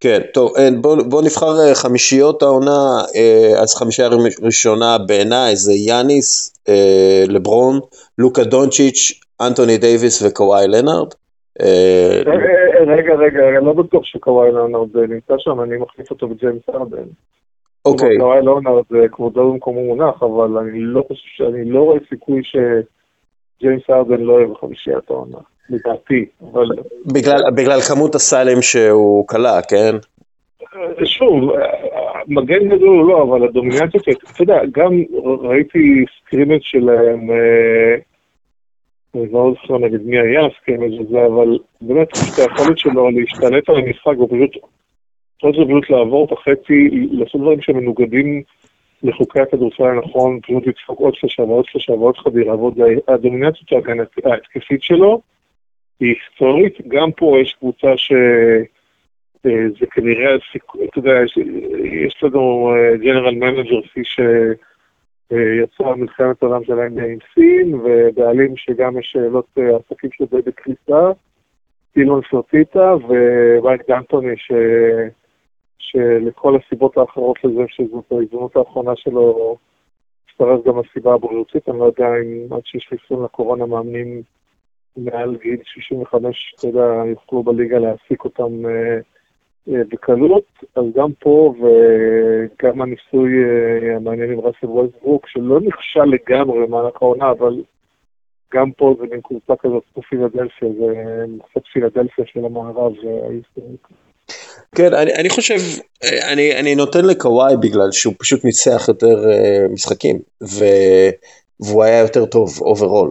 כן, 0.00 0.20
טוב, 0.34 0.52
בוא, 0.80 0.96
בוא 1.08 1.22
נבחר 1.22 1.74
חמישיות 1.74 2.42
העונה, 2.42 2.88
אז 3.62 3.74
חמישייה 3.74 4.08
ראשונה 4.42 4.98
בעיניי 5.06 5.56
זה 5.56 5.72
יאניס, 5.72 6.58
לברון, 7.28 7.80
לוקה 8.18 8.44
דונצ'יץ', 8.44 9.20
אנטוני 9.40 9.78
דייוויס 9.78 10.22
וקוואי 10.22 10.68
לנארד. 10.68 11.14
רגע, 12.86 13.14
רגע, 13.14 13.48
אני 13.48 13.66
לא 13.66 13.72
בטוח 13.72 14.04
שקוואי 14.04 14.52
לנארד 14.52 14.96
נמצא 14.96 15.34
שם, 15.38 15.60
אני 15.60 15.76
מחליף 15.76 16.10
אותו 16.10 16.28
בג'יימס 16.28 16.62
הרדן. 16.74 17.08
אוקיי. 17.86 18.18
קוואי 18.18 18.38
לנארד 18.42 18.84
זה 18.90 19.06
כבודו 19.12 19.52
במקומו 19.52 19.80
מונח, 19.80 20.22
אבל 20.22 20.58
אני 20.58 20.80
לא 20.80 21.04
חושב, 21.08 21.44
אני 21.44 21.70
לא 21.70 21.80
רואה 21.80 21.98
סיכוי 22.08 22.42
שג'יימס 22.44 23.82
הרדן 23.90 24.20
לא 24.20 24.32
יהיה 24.32 24.46
בחמישיית 24.46 25.10
העונה. 25.10 25.38
לדעתי, 25.70 26.24
אבל... 26.52 26.66
בגלל, 27.06 27.40
בגלל 27.54 27.80
כמות 27.80 28.14
הסלים 28.14 28.62
שהוא 28.62 29.26
קלע, 29.28 29.62
כן? 29.62 29.96
שוב, 31.04 31.52
מגן 32.28 32.68
גדול 32.68 32.98
הוא 32.98 33.08
לא, 33.08 33.22
אבל 33.22 33.44
הדומינציה, 33.44 34.00
אתה 34.34 34.42
יודע, 34.42 34.60
גם 34.72 35.02
ראיתי 35.42 36.04
scrimmage 36.18 36.62
שלהם, 36.62 37.30
אני 39.14 39.32
לא 39.32 39.52
זוכר 39.62 39.78
נגד 39.78 40.02
מי 40.02 40.18
היה 40.18 40.40
ה 40.46 40.51
scrimmage 40.51 41.00
הזה, 41.00 41.26
אבל 41.26 41.58
באמת, 41.80 42.08
היכולת 42.38 42.78
שלו 42.78 43.10
להשתלט 43.10 43.68
על 43.68 43.76
המשחק, 43.76 44.14
הוא 44.16 44.28
פשוט, 44.28 44.64
פשוט 45.38 45.90
לעבור 45.90 46.26
את 46.26 46.32
החצי, 46.32 46.88
לעשות 47.10 47.40
דברים 47.40 47.60
שמנוגדים 47.60 48.42
לחוקי 49.02 49.40
הכדורסל 49.40 49.84
הנכון, 49.84 50.40
פשוט 50.40 50.66
לדפוק 50.66 51.00
עוד 51.00 51.14
שלושה 51.14 51.42
ועוד 51.42 51.64
שלושה 51.64 51.92
ועוד 51.92 52.16
חדירה, 52.16 52.54
והדומינציה 52.56 53.80
ההתקפית 54.24 54.82
שלו, 54.82 55.20
היא 56.00 56.14
היסטורית, 56.14 56.88
גם 56.88 57.12
פה 57.12 57.38
יש 57.40 57.52
קבוצה 57.52 57.96
שזה 57.96 59.86
כנראה, 59.90 60.34
אתה 60.34 60.98
יודע, 60.98 61.12
יש 61.84 62.22
לנו 62.22 62.72
ג'נרל 63.02 63.34
מנג'ר 63.34 63.82
כפי 63.82 64.02
שיצא 64.04 65.94
מלחמת 65.96 66.42
העולם 66.42 66.64
שלהם 66.64 66.98
עם 66.98 67.18
סין, 67.34 67.74
ובעלים 67.74 68.56
שגם 68.56 68.98
יש 68.98 69.10
שאלות 69.12 69.46
עסקים 69.56 70.10
שלו 70.12 70.26
די 70.26 70.42
בקריסה, 70.46 71.12
אילון 71.96 72.20
פרטיטה 72.22 72.94
ומייק 73.08 73.82
דנטוני, 73.88 74.36
ש... 74.36 74.52
שלכל 75.78 76.56
הסיבות 76.56 76.96
האחרות 76.96 77.44
לזה 77.44 77.62
שזאת 77.68 78.12
ההזדמנות 78.12 78.56
האחרונה 78.56 78.92
שלו, 78.96 79.56
מצטרף 80.30 80.64
גם 80.66 80.74
הסיבה 80.78 81.14
הבריאותית, 81.14 81.68
אני 81.68 81.78
לא 81.78 81.84
יודע 81.84 82.06
אם 82.06 82.52
עד 82.52 82.62
שיש 82.64 82.86
חיסון 82.88 83.24
לקורונה 83.24 83.66
מאמנים 83.66 84.22
מעל 84.96 85.36
גיל 85.36 85.56
65, 85.64 86.54
אתה 86.58 86.66
יודע, 86.66 87.02
יוכלו 87.10 87.42
בליגה 87.42 87.78
להעסיק 87.78 88.24
אותם 88.24 88.66
אה, 88.66 88.98
אה, 89.68 89.82
בקלות, 89.88 90.44
אז 90.76 90.84
גם 90.94 91.12
פה, 91.12 91.54
וגם 91.58 92.82
הניסוי 92.82 93.30
אה, 93.44 93.96
המעניין 93.96 94.32
עם 94.32 94.40
ראסל 94.40 94.66
ווייסברוק, 94.66 95.28
שלא 95.28 95.60
נכשל 95.60 96.04
לגמרי 96.04 96.66
במהלך 96.66 97.02
העונה, 97.02 97.30
אבל 97.30 97.62
גם 98.54 98.72
פה 98.72 98.94
זה 98.98 99.06
מין 99.10 99.20
קבוצה 99.20 99.56
כזאת 99.56 99.82
כמו 99.94 100.02
פילדלפיה, 100.02 100.68
זה 100.78 101.24
קצת 101.50 101.66
פילדלפיה 101.72 102.24
של 102.26 102.44
המערב 102.44 102.92
ההיסטורית. 103.26 104.05
כן, 104.74 104.94
אני, 104.94 105.14
אני 105.14 105.28
חושב, 105.28 105.54
אני, 106.32 106.60
אני 106.60 106.74
נותן 106.74 107.04
לקוואי 107.04 107.56
בגלל 107.56 107.92
שהוא 107.92 108.14
פשוט 108.18 108.44
ניצח 108.44 108.88
יותר 108.88 109.16
uh, 109.24 109.72
משחקים, 109.72 110.16
ו, 110.42 110.64
והוא 111.60 111.84
היה 111.84 112.00
יותר 112.00 112.26
טוב 112.26 112.48
overall. 112.60 113.10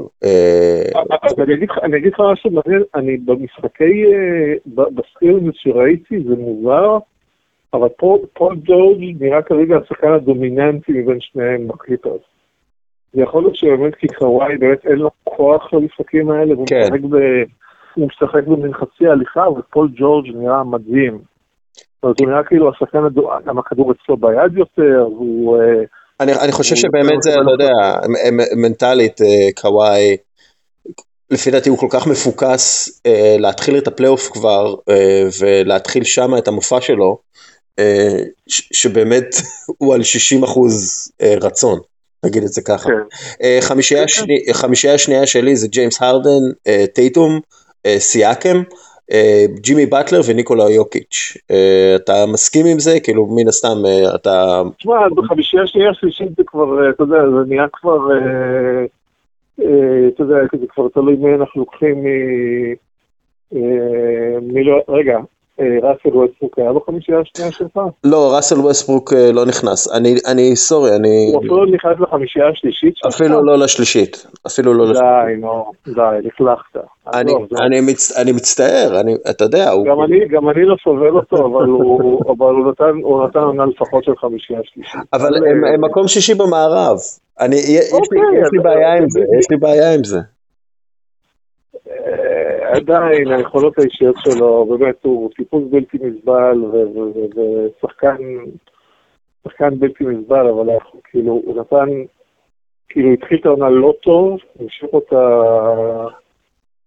אני 1.83 1.97
אגיד 1.97 2.13
לך 2.13 2.19
משהו 2.33 2.51
מעניין, 2.51 2.83
אני 2.95 3.17
במשחקי, 3.17 4.03
ב 4.65 4.73
scrimmages 4.73 5.53
שראיתי 5.53 6.15
זה 6.27 6.35
מוזר, 6.35 6.97
אבל 7.73 7.87
פול 8.33 8.55
ג'ורג' 8.63 9.01
נראה 9.19 9.41
כרגע 9.41 9.75
השחקן 9.77 10.11
הדומיננטי 10.13 10.91
מבין 10.91 11.17
שניהם 11.19 11.67
בקליפרס. 11.67 12.21
זה 13.13 13.21
יכול 13.21 13.43
להיות 13.43 13.55
שבאמת 13.55 13.95
כי 13.95 14.07
קוואי 14.07 14.57
באמת 14.57 14.85
אין 14.85 14.95
לו 14.95 15.09
כוח 15.23 15.73
למשחקים 15.73 16.29
האלה, 16.31 16.53
והוא 16.53 16.67
כן. 16.67 16.79
משחק 16.81 16.99
ב... 16.99 17.15
הוא 17.95 18.07
משחק 18.07 18.47
במין 18.47 18.73
חצי 18.73 19.07
הליכה, 19.07 19.49
ופול 19.49 19.89
ג'ורג' 19.95 20.27
נראה 20.35 20.63
מדהים. 20.63 21.34
אומרת, 22.03 22.19
הוא 22.19 22.29
נראה 22.29 22.43
כאילו 22.43 22.69
השחקן, 22.69 22.99
גם 23.45 23.57
הכדור 23.59 23.91
אצלו 23.91 24.17
ביד 24.17 24.57
יותר, 24.57 25.07
והוא... 25.11 25.57
אני, 26.19 26.31
אני 26.33 26.51
חושב 26.51 26.75
שבאמת 26.75 27.21
זה, 27.21 27.35
לא 27.35 27.51
יודע, 27.51 27.71
מנטלית, 28.55 29.21
קוואי, 29.61 30.17
לפי 31.31 31.51
דעתי 31.51 31.69
הוא 31.69 31.77
כל 31.77 31.87
כך 31.89 32.07
מפוקס 32.07 32.89
להתחיל 33.39 33.77
את 33.77 33.87
הפלייאוף 33.87 34.29
כבר 34.31 34.75
ולהתחיל 35.41 36.03
שם 36.03 36.37
את 36.37 36.47
המופע 36.47 36.81
שלו, 36.81 37.17
שבאמת 38.49 39.35
הוא 39.79 39.93
על 39.93 40.03
60 40.03 40.43
אחוז 40.43 41.11
רצון, 41.41 41.79
נגיד 42.25 42.43
את 42.43 42.49
זה 42.49 42.61
ככה. 42.61 42.89
כן. 42.89 43.61
חמישייה, 43.61 44.03
כן. 44.07 44.53
חמישייה 44.53 44.93
השנייה 44.93 45.27
שלי 45.27 45.55
זה 45.55 45.67
ג'יימס 45.67 46.01
הרדן, 46.01 46.71
טייטום, 46.93 47.39
סיאקם. 47.97 48.63
ג'ימי 49.59 49.85
באטלר 49.85 50.19
וניקולה 50.27 50.69
יוקיץ'. 50.69 51.37
אתה 51.95 52.13
מסכים 52.33 52.65
עם 52.65 52.79
זה? 52.79 52.99
כאילו 52.99 53.25
מן 53.25 53.47
הסתם 53.47 53.77
אתה... 54.15 54.61
תשמע, 54.77 55.09
בחמישייה 55.15 55.67
שנייה 55.67 55.93
שלישית 55.93 56.29
זה 56.37 56.43
כבר, 56.47 56.89
אתה 56.89 57.03
יודע, 57.03 57.17
זה 57.29 57.47
נהיה 57.47 57.65
כבר, 57.73 57.97
אתה 59.55 60.23
יודע, 60.23 60.35
זה 60.59 60.67
כבר 60.69 60.87
תלוי 60.93 61.15
מי 61.15 61.35
אנחנו 61.35 61.61
לוקחים 61.61 62.03
מ... 64.41 64.57
לא, 64.57 64.81
רגע, 64.89 65.17
ראסל 65.59 66.17
ווסטברוק 66.17 66.59
היה 66.59 66.73
בחמישייה 66.73 67.19
השנייה 67.19 67.51
שלך? 67.51 67.79
לא, 68.03 68.35
ראסל 68.35 68.59
ווסטברוק 68.59 69.13
אה, 69.13 69.31
לא 69.31 69.45
נכנס. 69.45 69.91
אני, 69.97 70.15
אני, 70.31 70.55
sorry, 70.55 70.95
אני... 70.95 71.29
הוא 71.33 71.39
אפילו 71.39 71.65
לא 71.65 71.71
נכנס 71.71 71.99
לחמישייה 71.99 72.49
השלישית 72.49 72.97
שלך? 72.97 73.13
אפילו 73.13 73.45
לא 73.45 73.57
לשלישית. 73.57 74.27
אפילו 74.47 74.73
לא 74.73 74.83
לשלישית. 74.83 75.03
די, 75.27 75.41
נו, 75.41 75.71
די, 75.87 76.27
לכלכת. 76.27 76.79
אני, 77.13 77.31
עזוב. 77.31 77.47
אני, 77.61 77.81
מצ... 77.81 78.17
אני 78.17 78.31
מצטער, 78.31 78.99
אני, 79.01 79.15
אתה 79.29 79.43
יודע, 79.43 79.69
הוא... 79.71 79.85
גם 79.85 80.03
אני, 80.03 80.27
גם 80.27 80.49
אני 80.49 80.65
לא 80.65 80.75
סובל 80.83 81.09
אותו, 81.09 81.35
אבל 81.35 81.65
הוא, 81.65 82.19
אבל 82.27 82.53
הוא 82.55 82.71
נתן, 82.71 82.99
הוא 83.03 83.27
נתן 83.27 83.39
עונה 83.39 83.65
לפחות 83.65 84.03
של 84.03 84.15
חמישייה 84.15 84.59
שלישית. 84.63 85.01
אבל 85.13 85.35
הם, 85.35 85.65
הם 85.73 85.85
מקום 85.85 86.07
שישי 86.07 86.33
במערב. 86.33 86.97
אני, 87.39 87.55
יש, 87.55 87.91
לי, 87.91 87.97
אוקיי, 87.97 88.59
בעיה 88.63 88.93
עם 88.93 89.09
זה, 89.09 89.19
יש 89.39 89.51
לי 89.51 89.57
בעיה 89.57 89.93
עם 89.93 90.03
זה. 90.03 90.19
עדיין, 92.76 93.28
היכולות 93.32 93.80
האישיות 93.80 94.15
שלו, 94.19 94.65
באמת, 94.65 94.95
הוא 95.01 95.30
טיפוס 95.36 95.63
בלתי 95.69 95.97
נסבל, 96.01 96.63
ושחקן, 97.36 98.17
שחקן 99.43 99.80
בלתי 99.80 100.03
נסבל, 100.03 100.47
אבל 100.47 100.67
כאילו, 101.03 101.41
הוא 101.45 101.59
נתן, 101.59 101.89
כאילו, 102.89 103.13
התחיל 103.13 103.38
את 103.41 103.45
העונה 103.45 103.69
לא 103.69 103.93
טוב, 104.03 104.38
המשיך 104.59 104.89
אותה, 104.93 105.41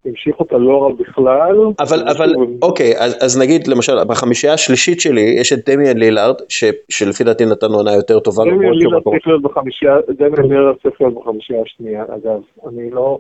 המשיך 0.05 0.41
אותה 0.41 0.59
לא 0.59 0.83
רע 0.83 0.93
בכלל. 0.93 1.57
אבל, 1.81 2.09
אבל, 2.17 2.35
אוקיי, 2.63 2.93
אז, 2.99 3.19
אז 3.25 3.41
נגיד, 3.41 3.67
למשל, 3.67 4.05
בחמישייה 4.05 4.53
השלישית 4.53 5.01
שלי, 5.01 5.35
יש 5.41 5.53
את 5.53 5.69
דמיאן 5.69 5.97
לילארד, 5.97 6.35
ש, 6.49 6.65
שלפי 6.89 7.25
דעתי 7.25 7.45
נתן 7.47 7.73
עונה 7.73 7.95
יותר 7.95 8.21
טובה. 8.21 8.45
דמיאן 8.45 8.73
לילארד 8.73 9.03
צריך 9.03 9.27
להיות 9.27 9.43
בחמישייה, 9.43 9.95
דמיאן 10.09 10.51
לילארד 10.51 10.77
צריך 10.83 11.01
להיות 11.01 11.15
בחמישייה 11.15 11.63
השנייה, 11.63 12.05
אגב. 12.05 12.41
אני 12.69 12.91
לא, 12.91 13.19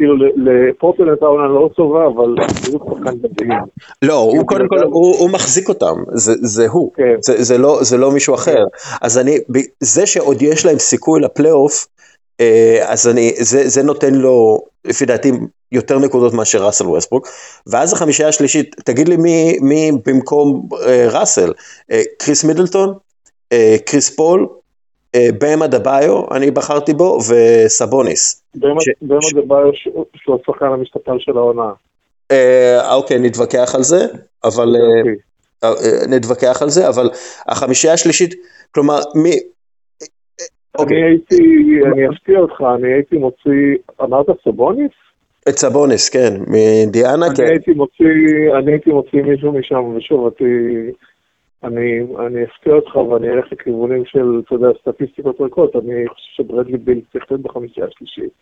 כאילו, 0.00 0.16
ל- 0.16 0.32
לפורטל 0.36 1.08
הייתה 1.08 1.26
עונה 1.26 1.48
לא 1.48 1.70
טובה, 1.76 2.06
אבל 2.06 2.34
הוא 2.72 2.80
שחקן 2.98 3.16
מדהים. 3.22 3.58
לא, 4.02 4.14
הוא 4.14 4.32
כאילו, 4.32 4.46
קודם 4.46 4.68
כל, 4.68 4.82
הוא, 4.82 5.30
מחזיק 5.30 5.68
אותם, 5.68 5.94
זה, 6.14 6.68
הוא, 6.68 6.92
כן. 6.94 7.14
זה, 7.20 7.58
לא, 7.58 7.78
זה 7.82 7.96
לא 7.96 8.10
מישהו 8.10 8.34
אחר. 8.34 8.64
אז 9.02 9.18
אני, 9.18 9.38
זה 9.80 10.06
שעוד 10.06 10.42
יש 10.42 10.66
להם 10.66 10.78
סיכוי 10.78 11.20
לפלייאוף, 11.20 11.86
אה, 12.40 12.84
אז 12.86 13.08
אני, 13.08 13.32
זה, 13.38 13.68
זה 13.68 13.82
נותן 13.82 14.14
לו, 14.14 14.58
לפי 14.84 15.06
דעתי, 15.06 15.32
יותר 15.72 15.98
נקודות 15.98 16.34
מאשר 16.34 16.66
ראסל 16.66 16.86
ווסטברוק. 16.86 17.28
ואז 17.66 17.92
החמישייה 17.92 18.28
השלישית, 18.28 18.76
תגיד 18.84 19.08
לי 19.08 19.16
מי, 19.16 19.58
מי 19.60 19.90
במקום 20.06 20.68
אה, 20.86 21.08
ראסל, 21.12 21.52
אה, 21.92 22.02
קריס 22.18 22.44
מידלטון, 22.44 22.94
אה, 23.52 23.76
קריס 23.86 24.10
פול, 24.10 24.46
בם 25.16 25.66
אדבאיו, 25.66 26.24
אני 26.36 26.50
בחרתי 26.50 26.94
בו, 26.94 27.18
וסבוניס. 27.18 28.42
בעיה 28.54 29.70
ש- 29.72 29.88
שהוא 30.14 30.38
השחקן 30.42 30.66
המשתפר 30.66 31.18
של 31.18 31.36
העונה. 31.36 31.72
אה, 32.30 32.94
אוקיי, 32.94 33.18
נתווכח 33.18 33.74
על 33.74 33.82
זה, 33.82 34.06
אבל... 34.44 34.76
אה. 34.76 35.12
אה, 35.64 35.70
נתווכח 36.08 36.62
על 36.62 36.68
זה, 36.68 36.88
אבל 36.88 37.10
החמישייה 37.48 37.92
השלישית, 37.92 38.34
כלומר, 38.74 38.98
מי... 39.14 39.30
אני 39.30 40.84
אוקיי, 40.84 41.02
הייתי, 41.04 41.36
אני 41.92 42.08
אפתיע 42.08 42.38
אותך, 42.38 42.60
אני 42.76 42.92
הייתי 42.92 43.16
מוציא, 43.16 43.76
אמרת 44.02 44.26
סבוניס? 44.44 44.92
את 45.48 45.58
סבוניס, 45.58 46.08
כן, 46.08 46.32
מאינדיאנה, 46.46 47.26
אני 47.26 47.36
כן. 47.36 47.44
הייתי 47.50 47.70
מוציא, 47.70 48.06
אני 48.58 48.72
הייתי 48.72 48.90
מוציא 48.90 49.22
מישהו 49.22 49.52
משם, 49.52 49.96
ושוב, 49.96 50.20
אותי, 50.20 50.44
אני, 51.64 52.00
אני 52.26 52.44
אפתיע 52.44 52.72
אותך 52.72 52.96
ואני 52.96 53.30
אלך 53.30 53.52
לכיוונים 53.52 54.04
של, 54.04 54.42
אתה 54.46 54.54
יודע, 54.54 54.68
סטטיסטיקות 54.80 55.40
ריקות, 55.40 55.76
אני 55.76 56.08
חושב 56.08 56.44
שברדלי 56.44 56.78
ביל 56.78 57.00
צריך 57.12 57.24
להיות 57.30 57.42
בחמישייה 57.42 57.86
השלישית. 57.86 58.32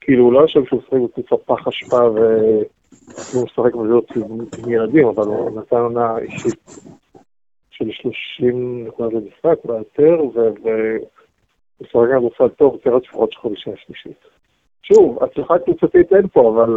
כאילו, 0.00 0.24
הוא 0.24 0.32
לא 0.32 0.40
יושב 0.40 0.64
שהוא 0.64 0.80
משחק 0.80 0.92
בקבוצה 0.92 1.36
פח 1.44 1.68
אשפה 1.68 2.10
והוא 2.10 3.44
משחק 3.44 3.74
בזאת 3.74 4.10
עם 4.58 4.72
ילדים, 4.72 5.06
אבל 5.06 5.26
הוא 5.26 5.60
נתן 5.60 5.76
עונה 5.76 6.18
אישית 6.18 6.60
של 7.70 7.90
30 7.90 8.84
נקודות 8.86 9.12
למשחק, 9.12 9.64
אולי 9.64 9.78
יותר, 9.78 10.22
והוא 10.32 11.06
משחק 11.80 12.16
כדורסל 12.16 12.48
טוב, 12.48 12.76
צריך 12.76 12.86
להיות 12.86 13.04
לפחות 13.04 13.32
של 13.32 13.40
חמישייה 13.40 13.76
שלישית. 13.76 14.24
שוב, 14.82 15.24
הצלחה 15.24 15.58
קבוצתית 15.58 16.12
אין 16.12 16.28
פה, 16.28 16.50
אבל 16.54 16.70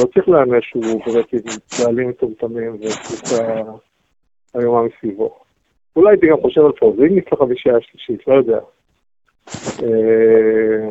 לא 0.00 0.06
צריך 0.14 0.28
להיענש 0.28 0.68
שהוא 0.68 1.00
באמת 1.06 1.32
עם 1.32 1.40
בעלים 1.78 2.08
מטומטמים 2.08 2.74
וקבוצה 2.74 3.62
איומה 4.54 4.82
מסביבו. 4.82 5.34
אולי 5.96 6.10
הייתי 6.10 6.26
גם 6.26 6.40
חושב 6.40 6.64
על 6.64 6.72
פרוזינגיס 6.72 7.24
לחמישייה 7.32 7.76
השלישית, 7.76 8.28
לא 8.28 8.34
יודע. 8.34 8.58
אה, 9.82 10.88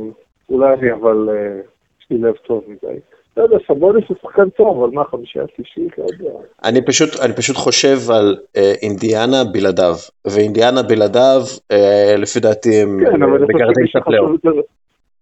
אולי 0.50 0.92
אבל, 0.94 1.30
אה, 1.30 1.60
יש 2.00 2.08
לי 2.10 2.18
לב 2.18 2.34
טוב 2.36 2.64
מדי. 2.68 3.00
לא 3.38 3.44
יודע, 3.44 3.58
סבוניס 3.68 4.06
הוא 4.08 4.18
שחקן 4.22 4.50
טוב, 4.50 4.84
אבל 4.84 4.94
מה, 4.94 5.04
חמישייה 5.04 5.46
שלישית? 5.56 5.98
לא 5.98 6.04
יודע. 6.04 6.40
אני 6.64 6.86
פשוט, 6.86 7.10
אני 7.26 7.34
פשוט 7.34 7.56
חושב 7.56 7.98
על 8.12 8.38
אה, 8.58 8.74
אינדיאנה 8.82 9.44
בלעדיו, 9.54 9.96
ואינדיאנה 10.26 10.84
בלעדיו, 10.84 11.42
אה, 11.72 12.16
לפי 12.18 12.40
דעתי 12.40 12.82
הם 12.82 13.00
כן, 13.00 13.24
אבל 13.24 13.34
אני 13.34 13.46
חושב 13.46 13.56
מגרדים 13.56 13.86
את 13.92 13.96
הפלייאוף. 13.96 14.32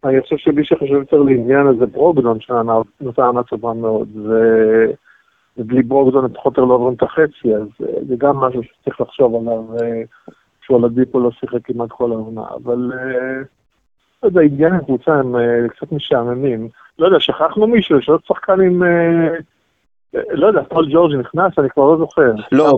אני 0.03 0.21
חושב 0.21 0.37
שמי 0.37 0.65
שחושב 0.65 0.93
יותר 0.93 1.17
לעניין 1.17 1.67
הזה 1.67 1.85
ברוגדון, 1.85 2.39
שנתן 2.41 3.21
עונה 3.21 3.43
טובה 3.43 3.73
מאוד, 3.73 4.07
ו- 4.17 4.91
ובלי 5.57 5.83
ברוגדון 5.83 6.25
הם 6.25 6.33
פחות 6.33 6.57
או 6.57 6.63
יותר 6.63 6.69
לא 6.69 6.75
עוברים 6.75 6.93
את 6.93 7.03
החצי, 7.03 7.55
אז 7.55 7.87
אה, 7.87 8.03
זה 8.07 8.15
גם 8.17 8.37
משהו 8.37 8.61
שצריך 8.63 9.01
לחשוב 9.01 9.35
עליו, 9.35 9.63
אה, 9.81 10.01
כשאולדיפו 10.61 11.19
לא 11.19 11.31
שיחק 11.31 11.59
כמעט 11.63 11.89
כל 11.91 12.11
העונה, 12.11 12.41
אבל 12.55 12.91
אה, 12.93 13.41
לא 14.23 14.27
יודע, 14.27 14.41
עניין 14.41 14.73
הקבוצה 14.73 15.13
הם 15.13 15.35
קצת 15.69 15.91
משעממים. 15.91 16.69
לא 16.99 17.05
יודע, 17.05 17.19
שכחנו 17.19 17.67
מישהו, 17.67 17.99
יש 17.99 18.09
עוד 18.09 18.21
שחקן 18.27 18.61
עם... 18.61 18.83
לא 20.13 20.47
יודע, 20.47 20.61
פול 20.69 20.87
ג'ורג' 20.91 21.15
נכנס, 21.15 21.51
אני 21.57 21.69
כבר 21.69 21.83
לא 21.83 21.97
זוכר. 21.97 22.31
לא, 22.51 22.71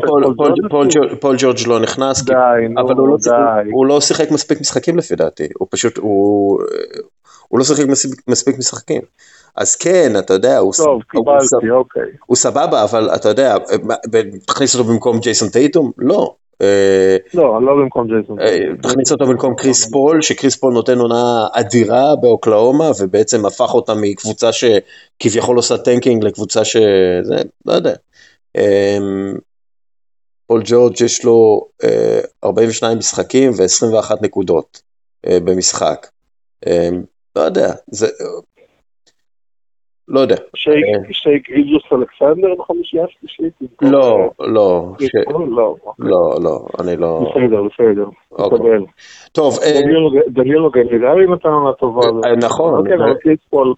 פול, 1.22 1.36
ג'ורג'? 1.40 1.58
לא 1.68 1.80
נכנס, 1.80 2.24
די, 2.24 2.34
אבל 2.78 2.94
הוא 2.96 3.10
לא. 3.10 3.18
הוא 3.72 3.86
לא 3.86 4.02
שיחק 4.02 4.32
מספיק 4.32 4.62
משחקים 4.62 4.98
לפי 4.98 5.16
דעתי, 5.16 5.48
הוא 5.60 5.68
פשוט, 5.72 5.98
הוא, 5.98 6.60
הוא 7.48 7.60
לא 7.60 7.64
שיחק 7.64 7.84
מספיק 8.28 8.58
משחקים. 8.58 9.02
אז 9.58 9.76
כן, 9.76 10.14
אתה 10.20 10.34
יודע, 10.34 10.58
הוא, 10.58 10.74
טוב, 10.78 10.88
הוא, 10.88 11.02
קיבלתי, 11.10 11.70
אוקיי. 11.72 12.02
הוא 12.26 12.38
סבבה, 12.38 12.84
אבל 12.84 13.10
אתה 13.16 13.30
יודע, 13.30 13.56
תכניס 14.48 14.76
אותו 14.76 14.90
במקום 14.90 15.20
ג'ייסון 15.20 15.50
טייטום? 15.50 15.92
לא. 15.98 16.36
אה, 16.62 17.18
לא, 17.34 17.66
לא 17.66 17.74
במקום 17.76 18.08
ג'ייסון. 18.08 18.40
אה, 18.40 18.58
תכניס 18.82 19.12
אותו 19.12 19.26
במקום 19.26 19.56
קריס 19.56 19.92
פול, 19.92 20.22
שקריס 20.22 20.56
פול 20.56 20.74
נותן 20.74 20.98
עונה 20.98 21.48
אדירה 21.54 22.16
באוקלהומה, 22.16 22.92
ובעצם 23.00 23.46
הפך 23.46 23.74
אותה 23.74 23.94
מקבוצה 24.02 24.50
שכביכול 24.52 25.56
עושה 25.56 25.78
tanking 25.78 26.24
לקבוצה 26.24 26.66
ש... 26.66 26.78
זה, 27.24 27.36
לא 27.66 27.74
יודע. 27.74 27.94
אה, 28.58 28.98
פול 30.48 30.62
ג'ורג' 30.66 31.02
יש 31.02 31.26
לו 31.26 31.68
אה, 31.84 32.20
42 32.44 32.98
משחקים 32.98 33.52
ו-21 33.52 34.12
נקודות 34.22 34.82
אה, 35.28 35.40
במשחק. 35.40 36.08
אה, 36.68 36.90
לא 37.36 37.42
יודע, 37.42 37.74
זה... 37.92 38.08
לא 40.08 40.20
יודע. 40.20 40.36
שיי, 40.56 40.86
שיי 41.12 41.50
גילג'וס 41.50 41.84
אלכסנדר 41.94 42.48
בחמישייה 42.60 43.04
השלישית? 43.06 43.54
לא, 43.82 44.30
לא, 44.40 44.92
אה, 45.02 45.08
ש... 45.08 45.12
לא, 45.56 45.76
אוקיי. 45.86 46.06
לא, 46.10 46.38
לא, 46.44 46.66
אני 46.80 46.98
לא... 46.98 47.20
בסדר, 47.30 47.64
בסדר. 47.64 48.06
אוקיי. 48.32 48.80
טוב, 49.32 49.60
אה, 49.64 49.80
דנילו 50.28 50.70
גלינארי 50.70 51.26
נתן 51.34 51.50
עונה 51.50 51.74
טובה. 51.74 52.02
אה, 52.26 52.36
נכון. 52.36 52.88
כן, 52.90 53.02
אבל 53.02 53.14
קריס 53.22 53.40
פול, 53.50 53.74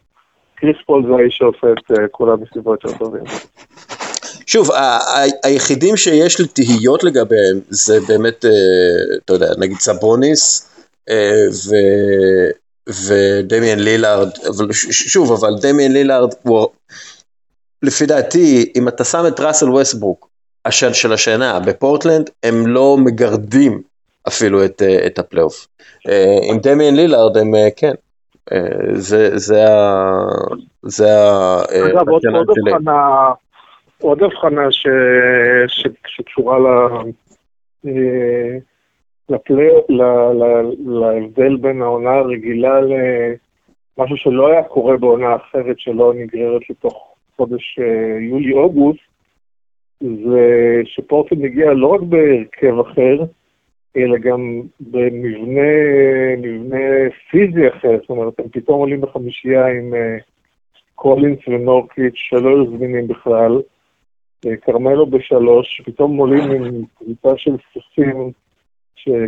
קריס 0.56 0.76
פול 0.86 1.04
זה 1.08 1.16
האיש 1.16 1.38
שעושה 1.38 1.68
את 1.74 2.00
אה, 2.00 2.08
כולם 2.08 2.42
מסביבו 2.42 2.72
יותר 2.72 2.98
טובים. 2.98 3.24
שוב, 4.46 4.70
היחידים 5.44 5.98
שיש 5.98 6.40
לי 6.40 6.48
תהיות 6.48 7.04
לגביהם 7.04 7.60
זה 7.70 8.00
באמת, 8.08 8.46
אה, 8.46 8.52
אתה 9.26 9.34
יודע, 9.34 9.48
נגיד 9.60 9.78
סבוניס 9.78 10.70
אה, 11.10 11.46
ודמיאן 12.90 13.80
לילארד, 13.80 14.30
אבל 14.48 14.72
שוב, 14.92 15.32
אבל 15.32 15.54
דמיאן 15.62 15.92
לילארד 15.92 16.34
הוא, 16.42 16.68
לפי 17.84 18.06
דעתי, 18.06 18.72
אם 18.76 18.88
אתה 18.88 19.04
שם 19.04 19.24
את 19.28 19.40
ראסל 19.40 19.70
ווסטברוק 19.70 20.30
השן 20.66 20.94
של 20.94 21.14
השנה 21.14 21.60
בפורטלנד, 21.60 22.30
הם 22.44 22.68
לא 22.68 22.98
מגרדים 23.00 23.82
אפילו 24.28 24.66
את, 24.66 24.82
אה, 24.82 25.06
את 25.06 25.20
הפלייאוף. 25.20 25.68
אה, 26.10 26.40
עם 26.44 26.58
דמיאן 26.60 26.96
לילארד 26.96 27.38
הם 27.38 27.56
אה, 27.56 27.68
כן. 27.76 27.94
זה, 28.94 29.38
זה 29.38 29.70
ה... 29.70 30.26
זה 30.82 31.06
ה... 31.14 31.62
אגב, 31.92 32.10
עוד. 32.10 32.22
הבחנה, 32.26 33.32
עוד 34.02 34.24
הבחנה 34.24 34.62
שקשורה 36.08 36.60
ל... 36.60 36.68
אה, 39.32 39.36
לפלי... 39.36 39.68
ל- 39.90 40.44
ל- 40.44 41.00
להבדל 41.00 41.58
בין 41.58 41.82
העונה 41.82 42.12
הרגילה 42.12 42.80
למשהו 42.82 44.18
שלא 44.18 44.48
היה 44.48 44.64
קורה 44.64 44.98
בעונה 44.98 45.36
אחרת 45.36 45.80
שלא 45.80 46.14
נגררת 46.16 46.70
לתוך 46.70 47.16
חודש 47.38 47.80
אה, 47.80 48.20
יולי-אוגוסט, 48.20 49.00
זה 50.04 50.82
שפורטל 50.86 51.36
מגיע 51.36 51.74
לא 51.74 51.88
רק 51.88 52.02
בהרכב 52.02 52.80
אחר, 52.80 53.24
אלא 53.98 54.18
גם 54.18 54.62
במבנה 54.80 55.72
מבנה 56.38 56.78
פיזי 57.32 57.68
אחר, 57.68 57.98
זאת 58.02 58.10
אומרת, 58.10 58.40
הם 58.40 58.46
פתאום 58.52 58.80
עולים 58.80 59.02
בחמישייה 59.02 59.68
עם 59.68 59.94
אה, 59.94 60.18
קולינס 60.96 61.40
ונורקיץ' 61.48 62.16
שלא 62.16 62.50
היו 62.50 62.78
זמינים 62.78 63.08
בכלל, 63.08 63.62
כרמלו 64.62 65.06
בשלוש, 65.06 65.82
פתאום 65.86 66.18
עולים 66.18 66.52
עם 66.52 66.84
קבוצה 66.98 67.38
של 67.38 67.56
סוסים, 67.74 68.32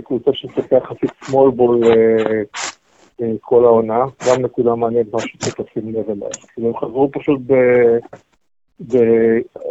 קבוצה 0.04 0.32
שצריכה 0.34 0.76
יחסית 0.76 1.12
small 1.24 1.58
ball 1.58 1.86
כל 3.42 3.66
העונה, 3.66 4.06
גם 4.28 4.42
נקודה 4.42 4.76
מעניינת, 4.76 5.14
משהו 5.14 5.30
שצריך 5.30 5.60
לשים 5.60 5.90
לב 5.90 6.10
אליי. 6.10 6.30
כאילו 6.54 6.68
הם 6.68 6.78
חזרו 6.78 7.10
פשוט 7.12 7.40
ב... 7.48 7.54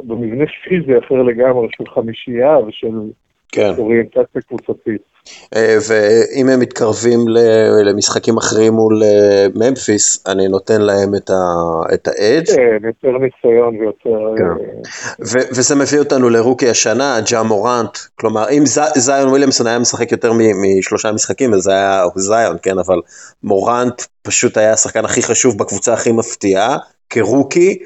במבנה 0.02 0.44
פיזי 0.64 0.98
אחר 0.98 1.22
לגמרי 1.22 1.68
של 1.76 1.84
חמישייה 1.86 2.58
ושל 2.58 3.10
כן. 3.52 3.70
אוריינטציה 3.78 4.42
קבוצתית. 4.48 5.02
אה, 5.56 5.76
ואם 5.88 6.48
הם 6.48 6.60
מתקרבים 6.60 7.20
למשחקים 7.84 8.36
אחרים 8.36 8.72
מול 8.72 9.02
אה, 9.02 9.46
ממפיס, 9.54 10.24
אני 10.26 10.48
נותן 10.48 10.80
להם 10.80 11.14
את 11.94 12.08
האדג'. 12.08 12.56
כן, 12.56 12.86
יותר 12.86 13.18
ניסיון 13.18 13.76
ויותר... 13.76 14.34
כן. 14.38 14.44
אה, 14.44 15.42
וזה 15.50 15.76
מביא 15.76 15.98
אותנו 15.98 16.28
לרוקי 16.28 16.68
השנה, 16.68 17.18
ג'ה 17.30 17.42
מורנט, 17.42 17.98
כלומר 18.14 18.50
אם 18.50 18.62
זיון 18.96 19.28
וויליאמסון 19.28 19.66
היה 19.66 19.78
משחק 19.78 20.12
יותר 20.12 20.32
משלושה 20.32 21.12
משחקים, 21.12 21.54
אז 21.54 21.60
זה 21.60 21.72
היה 21.72 22.04
זיון, 22.16 22.56
כן, 22.62 22.78
אבל 22.78 23.00
מורנט 23.42 24.02
פשוט 24.22 24.56
היה 24.56 24.72
השחקן 24.72 25.04
הכי 25.04 25.22
חשוב 25.22 25.58
בקבוצה 25.58 25.92
הכי 25.92 26.12
מפתיעה, 26.12 26.76
כרוקי. 27.10 27.78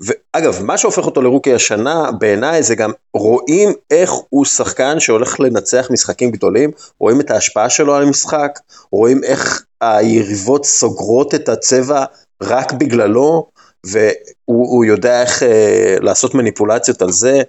ואגב, 0.00 0.62
מה 0.62 0.78
שהופך 0.78 1.06
אותו 1.06 1.22
לרוקי 1.22 1.54
השנה, 1.54 2.10
בעיניי 2.18 2.62
זה 2.62 2.74
גם 2.74 2.92
רואים 3.14 3.72
איך 3.90 4.10
הוא 4.28 4.44
שחקן 4.44 5.00
שהולך 5.00 5.40
לנצח 5.40 5.88
משחקים 5.90 6.30
גדולים, 6.30 6.70
רואים 7.00 7.20
את 7.20 7.30
ההשפעה 7.30 7.70
שלו 7.70 7.94
על 7.94 8.02
המשחק, 8.02 8.58
רואים 8.92 9.24
איך 9.24 9.64
היריבות 9.80 10.66
סוגרות 10.66 11.34
את 11.34 11.48
הצבע 11.48 12.04
רק 12.42 12.72
בגללו, 12.72 13.46
והוא 13.86 14.84
יודע 14.84 15.22
איך 15.22 15.42
אה, 15.42 15.96
לעשות 16.00 16.34
מניפולציות 16.34 17.02
על 17.02 17.10
זה, 17.10 17.42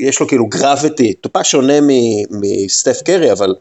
יש 0.00 0.20
לו 0.20 0.28
כאילו 0.28 0.46
גרביטי, 0.46 1.14
טיפה 1.14 1.44
שונה 1.44 1.78
מסטף 2.30 3.02
קרי, 3.04 3.32
אבל 3.32 3.54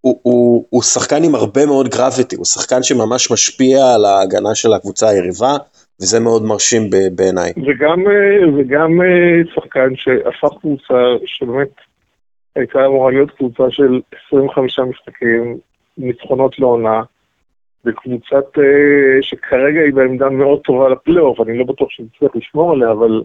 הוא, 0.00 0.18
הוא, 0.22 0.64
הוא 0.70 0.82
שחקן 0.82 1.24
עם 1.24 1.34
הרבה 1.34 1.66
מאוד 1.66 1.88
גרביטי, 1.88 2.36
הוא 2.36 2.44
שחקן 2.44 2.82
שממש 2.82 3.30
משפיע 3.30 3.94
על 3.94 4.04
ההגנה 4.04 4.54
של 4.54 4.72
הקבוצה 4.72 5.08
היריבה. 5.08 5.56
וזה 6.00 6.20
מאוד 6.20 6.42
מרשים 6.42 6.82
בעיניי. 7.14 7.52
וגם, 7.66 8.06
אה, 8.06 8.48
וגם 8.56 9.02
אה, 9.02 9.54
שחקן 9.54 9.96
שהפך 9.96 10.58
קבוצה 10.60 11.02
שבאמת 11.26 11.68
הייתה 12.56 12.86
אמורה 12.86 13.10
להיות 13.10 13.30
קבוצה 13.30 13.70
של 13.70 14.00
25 14.26 14.78
משחקים, 14.78 15.56
ניצחונות 15.98 16.58
לעונה, 16.58 17.02
וקבוצת 17.84 18.58
אה, 18.58 19.22
שכרגע 19.22 19.80
היא 19.80 19.94
בעמדה 19.94 20.30
מאוד 20.30 20.60
טובה 20.60 20.88
לפלייאוף, 20.88 21.40
אני 21.40 21.58
לא 21.58 21.64
בטוח 21.64 21.90
שנצטרך 21.90 22.36
לשמור 22.36 22.72
עליה, 22.72 22.92
אבל 22.92 23.22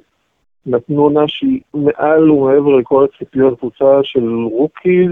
נתנו 0.66 1.04
עונה 1.04 1.28
שהיא 1.28 1.62
מעל 1.74 2.32
ומעבר 2.32 2.76
לכל 2.76 3.06
הציפיות, 3.06 3.60
קבוצה 3.60 4.00
של 4.04 4.30
רוקיז, 4.52 5.12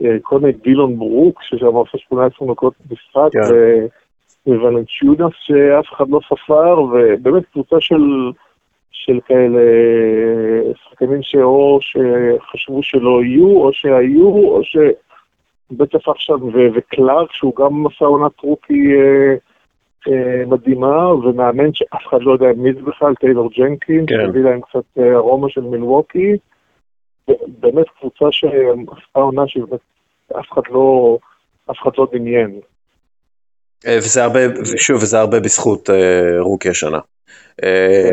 וכל 0.00 0.40
מיני 0.40 0.52
דילון 0.52 0.98
ברוקס, 0.98 1.42
ששם 1.42 1.66
עושה 1.66 1.98
18 1.98 2.48
נקודות 2.50 2.74
משחק, 2.90 3.36
yeah. 3.36 3.99
וולנצ'יונס 4.56 5.32
שאף 5.40 5.92
אחד 5.92 6.08
לא 6.08 6.20
ספר, 6.28 6.80
ובאמת 6.80 7.42
קבוצה 7.52 7.76
של, 7.80 8.32
של 8.90 9.20
כאלה 9.26 9.60
שחקנים 10.84 11.22
שאו 11.22 11.78
שחשבו 11.80 12.82
שלא 12.82 13.22
יהיו, 13.24 13.56
או 13.56 13.72
שהיו, 13.72 14.28
או 14.28 14.60
שבטח 14.64 16.08
עכשיו, 16.08 16.38
ו- 16.42 16.68
וקלארק, 16.74 17.32
שהוא 17.32 17.56
גם 17.56 17.86
עשה 17.86 18.04
עונת 18.04 18.40
רוקי 18.42 18.92
אה, 18.94 19.34
אה, 20.08 20.46
מדהימה, 20.46 21.14
ומאמן 21.14 21.74
שאף 21.74 22.06
אחד 22.08 22.22
לא 22.22 22.32
יודע 22.32 22.52
מי 22.56 22.72
זה 22.72 22.82
בכלל, 22.82 23.14
טיילור 23.14 23.50
ג'נקין, 23.56 24.06
כן. 24.06 24.14
שהביא 24.16 24.42
להם 24.42 24.60
קצת 24.60 24.98
אה, 24.98 25.14
ארומה 25.14 25.48
של 25.48 25.60
מילווקי. 25.60 26.36
באמת 27.60 27.86
קבוצה 27.98 28.24
שעשתה 28.30 29.18
עונה 29.20 29.48
שבאמת 29.48 29.80
אף 30.38 30.52
אחד 30.52 30.62
לא, 30.70 31.18
אף 31.70 31.76
אחד 31.82 31.90
לא 31.98 32.06
דמיין. 32.12 32.60
אה, 33.86 33.98
וזה 33.98 34.24
הרבה, 34.24 34.40
שוב, 34.76 35.02
וזה 35.02 35.20
הרבה 35.20 35.40
בזכות 35.40 35.90
אה, 35.90 36.40
רוקי 36.40 36.68
השנה. 36.68 36.98
אה, 37.62 38.10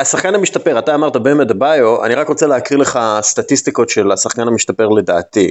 השחקן 0.00 0.34
המשתפר, 0.34 0.78
אתה 0.78 0.94
אמרת 0.94 1.16
באמת 1.16 1.52
ביו, 1.52 2.04
אני 2.04 2.14
רק 2.14 2.28
רוצה 2.28 2.46
להקריא 2.46 2.80
לך 2.80 2.98
סטטיסטיקות 3.20 3.88
של 3.88 4.12
השחקן 4.12 4.48
המשתפר 4.48 4.88
לדעתי. 4.88 5.50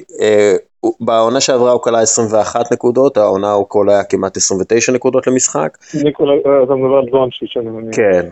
בעונה 0.99 1.41
שעברה 1.41 1.71
הוא 1.71 1.81
כלה 1.81 1.99
21 1.99 2.71
נקודות, 2.71 3.17
העונה 3.17 3.51
הוא 3.51 3.67
קולע 3.67 4.03
כמעט 4.03 4.37
29 4.37 4.91
נקודות 4.91 5.27
למשחק. 5.27 5.77
אתה 6.63 6.75
מדבר 6.75 6.97
על 6.97 7.05
דונצ'יץ', 7.11 7.57
אני 7.57 7.69
מניח. 7.69 7.95
כן, 7.95 8.25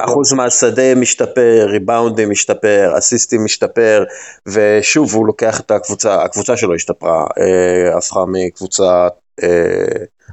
אחוז 0.00 0.32
מהשדה 0.32 0.94
משתפר, 0.94 1.66
ריבאונדים 1.70 2.30
משתפר, 2.30 2.92
אסיסטים 2.98 3.44
משתפר, 3.44 4.04
ושוב 4.46 5.14
הוא 5.14 5.26
לוקח 5.26 5.60
את 5.60 5.70
הקבוצה, 5.70 6.22
הקבוצה 6.22 6.56
שלו 6.56 6.74
השתפרה, 6.74 7.24
הפכה 7.96 8.20
מקבוצה 8.28 9.08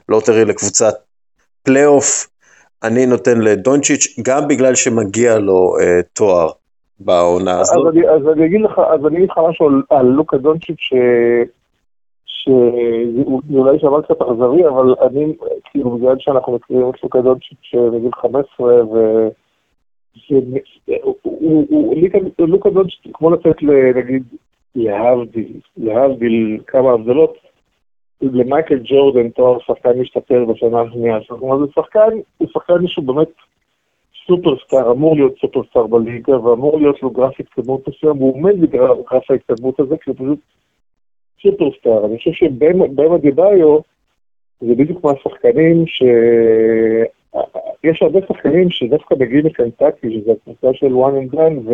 lottery 0.10 0.46
לקבוצת 0.46 0.94
פלייאוף, 1.64 2.28
אני 2.84 3.06
נותן 3.06 3.42
לדונצ'יץ', 3.42 4.20
גם 4.22 4.48
בגלל 4.48 4.76
שמגיע 4.76 5.40
לו 5.40 5.76
אה, 5.82 6.02
תואר 6.14 6.50
בעונה 7.00 7.60
הזאת. 7.60 7.88
אז 7.88 7.94
אני, 7.94 8.10
אז 8.10 8.22
אני 8.34 8.46
אגיד 8.46 8.62
לך, 8.62 8.80
אז 8.80 9.06
אני 9.08 9.18
אגיד 9.18 9.30
לך 9.30 9.38
משהו 9.50 9.68
על, 9.68 9.82
על 9.90 10.06
לוקה 10.06 10.38
דונצ'יץ', 10.38 10.90
שאולי 12.26 13.80
יישמע 13.80 14.02
קצת 14.02 14.22
אכזרי, 14.22 14.68
אבל 14.68 14.96
אני, 15.02 15.34
כאילו, 15.72 15.98
בגלל 15.98 16.16
שאנחנו 16.20 16.54
מכירים 16.54 16.90
את 16.90 17.04
לוקה 17.04 17.22
דונצ'יץ' 17.22 17.72
בגיל 17.94 18.12
15, 18.22 18.86
ו... 18.86 19.28
לוקה 22.40 22.70
דונצ'יץ', 22.70 23.14
כמו 23.14 23.32
לתת, 23.32 23.64
נגיד, 23.96 24.24
להבדיל, 24.76 25.60
להבדיל 25.78 26.60
כמה 26.68 26.92
הבדלות, 26.92 27.38
למייקל 28.22 28.80
ג'ורדן 28.84 29.30
תואר 29.30 29.60
שחקן 29.60 30.00
משתפר 30.00 30.46
בשנה 30.46 30.82
השנייה 30.82 31.20
זאת 31.20 31.42
אומרת, 31.42 31.60
זה 31.60 31.74
שחקן, 31.76 32.10
הוא 32.38 32.48
שחקן 32.54 32.88
שהוא 32.88 33.06
באמת 33.06 33.28
סופרסטאר, 34.28 34.92
אמור 34.92 35.16
להיות 35.16 35.36
סופרסטאר 35.42 35.88
בליגה, 35.88 36.40
ואמור 36.40 36.80
להיות 36.80 37.04
לו 37.04 37.10
גרף 37.10 37.40
התקדמות 37.40 37.88
מסוים, 37.88 38.18
והוא 38.18 38.34
עומד 38.34 38.62
בגרף 38.62 39.32
ההתקדמות 39.32 39.80
הזה, 39.80 39.98
כי 39.98 40.10
הוא 40.10 40.16
פשוט 40.16 40.40
סופרסטאר. 41.42 42.06
אני 42.06 42.18
חושב 42.18 42.32
שבמה 42.32 43.18
דיבאיו, 43.18 43.80
זה 44.62 44.76
בדיוק 44.76 45.04
מהשחקנים 45.04 45.88
ש... 45.88 46.04
יש 47.84 48.02
הרבה 48.02 48.20
שחקנים 48.28 48.70
שדווקא 48.70 49.16
מגיעים 49.20 49.46
מקנטקי, 49.46 50.20
שזה 50.20 50.32
הקבוצה 50.32 50.68
של 50.74 50.94
one 50.94 51.34
and 51.34 51.36
done. 51.36 51.72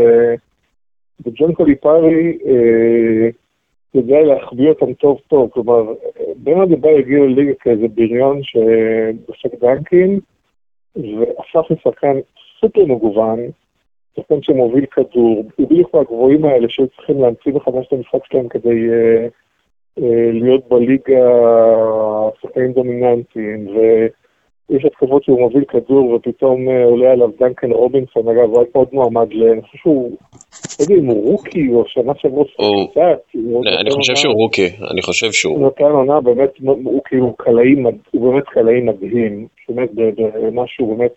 וג'ון 1.26 1.54
קליפארי, 1.54 2.38
אה... 2.46 3.30
יודע 3.94 4.22
להחביא 4.22 4.70
אותם 4.70 4.94
טוב 4.94 5.20
טוב, 5.28 5.50
כלומר, 5.50 5.94
באם 6.36 6.62
אדבאיו 6.62 6.90
הגיע 6.90 7.20
לליגה 7.20 7.54
כאיזה 7.60 7.88
בריון 7.88 8.40
שדופק 8.44 9.60
דאנקים, 9.62 10.20
והפך 10.96 11.72
לשחקן 11.72 12.20
סופר 12.60 12.86
מגוון, 12.86 13.40
שחקן 14.16 14.42
שמוביל 14.42 14.86
כדור, 14.86 15.46
הוא 15.56 15.68
בדיוק 15.70 15.96
מהגבוהים 15.96 16.46
האלה 16.46 16.70
שהיו 16.70 16.88
צריכים 16.88 17.22
להמציא 17.22 17.54
מחדש 17.54 17.88
את 17.88 17.94
המשחק 17.94 18.26
שלהם 18.26 18.48
כדי 18.48 18.90
uh, 18.90 19.30
uh, 20.00 20.04
להיות 20.34 20.70
בליגה 20.70 21.30
שחקנים 22.42 22.74
דומיננטיים, 22.74 23.68
ויש 24.70 24.86
התקפות 24.86 25.24
שהוא 25.24 25.40
מוביל 25.40 25.64
כדור 25.64 26.14
ופתאום 26.14 26.68
uh, 26.68 26.72
עולה 26.86 27.12
עליו 27.12 27.30
דנקן 27.40 27.72
רובינסון, 27.72 28.28
אגב, 28.28 28.50
הוא 28.50 28.60
היה 28.60 28.68
עוד 28.74 28.88
מועמד 28.94 29.34
ל... 29.34 29.44
אני 29.44 29.62
חושב 29.62 29.78
שהוא 29.78 30.18
לא 30.80 30.84
יודע 30.84 30.96
אם 30.96 31.06
הוא 31.06 31.32
רוקי 31.32 31.68
או 31.74 31.84
שנה 31.88 32.14
שעברה 32.18 32.44
קצת. 32.92 33.38
אני 33.82 33.92
חושב 33.92 34.16
שהוא 34.16 34.34
רוקי, 34.34 34.70
אני 34.92 35.02
חושב 35.02 35.32
שהוא. 35.32 35.58
הוא 35.58 35.68
נתן 35.68 35.84
עונה 35.84 36.22
באמת, 36.22 36.50
הוא 36.62 37.02
כאילו 37.06 37.36
קלעי, 37.38 37.76
הוא 38.12 38.32
באמת 38.32 38.44
קלעי 38.48 38.82
מדהים, 38.82 39.48
באמת 39.70 39.90
במשהו 39.94 40.96
באמת, 40.96 41.12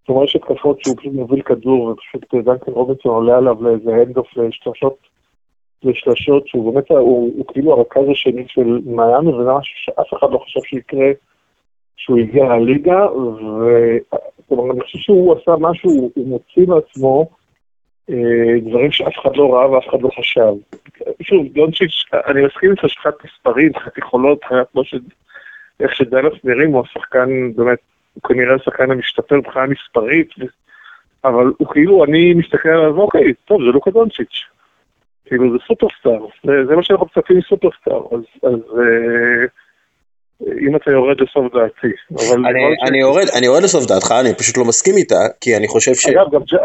זאת 0.00 0.08
אומרת 0.08 0.28
יש 0.28 0.36
התקפות 0.36 0.84
שהוא 0.84 0.96
פשוט 0.96 1.12
מוביל 1.12 1.42
כדור 1.42 1.82
ופשוט 1.84 2.34
דנקן 2.34 2.72
רובינסון 2.72 3.14
עולה 3.14 3.36
עליו 3.36 3.62
לאיזה 3.62 3.90
הנדוף 3.94 4.26
לשלושות, 4.36 4.96
לשלשות 5.84 6.48
שהוא 6.48 6.72
באמת, 6.72 6.90
הוא 6.90 7.44
כאילו 7.48 7.72
הרכז 7.72 8.02
השני 8.10 8.44
של 8.48 8.80
מיאמי 8.84 9.32
וזה 9.32 9.50
משהו 9.52 9.74
שאף 9.76 10.14
אחד 10.18 10.30
לא 10.30 10.38
חשב 10.38 10.60
שיקרה. 10.64 11.06
שהוא 11.96 12.18
הגיע 12.18 12.44
לליגה, 12.44 13.06
ואני 14.50 14.80
חושב 14.80 14.98
שהוא 14.98 15.36
עשה 15.38 15.52
משהו, 15.60 16.10
הוא 16.14 16.28
מוציא 16.28 16.66
מעצמו 16.66 17.30
אה, 18.10 18.60
דברים 18.62 18.92
שאף 18.92 19.12
אחד 19.22 19.36
לא 19.36 19.54
ראה 19.54 19.70
ואף 19.70 19.88
אחד 19.88 20.02
לא 20.02 20.08
חשב. 20.18 20.52
שוב, 21.22 21.46
דונצ'יץ', 21.52 22.04
אני 22.26 22.46
מסכים 22.46 22.70
איתך 22.70 22.88
שחת 22.88 23.14
מספרים, 23.24 23.66
מבחינת 23.66 23.98
יכולות, 23.98 24.40
כמו 24.72 24.84
ש... 24.84 24.94
איך 25.80 25.94
שדלף 25.94 26.44
נראים, 26.44 26.72
הוא 26.72 26.84
השחקן, 26.84 27.52
באמת, 27.52 27.78
הוא 28.14 28.22
כנראה 28.22 28.54
השחקן 28.54 28.90
המשתפר 28.90 29.36
מבחינה 29.36 29.66
מספרית, 29.66 30.28
אבל 31.24 31.52
הוא 31.58 31.68
כאילו, 31.72 32.04
אני 32.04 32.34
מסתכל 32.34 32.68
עליו, 32.68 33.00
אוקיי, 33.00 33.32
טוב, 33.44 33.60
זה 33.64 33.68
לוקה 33.68 33.90
דונצ'יץ'. 33.90 34.44
כאילו, 35.24 35.52
זה 35.52 35.58
סופרסטאר, 35.66 36.26
זה, 36.44 36.52
זה 36.66 36.76
מה 36.76 36.82
שאנחנו 36.82 37.06
מצפים 37.06 37.38
מסופרסטאר, 37.38 38.02
אז, 38.12 38.20
אז, 38.42 38.78
אה, 38.78 39.44
אם 40.46 40.76
אתה 40.76 40.90
יורד 40.90 41.20
לסוף 41.20 41.54
דעתי. 41.54 41.92
אני, 42.88 43.00
יורד, 43.00 43.26
אני 43.38 43.46
יורד 43.46 43.62
לסוף 43.62 43.86
דעתך, 43.86 44.14
אני 44.20 44.34
פשוט 44.34 44.56
לא 44.58 44.64
מסכים 44.64 44.94
איתה, 44.96 45.20
כי 45.40 45.56
אני 45.56 45.68
חושב 45.68 45.94
ש... 45.94 46.06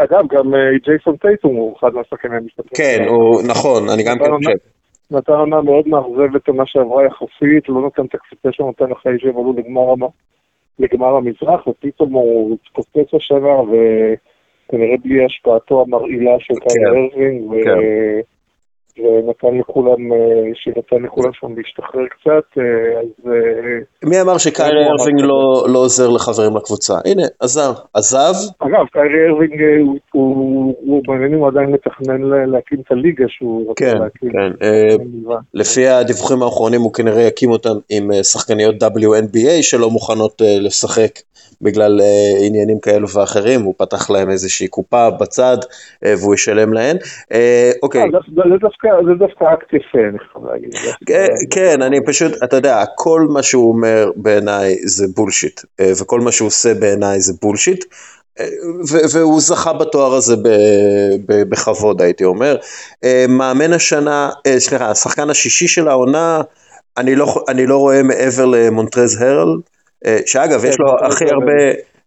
אגב, 0.04 0.22
גם, 0.30 0.54
אה, 0.54 0.78
ג'ייסון 0.84 1.16
טייטום 1.16 1.56
הוא 1.56 1.76
אחד 1.78 1.94
מהשחקנים 1.94 2.34
המשתתפים. 2.34 2.76
כן, 2.76 3.04
הוא, 3.08 3.42
נכון, 3.48 3.88
אני 3.94 4.02
גם 4.02 4.18
כן 4.18 4.30
חושב. 4.36 4.58
נתן 5.10 5.32
עונה 5.32 5.60
מאוד 5.62 5.88
מאכזבת 5.88 6.48
עונה 6.48 6.62
שעברה 6.66 7.04
יחסית, 7.06 7.68
לא 7.68 7.86
נתן 7.86 8.04
את 8.04 8.14
הקפיצה 8.14 8.48
שהוא 8.52 8.70
נתן 8.70 8.92
אחרי 8.92 9.12
שהם 9.18 9.36
עלו 9.36 9.54
לגמר, 9.58 9.90
המ- 9.90 10.12
לגמר 10.78 11.16
המזרח, 11.16 11.66
ופתאום 11.66 12.12
הוא 12.12 12.56
התפוצץ 12.62 13.14
השנה, 13.14 13.56
וכנראה 13.68 14.96
בלי 15.04 15.24
השפעתו 15.24 15.82
המרעילה 15.82 16.32
של 16.38 16.54
כן, 16.54 16.68
קייל 16.68 16.86
ארווינג, 16.86 17.50
ו... 17.50 17.54
כן. 17.64 17.78
ונתן 18.98 19.58
לכולם, 19.60 20.12
אה, 20.12 20.18
שנתן 20.54 21.02
לכולם 21.04 21.30
שם 21.40 21.46
להשתחרר 21.56 22.06
קצת, 22.06 22.58
אה, 22.58 22.64
אז 23.00 23.32
אה, 23.32 24.08
מי 24.08 24.20
אמר 24.20 24.38
שקיירי 24.38 24.84
ארווינג 24.86 25.20
לא, 25.20 25.66
לא 25.72 25.78
עוזר 25.78 26.08
לחברים 26.10 26.56
לקבוצה? 26.56 26.94
הנה, 27.04 27.22
עזר. 27.40 27.72
עזב, 27.94 28.34
אגב, 28.58 28.86
קיירי 28.92 29.28
ארווינג 29.30 29.60
הוא- 29.82 29.98
הוא 30.12 30.74
הוא 30.86 31.02
בעניינים 31.06 31.38
הוא 31.38 31.48
עדיין 31.48 31.70
מתכנן 31.70 32.22
לה- 32.22 32.46
להקים 32.46 32.80
את 32.86 32.92
הליגה 32.92 33.24
שהוא 33.28 33.68
רוצה 33.68 33.84
כן, 33.84 33.98
להקים. 33.98 34.30
כן. 34.32 34.64
מלבד. 35.04 35.36
לפי 35.54 35.88
הדיווחים 35.88 36.42
האחרונים 36.42 36.80
הוא 36.80 36.92
כנראה 36.92 37.22
יקים 37.22 37.50
אותם 37.50 37.76
עם 37.90 38.10
שחקניות 38.22 38.74
WNBA 38.82 39.62
שלא 39.62 39.90
מוכנות 39.90 40.32
לשחק 40.60 41.10
בגלל 41.62 42.00
אה, 42.00 42.46
עניינים 42.46 42.80
כאלו 42.80 43.08
ואחרים, 43.08 43.62
הוא 43.62 43.74
פתח 43.78 44.10
להם 44.10 44.30
איזושהי 44.30 44.68
קופה 44.68 45.10
בצד 45.10 45.56
אה, 46.04 46.14
והוא 46.18 46.34
ישלם 46.34 46.72
להן. 46.72 46.96
אה, 47.32 47.70
אוקיי, 47.82 48.00
אה, 48.02 48.06
זה- 49.04 49.14
דווקא- 49.18 49.44
אקט 49.54 49.72
יפה, 49.72 49.98
אני 50.08 50.18
חייב 50.18 50.44
להגיד. 50.46 50.70
כן, 51.06 51.26
כן, 51.50 51.82
אני 51.82 52.04
פשוט, 52.06 52.32
אתה 52.44 52.56
יודע, 52.56 52.84
כל 52.96 53.26
מה 53.30 53.42
שהוא 53.42 53.72
אומר 53.72 54.10
בעיניי 54.16 54.76
זה 54.84 55.06
bullshit, 55.16 55.60
אה, 55.80 55.92
וכל 56.00 56.20
מה 56.20 56.32
שהוא 56.32 56.46
עושה 56.46 56.74
בעיניי 56.74 57.20
זה 57.20 57.32
bullshit, 57.42 57.84
אה, 58.40 58.46
והוא 59.12 59.40
זכה 59.40 59.72
בתואר 59.72 60.14
הזה 60.14 60.34
בכבוד, 61.28 62.02
הייתי 62.02 62.24
אומר. 62.24 62.56
אה, 63.04 63.24
מאמן 63.28 63.72
השנה, 63.72 64.30
אה, 64.46 64.60
סליחה, 64.60 64.90
השחקן 64.90 65.30
השישי 65.30 65.68
של 65.68 65.88
העונה, 65.88 66.40
אני 66.96 67.14
לא, 67.14 67.44
אני 67.48 67.66
לא 67.66 67.76
רואה 67.78 68.02
מעבר 68.02 68.44
למונטרז 68.46 69.22
הרל, 69.22 69.48
אה, 69.48 69.54
שאגב, 70.26 70.64
יש 70.64 70.76
כן, 70.76 70.82
לו 70.84 71.06
הכי 71.06 71.24
הרל. 71.24 71.34
הרבה, 71.34 71.52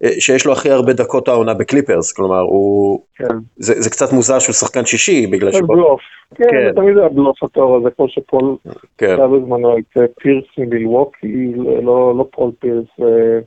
אה, 0.03 0.09
שיש 0.19 0.45
לו 0.45 0.51
הכי 0.53 0.69
הרבה 0.69 0.93
דקות 0.93 1.27
העונה 1.27 1.53
בקליפרס, 1.53 2.11
כלומר, 2.13 2.39
הוא, 2.39 2.99
כן. 3.15 3.25
זה, 3.57 3.81
זה 3.81 3.89
קצת 3.89 4.13
מוזר 4.13 4.39
שהוא 4.39 4.53
שחקן 4.53 4.85
שישי, 4.85 5.27
בגלל 5.27 5.51
זה 5.51 5.57
שהוא, 5.57 5.67
בלוף. 5.69 6.01
כן, 6.35 6.43
כן. 6.51 6.67
זה 6.67 6.75
תמיד 6.75 6.97
היה 6.97 7.09
בלוף 7.09 7.43
התואר 7.43 7.75
הזה, 7.75 7.89
כמו 7.95 8.09
שפול 8.09 8.55
כן, 8.97 9.13
עשה 9.13 9.27
בזמנו 9.27 9.77
את 9.77 9.97
אה, 9.97 10.05
פירס 10.21 10.43
ממילווקי, 10.57 11.51
לא 11.83 12.13
לא 12.17 12.25
פול 12.31 12.51
פירס, 12.59 12.85
אה, 13.01 13.39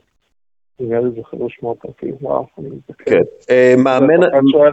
נראה 0.79 0.99
לי 1.01 1.09
זוכר 1.15 1.37
לו 1.37 1.47
שמו 1.49 1.71
הפרטי, 1.71 2.11
וואו. 2.21 2.45
כן. 3.05 3.21
אה, 3.49 3.73
מאמן, 3.77 4.23
היה 4.23 4.71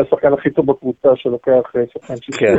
השחקן- 0.00 0.32
הכי 0.32 0.50
טוב 0.50 0.66
בקבוצה 0.66 1.08
שלוקח 1.16 1.72
אה, 1.76 1.82
שחקן 1.92 2.16
שישי, 2.16 2.38
כן. 2.38 2.56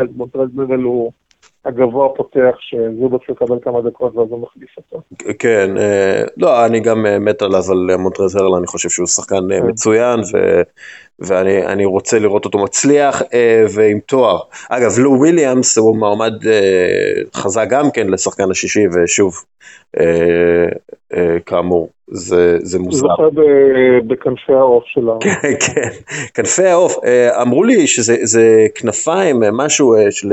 הגבוה 1.66 2.06
הפותח, 2.06 2.56
שזובה 2.60 3.18
צריך 3.18 3.42
לקבל 3.42 3.58
כמה 3.62 3.82
דקות 3.82 4.16
ואז 4.16 4.28
הוא 4.30 4.42
מחליף 4.42 4.70
אותו. 4.78 5.02
כן, 5.40 5.78
אה, 5.78 6.24
לא, 6.38 6.66
אני 6.66 6.80
גם 6.80 7.06
אה, 7.06 7.20
מת 7.20 7.42
עליו, 7.42 7.62
על 7.72 7.88
אה, 7.92 7.98
מונטרז 7.98 8.36
הרל, 8.36 8.54
אני 8.54 8.68
חושב 8.68 8.90
שהוא 8.90 9.08
שחקן 9.08 9.36
כן. 9.50 9.68
מצוין, 9.68 10.20
ו, 10.20 10.62
ואני 11.20 11.66
אני 11.66 11.86
רוצה 11.86 12.20
לראות 12.20 12.46
אותו 12.46 12.60
מצליח 12.60 13.22
אה, 13.34 13.66
ועם 13.76 14.00
תואר. 14.00 14.40
אגב, 14.70 15.00
לו 15.00 15.12
וויליאמס 15.12 15.78
הוא 15.78 15.98
מועמד 15.98 16.48
אה, 16.48 17.22
חזק 17.34 17.68
גם 17.70 17.92
כן 17.92 18.08
לשחקן 18.08 18.52
השישי, 18.52 18.84
ושוב, 18.94 19.36
אה, 20.00 20.66
אה, 21.14 21.38
כאמור, 21.46 21.90
זה, 22.12 22.58
זה 22.62 22.80
מוזר. 22.80 22.98
זוכה 22.98 23.30
ב- 23.36 24.08
בכנפי 24.14 24.54
העוף 24.54 24.84
שלנו. 24.88 25.20
כן, 25.66 25.90
כנפי 26.34 26.66
העוף, 26.66 26.96
אה, 27.06 27.42
אמרו 27.42 27.64
לי 27.64 27.88
שזה 27.88 28.18
זה 28.24 28.44
כנפיים, 28.76 29.44
אה, 29.44 29.50
משהו 29.54 29.96
אה, 29.96 30.12
של 30.12 30.32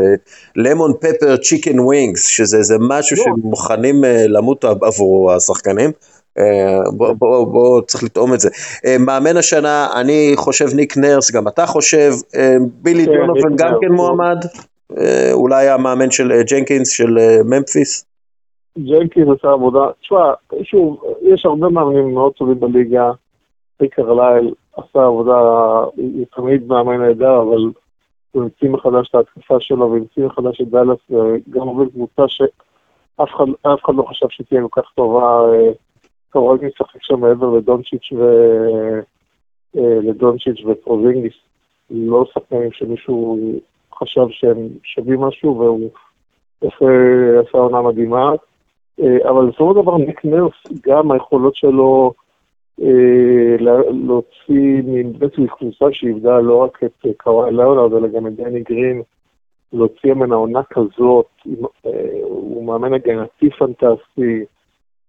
lemon 0.57 0.93
pepper 1.01 1.37
chicken 1.37 1.81
wings, 1.81 2.27
שזה 2.27 2.57
איזה 2.57 2.77
משהו 2.89 3.17
לא. 3.17 3.23
שהם 3.25 3.35
מוכנים 3.45 4.05
אה, 4.05 4.25
למות 4.29 4.65
עבורו 4.65 5.33
השחקנים. 5.33 5.91
אה, 6.39 6.45
בוא, 6.97 7.13
בוא, 7.19 7.47
בוא, 7.47 7.81
צריך 7.81 8.05
לטעום 8.05 8.35
את 8.35 8.41
זה. 8.41 8.49
אה, 8.87 8.97
מאמן 8.99 9.37
השנה, 9.37 9.89
אני 9.95 10.33
חושב 10.37 10.67
ניק 10.75 10.97
נרס, 10.97 11.31
גם 11.31 11.49
אתה 11.49 11.67
חושב, 11.67 12.13
אה, 12.37 12.57
בילי 12.83 13.07
כן, 13.07 13.13
דונובן 13.13 13.49
ניק 13.51 13.61
גם 13.61 13.75
כן 13.81 13.87
הוא- 13.87 13.97
מועמד, 13.97 14.39
אה, 14.99 15.33
אולי 15.33 15.69
המאמן 15.69 16.11
של 16.11 16.33
אה, 16.33 16.43
ג'נקינס 16.43 16.89
של 16.89 17.19
אה, 17.19 17.37
ממפיס. 17.45 18.05
ג'נקינס 18.79 19.29
עשה 19.39 19.53
עבודה, 19.53 19.91
תשמע, 20.01 20.33
שוב, 20.63 21.03
יש 21.23 21.47
הרבה 21.47 21.69
מאמנים 21.69 22.15
מאוד 22.15 22.33
טובים 22.33 22.61
בליגה, 22.61 23.11
ריק 23.81 23.95
קרלייל 23.95 24.55
עשה 24.77 25.05
עבודה, 25.07 25.39
הוא 25.97 26.25
תמיד 26.37 26.67
מאמן 26.67 27.01
נהדר, 27.01 27.43
אבל 27.43 27.71
הוא 28.31 28.43
המציא 28.43 28.71
מחדש 28.71 29.09
את 29.09 29.15
ההתקפה 29.15 29.61
שלו, 29.61 29.91
והמציא 29.91 30.27
מחדש 30.27 30.61
את 30.61 30.69
דאלאס, 30.69 30.99
וגם 31.11 31.69
עובד 31.69 31.93
קבוצה 31.93 32.29
שאף 32.29 33.29
אחד, 33.85 33.95
לא 33.95 34.03
חשב 34.03 34.27
שתהיה 34.31 34.63
כל 34.69 34.83
כך 34.83 34.91
טובה, 34.95 35.53
אה, 35.53 35.71
הוא 36.33 36.53
רק 36.53 36.63
משחק 36.63 37.03
שם 37.03 37.21
מעבר 37.21 37.51
לדונצ'יץ' 37.51 38.13
ו... 38.13 38.23
אה, 39.77 39.99
לדונצ'יץ' 40.03 40.61
ופרוזינגיס, 40.67 41.35
לא 41.91 42.25
שחקנים 42.35 42.73
שמישהו 42.73 43.39
חשב 43.95 44.27
שהם 44.31 44.69
שווים 44.85 45.21
משהו, 45.21 45.59
והוא 45.59 45.91
עושה, 46.59 47.59
עונה 47.59 47.83
מדהימה. 47.83 48.33
אה, 49.03 49.31
אבל 49.31 49.47
בסופו 49.47 49.75
של 49.75 49.83
דבר 49.83 49.97
ניק 49.97 50.25
נרס, 50.25 50.53
גם 50.87 51.11
היכולות 51.11 51.57
שלו 51.57 52.13
אה, 52.83 53.57
לה- 53.61 53.91
להוציא 54.07 54.83
מבעצם 54.85 55.47
קבוצה 55.47 55.85
שאיבדה 55.93 56.41
לא 56.41 56.57
רק 56.57 56.85
את 56.85 57.07
אה, 57.07 57.11
קוואי 57.17 57.53
לאונרד, 57.53 57.93
אלא 57.93 58.09
גם 58.09 58.27
את 58.27 58.35
דני 58.37 58.61
גרין, 58.61 59.03
להוציא 59.73 60.15
ממנה 60.15 60.35
עונה 60.35 60.63
כזאת, 60.63 61.27
אה, 61.87 61.91
הוא 62.23 62.65
מאמן 62.65 62.95
הגנתי 62.95 63.51
פנטסטי, 63.51 64.45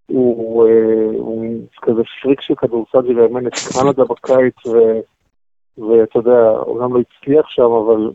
הוא, 0.08 0.68
אה, 0.68 1.06
הוא 1.18 1.46
כזה 1.82 2.02
פריק 2.22 2.42
של 2.42 2.56
כדורסל 2.56 3.08
שאימן 3.08 3.48
את 3.48 3.54
קנדה 3.54 4.04
בקיץ, 4.04 4.56
ואתה 5.78 6.20
יודע, 6.20 6.50
הוא 6.66 6.80
גם 6.80 6.94
לא 6.94 7.00
הצליח 7.00 7.50
שם, 7.50 7.72
אבל 7.72 8.12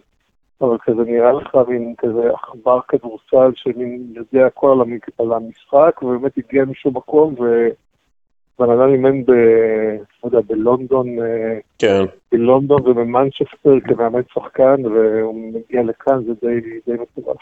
אבל 0.61 0.77
כזה 0.79 1.03
נראה 1.03 1.33
לך 1.33 1.59
מין 1.69 1.95
כזה 1.99 2.31
עכבר 2.35 2.81
כדורסל 2.89 3.51
שמין 3.55 4.13
יודע 4.17 4.47
הכל 4.47 4.83
על 5.19 5.33
המשחק, 5.33 6.03
ובאמת 6.03 6.39
הגיע 6.39 6.65
משום 6.65 6.97
מקום, 6.97 7.35
ובן 7.39 8.71
אדם 8.71 8.89
אימן 8.89 9.25
ב... 9.25 9.31
לא 9.31 10.25
יודע, 10.25 10.39
בלונדון, 10.47 11.07
אה, 11.19 11.59
כן. 11.79 12.05
בלונדון 12.33 12.81
ובמנצ'סטר 12.81 13.81
כמאמן 13.85 14.21
שחקן, 14.35 14.87
והוא 14.87 15.53
מגיע 15.53 15.83
לכאן, 15.83 16.25
זה 16.25 16.33
די, 16.43 16.61
די 16.87 16.93
מטורף. 16.93 17.37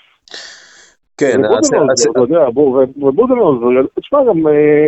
כן, 1.18 1.44
הצ- 1.44 2.10
אתה 2.10 2.20
יודע, 2.20 2.50
בוא, 2.50 2.84
ובודנהאוזר, 2.96 3.86
תשמע, 4.00 4.24
גם... 4.24 4.46
אה, 4.48 4.86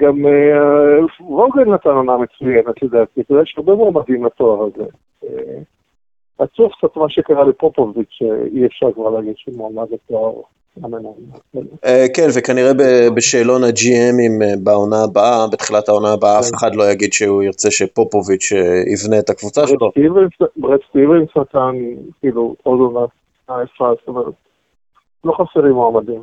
גם 0.00 0.26
אה, 0.26 0.98
ווגן 1.20 1.70
נתן 1.70 1.90
עונה 1.90 2.16
מצוינת 2.16 2.82
לדעתי, 2.82 3.20
אתה 3.20 3.32
יודע, 3.32 3.42
יש 3.42 3.54
הרבה 3.56 3.74
מועמדים 3.74 4.24
לתואר 4.24 4.62
הזה. 4.62 4.84
עצוב 6.40 6.70
קצת 6.78 6.96
מה 6.96 7.08
שקרה 7.08 7.44
לפופוביץ', 7.44 8.08
שאי 8.10 8.66
אפשר 8.66 8.92
כבר 8.92 9.10
להגיד 9.10 9.34
שהוא 9.36 9.54
מועמד 9.56 9.86
לתואר 9.90 10.32
כן, 12.14 12.26
וכנראה 12.36 12.72
בשאלון 13.16 13.64
ה-GMים 13.64 14.42
אה, 14.42 14.54
בעונה 14.64 14.96
הבאה, 15.04 15.46
בתחילת 15.52 15.88
העונה 15.88 16.12
הבאה, 16.12 16.38
אף 16.38 16.44
כן. 16.44 16.56
אחד 16.56 16.74
לא 16.74 16.90
יגיד 16.90 17.12
שהוא 17.12 17.42
ירצה 17.42 17.70
שפופוביץ' 17.70 18.52
אה, 18.52 18.82
יבנה 18.92 19.18
את 19.18 19.30
הקבוצה 19.30 19.66
שלו. 19.66 19.90
ברד 20.56 20.78
סטיבנס 20.88 21.28
נתן, 21.36 21.74
כאילו, 22.20 22.54
עוד 22.62 22.78
עונה 22.80 23.06
יפה, 23.64 23.90
זאת 23.98 24.08
אומרת, 24.08 24.34
לא 25.24 25.32
חסרים 25.32 25.72
מועמדים. 25.72 26.22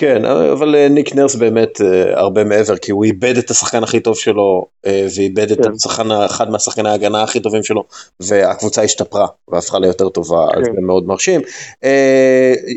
כן, 0.00 0.24
אבל 0.24 0.74
אה, 0.74 0.88
ניק 0.88 1.14
נרס 1.14 1.34
באמת 1.34 1.80
אה, 1.80 2.20
הרבה 2.20 2.44
מעבר, 2.44 2.76
כי 2.76 2.92
הוא 2.92 3.04
איבד 3.04 3.36
את 3.36 3.50
השחקן 3.50 3.82
הכי 3.82 4.00
טוב 4.00 4.16
שלו, 4.16 4.66
אה, 4.86 5.06
ואיבד 5.16 5.50
את 5.50 5.64
כן. 5.64 5.70
השחקן, 5.72 6.10
אחד 6.12 6.50
מהשחקני 6.50 6.88
ההגנה 6.88 7.22
הכי 7.22 7.40
טובים 7.40 7.62
שלו, 7.62 7.84
והקבוצה 8.20 8.82
השתפרה, 8.82 9.26
והפכה 9.48 9.78
ליותר 9.78 10.08
טובה, 10.08 10.44
אז 10.56 10.66
כן. 10.66 10.74
זה 10.74 10.80
מאוד 10.80 11.06
מרשים. 11.06 11.40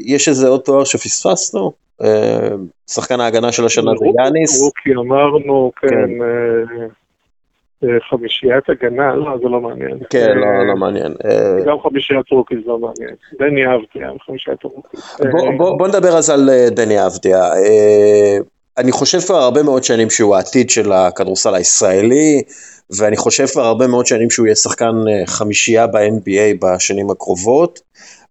יש 0.05 0.29
איזה 0.29 0.47
עוד 0.47 0.61
תואר 0.61 0.83
שפספסנו? 0.83 1.71
שחקן 2.91 3.19
ההגנה 3.19 3.51
של 3.51 3.65
השנה 3.65 3.91
זה 3.99 4.05
יאניס. 4.05 4.61
רוקי 4.61 4.91
אמרנו, 4.95 5.71
כן. 5.81 6.09
אה, 7.83 7.89
אה, 7.89 7.99
חמישיית 8.09 8.69
הגנה, 8.69 9.15
לא, 9.15 9.37
זה 9.41 9.49
לא 9.49 9.61
מעניין. 9.61 9.97
כן, 10.09 10.29
אה, 10.29 10.35
לא, 10.35 10.67
לא 10.67 10.75
מעניין. 10.75 11.13
אה, 11.25 11.65
גם 11.65 11.79
חמישיית 11.83 12.31
רוקי 12.31 12.55
זה 12.55 12.71
לא 12.71 12.79
מעניין. 12.79 13.15
דני 13.39 13.65
אהבתי, 13.65 13.99
היה 13.99 14.09
חמישיית 14.25 14.63
רוקי. 14.63 14.97
בוא, 15.57 15.77
בוא, 15.77 15.87
נדבר 15.87 16.17
אז 16.17 16.29
על 16.29 16.49
אה, 16.49 16.69
דני 16.69 17.05
אבדיה. 17.05 17.43
אה, 17.43 18.37
אני 18.77 18.91
חושב 18.91 19.19
כבר 19.19 19.35
הרבה 19.35 19.63
מאוד 19.63 19.83
שנים 19.83 20.09
שהוא 20.09 20.35
העתיד 20.35 20.69
של 20.69 20.91
הכדורסל 20.91 21.55
הישראלי, 21.55 22.41
ואני 22.99 23.17
חושב 23.17 23.45
כבר 23.45 23.61
הרבה 23.61 23.87
מאוד 23.87 24.05
שנים 24.05 24.29
שהוא 24.29 24.45
יהיה 24.45 24.55
שחקן 24.55 24.95
אה, 25.09 25.27
חמישייה 25.27 25.87
ב-NBA 25.87 26.57
בשנים 26.61 27.09
הקרובות. 27.09 27.79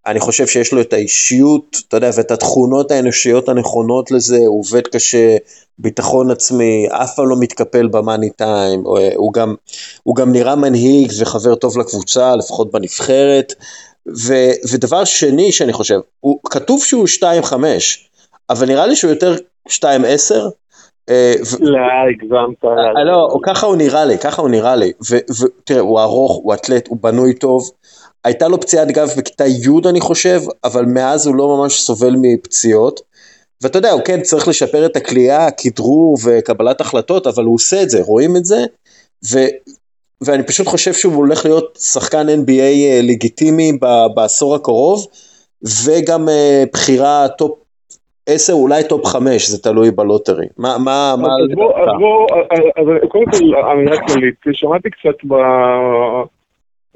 אני 0.06 0.20
חושב 0.20 0.46
שיש 0.46 0.72
לו 0.72 0.80
את 0.80 0.92
האישיות, 0.92 1.76
אתה 1.88 1.96
יודע, 1.96 2.10
ואת 2.16 2.30
התכונות 2.30 2.90
האנושיות 2.90 3.48
הנכונות 3.48 4.10
לזה, 4.10 4.36
הוא 4.36 4.60
עובד 4.60 4.86
קשה, 4.86 5.36
ביטחון 5.78 6.30
עצמי, 6.30 6.86
אף 6.90 7.14
פעם 7.16 7.28
לא 7.28 7.36
מתקפל 7.40 7.86
במאני 7.88 8.30
טיים, 8.30 8.84
הוא 9.16 9.32
גם, 9.32 9.54
הוא 10.02 10.16
גם 10.16 10.32
נראה 10.32 10.56
מנהיג 10.56 11.12
וחבר 11.20 11.54
טוב 11.54 11.78
לקבוצה, 11.78 12.36
לפחות 12.36 12.72
בנבחרת. 12.72 13.52
ו, 14.26 14.34
ודבר 14.72 15.04
שני 15.04 15.52
שאני 15.52 15.72
חושב, 15.72 16.00
הוא, 16.20 16.38
כתוב 16.50 16.84
שהוא 16.84 17.06
2-5, 17.44 17.54
אבל 18.50 18.66
נראה 18.66 18.86
לי 18.86 18.96
שהוא 18.96 19.10
יותר 19.10 19.36
2-10. 19.68 19.72
אה, 21.08 21.34
לא, 21.60 21.78
הגזמת. 22.10 22.64
אה, 22.64 23.04
לא, 23.04 23.38
ככה 23.42 23.66
הוא 23.66 23.76
נראה 23.76 24.04
לי, 24.04 24.18
ככה 24.18 24.42
הוא 24.42 24.50
נראה 24.50 24.76
לי. 24.76 24.92
ותראה, 25.40 25.80
הוא 25.80 26.00
ארוך, 26.00 26.40
הוא 26.42 26.54
אתלט, 26.54 26.88
הוא 26.88 26.98
בנוי 27.00 27.34
טוב. 27.34 27.70
הייתה 28.24 28.48
לו 28.48 28.60
פציעת 28.60 28.88
גב 28.88 29.08
בכיתה 29.18 29.46
י' 29.46 29.88
אני 29.88 30.00
חושב, 30.00 30.40
אבל 30.64 30.84
מאז 30.84 31.26
הוא 31.26 31.36
לא 31.36 31.56
ממש 31.56 31.80
סובל 31.80 32.14
מפציעות. 32.18 33.00
ואתה 33.62 33.78
יודע, 33.78 33.90
הוא 33.90 34.00
כן 34.04 34.20
צריך 34.20 34.48
לשפר 34.48 34.86
את 34.86 34.96
הקליעה, 34.96 35.50
כדרור 35.50 36.18
וקבלת 36.24 36.80
החלטות, 36.80 37.26
אבל 37.26 37.44
הוא 37.44 37.54
עושה 37.54 37.82
את 37.82 37.90
זה, 37.90 38.02
רואים 38.02 38.36
את 38.36 38.44
זה, 38.44 38.64
ו, 39.32 39.38
ואני 40.20 40.42
פשוט 40.42 40.66
חושב 40.66 40.92
שהוא 40.92 41.14
הולך 41.14 41.44
להיות 41.44 41.78
שחקן 41.80 42.26
NBA 42.28 42.60
אה, 42.60 43.00
לגיטימי 43.02 43.72
בעשור 44.14 44.54
הקרוב, 44.54 45.06
וגם 45.86 46.28
אה, 46.28 46.64
בחירה 46.72 47.28
top 47.38 47.58
10, 48.26 48.52
אולי 48.52 48.84
top 48.84 49.06
5, 49.06 49.48
זה 49.48 49.62
תלוי 49.62 49.90
ב 49.90 49.97
lottery. 49.97 50.46
מה, 50.58 50.78
מה, 50.78 51.14
מה... 51.18 51.28
אז 51.28 51.54
בוא, 51.54 51.78
אז 51.78 51.88
בוא, 52.00 52.26
אז 52.76 53.08
קודם 53.08 53.24
כל 53.24 53.70
אמירה 53.72 53.96
כללית, 54.06 54.34
שמעתי 54.52 54.88
קצת 54.90 55.24
ב... 55.28 55.34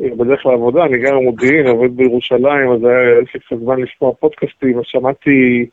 בדרך 0.01 0.47
לעבודה, 0.47 0.85
אני 0.85 0.99
גר 0.99 1.19
במודיעין, 1.19 1.67
עובד 1.67 1.97
בירושלים, 1.97 2.73
אז 2.73 2.85
היה 2.85 3.21
לי 3.21 3.27
קצת 3.27 3.57
זמן 3.61 3.81
לשמוע 3.81 4.13
פודקאסטים, 4.15 4.79
אז 4.79 4.85
שמעתי 4.87 5.67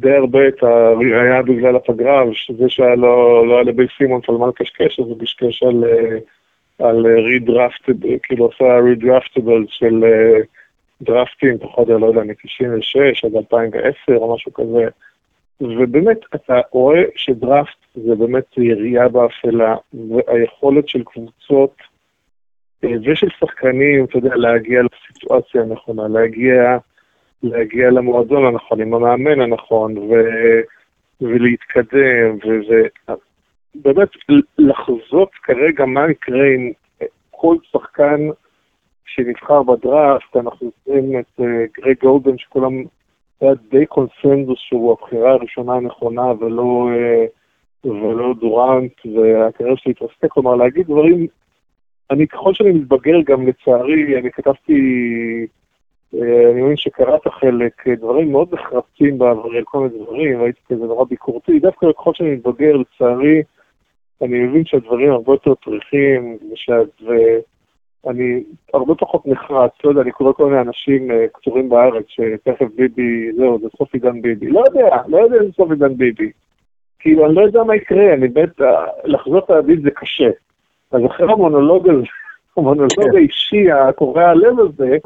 די 0.00 0.12
הרבה 0.12 0.48
את 0.48 0.62
ה... 0.62 0.92
היה 1.22 1.42
בגלל 1.42 1.76
הפגרה, 1.76 2.24
וזה 2.24 2.68
שהיה 2.68 2.94
לו, 2.94 3.44
לא 3.46 3.54
היה 3.54 3.62
לבי 3.62 3.86
סימון 3.98 4.20
על 4.28 4.34
מה 4.34 4.46
לקשקש, 4.46 5.00
אז 5.00 5.06
הוא 5.06 5.20
קשקש 5.20 5.62
על, 5.62 5.84
על 6.78 7.06
רידרפטד, 7.06 7.94
כאילו 8.22 8.50
עשה 8.54 8.78
רידרפטבל 8.78 9.64
של 9.68 10.04
דרפטים, 11.02 11.58
פחות 11.58 11.90
או 11.90 11.98
לא 11.98 12.06
יודע, 12.06 12.20
מ-96 12.20 13.26
עד 13.26 13.36
2010 13.36 14.16
או 14.16 14.34
משהו 14.34 14.52
כזה. 14.52 14.88
ובאמת, 15.60 16.18
אתה 16.34 16.60
רואה 16.70 17.02
שדראפט 17.16 17.76
זה 17.94 18.14
באמת 18.14 18.44
ירייה 18.58 19.08
באפלה, 19.08 19.76
והיכולת 20.10 20.88
של 20.88 21.02
קבוצות 21.04 21.74
אה, 21.80 21.95
ושל 23.04 23.28
שחקנים, 23.40 24.04
אתה 24.04 24.18
יודע, 24.18 24.36
להגיע 24.36 24.80
לסיטואציה 24.82 25.62
הנכונה, 25.62 26.08
להגיע, 26.08 26.78
להגיע 27.42 27.90
למועדון 27.90 28.46
הנכון, 28.46 28.80
עם 28.80 28.94
המאמן 28.94 29.40
הנכון, 29.40 29.98
ו, 29.98 30.12
ולהתקדם, 31.20 32.38
וזה... 32.44 32.82
באמת, 33.74 34.08
לחזות 34.58 35.30
כרגע 35.42 35.84
מה 35.84 36.10
יקרה 36.10 36.46
עם 36.54 36.70
כל 37.30 37.56
שחקן 37.72 38.28
שנבחר 39.06 39.62
בדראפט, 39.62 40.36
אנחנו 40.36 40.70
זוכרים 40.78 41.18
את 41.18 41.40
uh, 41.40 41.44
גרג 41.80 41.96
גולדן, 42.00 42.38
שכולם, 42.38 42.72
היה 43.40 43.52
די 43.70 43.86
קונסנזוס 43.86 44.58
שהוא 44.58 44.92
הבחירה 44.92 45.30
הראשונה 45.30 45.74
הנכונה 45.74 46.32
ולא, 46.40 46.88
uh, 47.84 47.88
ולא 47.88 48.34
דורנט, 48.40 48.92
והקריירה 49.06 49.76
שלי 49.76 49.92
התרסקה, 49.92 50.28
כלומר 50.28 50.54
להגיד 50.54 50.86
דברים 50.86 51.26
אני, 52.10 52.26
ככל 52.26 52.54
שאני 52.54 52.72
מתבגר, 52.72 53.20
גם 53.24 53.46
לצערי, 53.46 54.18
אני 54.18 54.30
כתבתי, 54.30 54.80
אה, 56.14 56.50
אני 56.52 56.62
מבין 56.62 56.76
שקראת 56.76 57.28
חלק, 57.28 57.88
אה, 57.88 57.94
דברים 57.94 58.32
מאוד 58.32 58.54
נחרצים 58.54 59.18
בעברי 59.18 59.62
כל 59.64 59.78
מיני 59.78 60.04
דברים, 60.04 60.40
והייתי 60.40 60.60
כזה 60.68 60.84
נורא 60.84 61.04
ביקורתי, 61.04 61.58
דווקא 61.58 61.86
ככל 61.92 62.14
שאני 62.14 62.30
מתבגר, 62.30 62.76
לצערי, 62.76 63.42
אני 64.22 64.38
מבין 64.38 64.64
שהדברים 64.64 65.12
הרבה 65.12 65.32
יותר 65.32 65.54
פריחים, 65.54 66.38
ואני 68.04 68.42
הרבה 68.74 68.94
פחות 68.94 69.26
נחרץ, 69.26 69.72
לא 69.84 69.90
יודע, 69.90 70.00
אני 70.00 70.10
קורא 70.10 70.32
כל 70.32 70.46
מיני 70.46 70.60
אנשים 70.60 71.10
אה, 71.10 71.26
קצורים 71.32 71.68
בארץ, 71.68 72.04
שתכף 72.08 72.66
ביבי, 72.76 73.32
זהו, 73.36 73.58
זה 73.62 73.68
סוף 73.78 73.94
עידן 73.94 74.22
ביבי. 74.22 74.46
לא 74.46 74.64
יודע, 74.66 74.96
לא 75.06 75.18
יודע 75.18 75.36
אם 75.36 75.46
זה 75.46 75.52
סוף 75.52 75.70
עידן 75.70 75.96
ביבי. 75.96 76.30
כאילו, 76.98 77.26
אני 77.26 77.34
לא 77.34 77.40
יודע 77.40 77.62
מה 77.62 77.76
יקרה, 77.76 78.14
אני 78.14 78.28
באמת, 78.28 78.60
לחזות 79.04 79.44
את 79.44 79.50
העתיד 79.50 79.82
זה 79.82 79.90
קשה. 79.90 80.30
אז 80.90 81.00
אחרי 81.06 81.32
המונולוג 81.32 81.88
הזה, 81.88 82.06
המונולוג 82.56 83.10
כן. 83.10 83.16
האישי, 83.16 83.70
הקורע 83.70 84.24
הלב 84.24 84.60
הזה, 84.60 84.96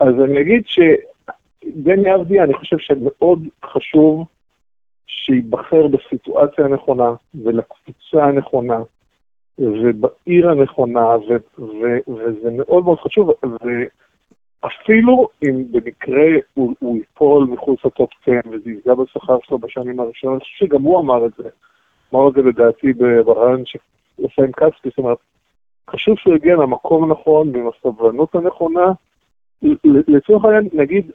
אז 0.00 0.14
אני 0.24 0.40
אגיד 0.40 0.62
שבני 0.66 2.14
אבדיה, 2.14 2.44
אני 2.44 2.54
חושב 2.54 2.78
שמאוד 2.78 3.42
חשוב 3.64 4.26
שייבחר 5.06 5.86
בסיטואציה 5.86 6.64
הנכונה 6.64 7.14
ולקבוצה 7.34 8.24
הנכונה 8.24 8.78
ובעיר 9.58 10.50
הנכונה, 10.50 11.06
ו- 11.16 11.62
ו- 11.62 12.10
וזה 12.12 12.50
מאוד 12.50 12.84
מאוד 12.84 12.98
חשוב, 12.98 13.30
ואפילו 14.62 15.28
אם 15.42 15.64
במקרה 15.70 16.28
הוא, 16.54 16.74
הוא 16.78 16.96
ייפול 16.96 17.44
מחוץ 17.44 17.84
לטופ 17.84 18.10
10 18.22 18.32
וזה 18.50 18.70
יפגע 18.70 18.94
בשכר 18.94 19.38
שלו 19.42 19.58
בשנים 19.58 20.00
הראשונות, 20.00 20.34
אני 20.34 20.44
חושב 20.44 20.66
שגם 20.66 20.82
הוא 20.82 21.00
אמר 21.00 21.26
את 21.26 21.32
זה. 21.38 21.48
אמר 22.14 22.28
את 22.28 22.34
זה 22.34 22.42
לדעתי 22.42 22.92
ברעיון 23.24 23.62
לסיים 24.18 24.52
כספי, 24.52 24.88
זאת 24.88 24.98
אומרת, 24.98 25.18
חשוב 25.90 26.18
שהוא 26.18 26.34
יגיע 26.34 26.54
למקום 26.54 27.04
הנכון, 27.04 27.56
ועם 27.56 27.68
הסבלנות 27.68 28.34
הנכונה. 28.34 28.92
לצורך 29.84 30.44
העניין, 30.44 30.68
נגיד, 30.72 31.10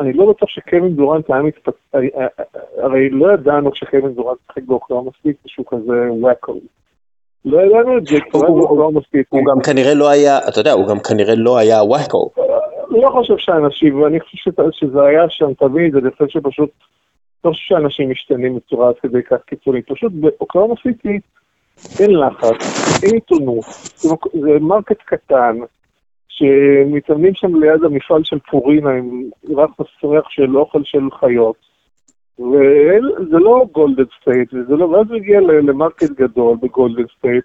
אני 0.00 0.12
לא 0.12 0.30
בטוח 0.30 0.48
שקווין 0.48 0.96
דורנט 0.96 1.30
היה 1.30 1.42
מתפצ... 1.42 1.74
הרי 2.76 3.10
לא 3.10 3.32
ידענו 3.32 3.70
כשקווין 3.72 4.14
דורנט 4.14 4.38
משחק 4.50 4.62
באוקלאומה 4.62 5.10
מספיק 5.10 5.36
שהוא 5.46 5.66
כזה 5.68 6.08
וואקו. 6.10 6.54
לא 7.44 7.60
ידענו 7.60 7.98
את 7.98 8.06
זה, 8.06 8.16
הוא 8.32 8.92
מספיק. 8.92 9.28
גם 9.34 9.62
כנראה 9.64 9.94
לא 9.94 10.08
היה, 10.08 10.38
אתה 10.48 10.60
יודע, 10.60 10.72
הוא 10.72 10.88
גם 10.88 10.98
כנראה 11.08 11.34
לא 11.34 11.58
היה 11.58 11.82
וואקו. 11.82 12.30
לא 12.90 13.10
חושב 13.12 13.34
שאנשים, 13.38 14.02
ואני 14.02 14.20
חושב 14.20 14.50
שזה 14.72 15.02
היה 15.02 15.22
שם 15.28 15.54
תמיד, 15.54 15.96
אני 15.96 16.10
חושב 16.10 16.28
שפשוט, 16.28 16.70
לא 17.44 17.50
חושב 17.50 17.62
שאנשים 17.68 18.10
משתנים 18.10 18.56
בצורה 18.56 18.88
עד 18.88 18.94
כדי 19.02 19.22
כך 19.22 19.36
קיצונית. 19.46 19.88
פשוט 19.88 20.12
באוקלהומה 20.12 20.74
סיטי, 20.82 21.20
אין 22.00 22.10
לחץ, 22.10 23.02
אין 23.02 23.14
עיתונות, 23.14 23.64
זה 24.40 24.58
market 24.60 25.02
קטן, 25.04 25.56
שמתאמנים 26.28 27.34
שם 27.34 27.54
ליד 27.56 27.84
המפעל 27.84 28.24
של 28.24 28.38
פורינה 28.50 28.90
עם 28.90 29.22
ריח 29.56 29.70
מסריח 29.70 30.28
של 30.28 30.58
אוכל 30.58 30.84
של 30.84 31.08
חיות. 31.20 31.56
וזה 32.38 33.38
לא 33.38 33.66
גולדן 33.72 34.04
סטייט, 34.20 34.54
וזה 34.54 34.76
לא, 34.76 34.84
ואז 34.84 35.06
הגיע 35.16 35.40
ל 35.40 35.50
market 35.50 36.10
גדול 36.10 36.56
בגולדן 36.62 37.04
סטייט, 37.18 37.44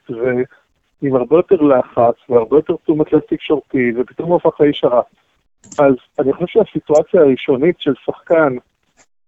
ועם 1.02 1.16
הרבה 1.16 1.36
יותר 1.36 1.56
לחץ, 1.56 2.16
והרבה 2.30 2.58
יותר 2.58 2.76
תשומת 2.84 3.14
לב 3.14 3.20
תקשורתי, 3.20 3.92
ופתאום 3.96 4.30
הוא 4.30 4.36
הפך 4.36 4.62
לאיש 4.62 4.84
הרע. 4.84 5.02
אז 5.80 5.94
אני 6.20 6.34
חושב 6.34 6.48
שהסיטואציה 6.48 7.22
הראשונית 7.22 7.76
של 7.80 7.94
שחקן, 8.06 8.58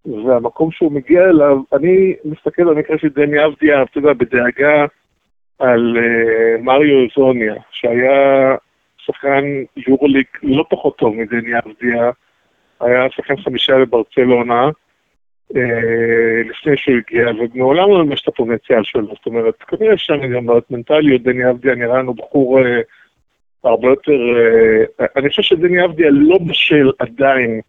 והמקום 0.07 0.71
שהוא 0.71 0.91
מגיע 0.91 1.23
אליו, 1.23 1.57
אני 1.73 2.15
מסתכל 2.25 2.63
במקרה 2.63 2.97
של 2.97 3.07
דני 3.09 3.45
אבדיה, 3.45 3.83
אתה 3.83 3.97
יודע, 3.97 4.13
בדאגה 4.13 4.85
על 5.59 5.97
uh, 5.97 6.61
מריו 6.61 7.07
זוניה, 7.15 7.55
שהיה 7.71 8.55
שחקן 8.97 9.43
יורוליג 9.87 10.25
לא 10.43 10.65
פחות 10.69 10.97
טוב 10.97 11.15
מדני 11.15 11.59
אבדיה, 11.65 12.11
היה 12.81 13.09
שחקן 13.09 13.37
חמישה 13.37 13.77
בברצלונה, 13.77 14.69
uh, 15.53 15.57
לפני 16.49 16.77
שהוא 16.77 16.95
הגיע, 16.97 17.27
ומעולם 17.39 17.89
לא 17.89 18.05
ממש 18.05 18.21
את 18.21 18.27
הפוטנציאל 18.27 18.83
שלו, 18.83 19.07
זאת 19.07 19.25
אומרת, 19.25 19.63
כנראה 19.63 19.97
שם 19.97 20.27
גם 20.27 20.45
בעיות 20.45 20.71
מנטליות, 20.71 21.21
דני 21.21 21.49
אבדיה 21.49 21.75
נראה 21.75 21.97
לנו 21.97 22.13
בחור 22.13 22.59
uh, 22.59 22.63
הרבה 23.63 23.87
יותר, 23.87 24.19
uh, 25.01 25.05
אני 25.15 25.29
חושב 25.29 25.41
שדני 25.41 25.85
אבדיה 25.85 26.09
לא 26.11 26.37
בשל 26.47 26.91
עדיין 26.99 27.61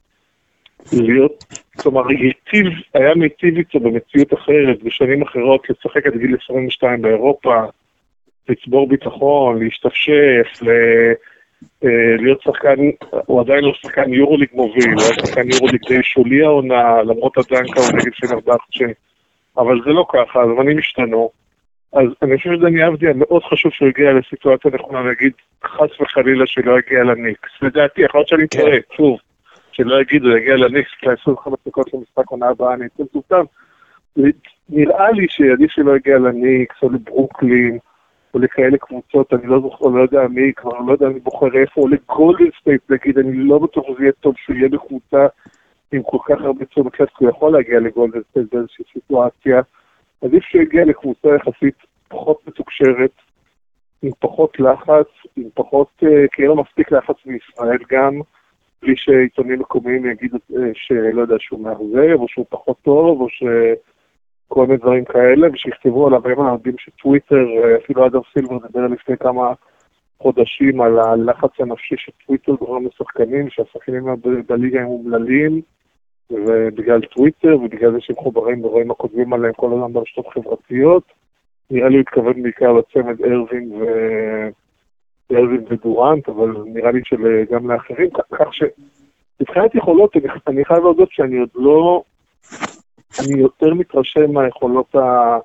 להיות, 0.93 1.45
כלומר, 1.79 2.09
היטיב, 2.09 2.67
היה 2.95 3.15
מיטיב 3.15 3.57
איתו 3.57 3.81
במציאות 3.81 4.35
אחרת, 4.35 4.83
בשנים 4.83 5.23
אחרות, 5.23 5.71
לשחק 5.71 6.07
עד 6.07 6.17
גיל 6.17 6.37
22 6.45 7.03
באירופה, 7.03 7.65
לצבור 8.49 8.89
ביטחון, 8.89 9.63
להשתפשף, 9.65 10.63
ל... 10.63 10.71
אה, 11.85 12.17
להיות 12.19 12.43
שחקן, 12.43 12.77
הוא 13.27 13.41
עדיין 13.41 13.65
לא 13.65 13.73
שחקן 13.83 14.13
יורוליג 14.15 14.49
מוביל, 14.53 14.93
הוא 14.93 15.03
היה 15.03 15.27
שחקן 15.27 15.51
יורוליג 15.51 15.81
די 15.89 16.03
שולי 16.03 16.45
העונה, 16.45 17.03
למרות 17.03 17.39
הדנקה 17.39 17.81
הוא 17.81 17.89
נגד 17.95 18.13
פנרבכצ'ה, 18.21 18.85
אבל 19.59 19.81
זה 19.85 19.91
לא 19.91 20.07
ככה, 20.13 20.43
הזמנים 20.43 20.79
השתנו. 20.79 21.31
אז 21.93 22.07
אני 22.23 22.37
חושב 22.37 22.51
שדני 22.55 22.87
אבדיה, 22.87 23.13
מאוד 23.17 23.43
חשוב 23.43 23.73
שהוא 23.73 23.89
הגיע 23.89 24.13
לסיטואציה 24.13 24.71
נכונה, 24.75 25.03
להגיד 25.03 25.33
חס 25.65 26.01
וחלילה 26.01 26.47
שלא 26.47 26.79
יגיע 26.79 27.05
לניקס. 27.05 27.51
לדעתי, 27.63 28.03
יכול 28.03 28.19
להיות 28.19 28.29
שאני 28.29 28.49
כן. 28.51 28.61
טועה, 28.61 28.77
שוב. 28.97 29.19
שלא 29.79 30.01
יגידו, 30.01 30.37
יגיע 30.37 30.57
לניקס, 30.57 30.91
ל-25 31.03 31.51
דקות 31.67 31.95
למשחק 31.95 32.31
עונה 32.31 32.49
הבאה, 32.49 32.75
אני 32.75 32.87
אצא 32.87 33.03
מטומטם. 33.03 33.45
נראה 34.69 35.11
לי 35.11 35.27
שעדיף 35.29 35.71
שלא 35.71 35.97
יגיע 35.97 36.19
לניקס 36.19 36.77
או 36.83 36.91
לברוקלין 36.91 37.79
או 38.35 38.39
לכאלה 38.39 38.79
קבוצות, 38.79 39.35
אני 39.35 39.47
לא 39.47 39.61
זוכר, 39.61 39.87
לא 39.87 40.03
יודע 40.03 40.29
מי, 40.29 40.53
כבר 40.57 40.79
לא 40.87 40.93
יודע 40.93 41.09
מי 41.09 41.21
בוחר 41.21 41.47
איפה, 41.55 41.81
או 41.81 41.89
לגולדן 41.89 42.45
סטייט 42.61 42.91
נגיד, 42.91 43.19
אני 43.19 43.33
לא 43.37 43.59
בטוח 43.59 43.85
שזה 43.89 44.03
יהיה 44.03 44.13
טוב 44.13 44.35
שהוא 44.37 44.57
יהיה 44.57 44.69
בקבוצה 44.69 45.27
עם 45.93 46.03
כל 46.03 46.19
כך 46.25 46.41
הרבה 46.41 46.65
תשומת 46.65 47.01
לב, 47.01 47.07
כי 47.07 47.25
הוא 47.25 47.31
יכול 47.31 47.53
להגיע 47.53 47.81
לגולדן 47.81 48.21
סטייט 48.31 48.55
באיזושהי 48.55 48.85
סיטואציה. 48.93 49.61
עדיף 50.25 50.45
שהוא 50.45 50.63
יגיע 50.63 50.85
לקבוצה 50.85 51.29
יחסית 51.37 51.75
פחות 52.09 52.39
מתוקשרת, 52.47 53.13
עם 54.03 54.11
פחות 54.19 54.61
לחץ, 54.61 55.09
עם 55.37 55.49
פחות, 55.55 55.89
אה, 56.03 56.29
כי 56.33 56.43
אין 56.43 56.51
לו 56.51 56.63
מספיק 56.63 56.93
לחץ 56.93 57.17
בישראל 57.27 57.79
גם, 57.91 58.21
בלי 58.83 58.97
שעיתונים 58.97 59.59
מקומיים 59.59 60.11
יגידו 60.11 60.39
אה, 60.57 60.71
שלא 60.75 61.21
יודע 61.21 61.37
שהוא 61.39 61.61
מאכזב, 61.61 62.21
או 62.21 62.29
שהוא 62.29 62.47
פחות 62.49 62.77
טוב, 62.83 63.21
או 63.21 63.27
שכל 63.29 64.67
מיני 64.67 64.77
דברים 64.77 65.05
כאלה, 65.05 65.49
ושיכתבו 65.53 66.07
עליו, 66.07 66.27
הם 66.27 66.53
יודעים 66.53 66.75
שטוויטר, 66.79 67.47
אה, 67.65 67.77
אפילו 67.77 68.07
אדם 68.07 68.21
סילבר 68.33 68.67
דיבר 68.67 68.87
לפני 68.87 69.17
כמה 69.17 69.53
חודשים 70.21 70.81
על 70.81 70.99
הלחץ 70.99 71.51
הנפשי 71.59 71.95
שטוויטר 71.99 72.53
גורם 72.53 72.87
לשחקנים, 72.87 73.51
שהשחקנים 73.51 74.05
בליגה 74.49 74.81
הם 74.81 74.87
אומללים, 74.87 75.61
ובגלל 76.31 77.01
טוויטר, 77.01 77.57
ובגלל 77.57 77.93
זה 77.93 78.01
שהם 78.01 78.17
חוברים 78.17 78.65
ורואים 78.65 78.89
מה 78.89 78.95
כותבים 78.95 79.33
עליהם 79.33 79.53
כל 79.53 79.73
הזמן 79.73 79.93
ברשתות 79.93 80.27
חברתיות. 80.29 81.03
נראה 81.71 81.89
לי 81.89 81.95
הוא 81.95 82.01
התכוון 82.01 82.43
בעיקר 82.43 82.73
לצמד 82.73 83.23
ארווין 83.23 83.73
ו... 83.73 83.85
ארווין 85.33 85.65
ודורנט, 85.69 86.29
אבל 86.29 86.55
נראה 86.67 86.91
לי 86.91 87.01
שגם 87.05 87.71
לאחרים, 87.71 88.09
כך 88.33 88.49
שמבחינת 88.55 89.75
יכולות, 89.75 90.13
אני, 90.47 90.65
חייב 90.65 90.79
להודות 90.79 91.09
שאני 91.13 91.39
עוד 91.39 91.49
לא, 91.55 92.03
אני 93.21 93.41
יותר 93.41 93.75
מתרשם 93.75 94.33
מהיכולות 94.33 94.95
ה... 94.95 95.39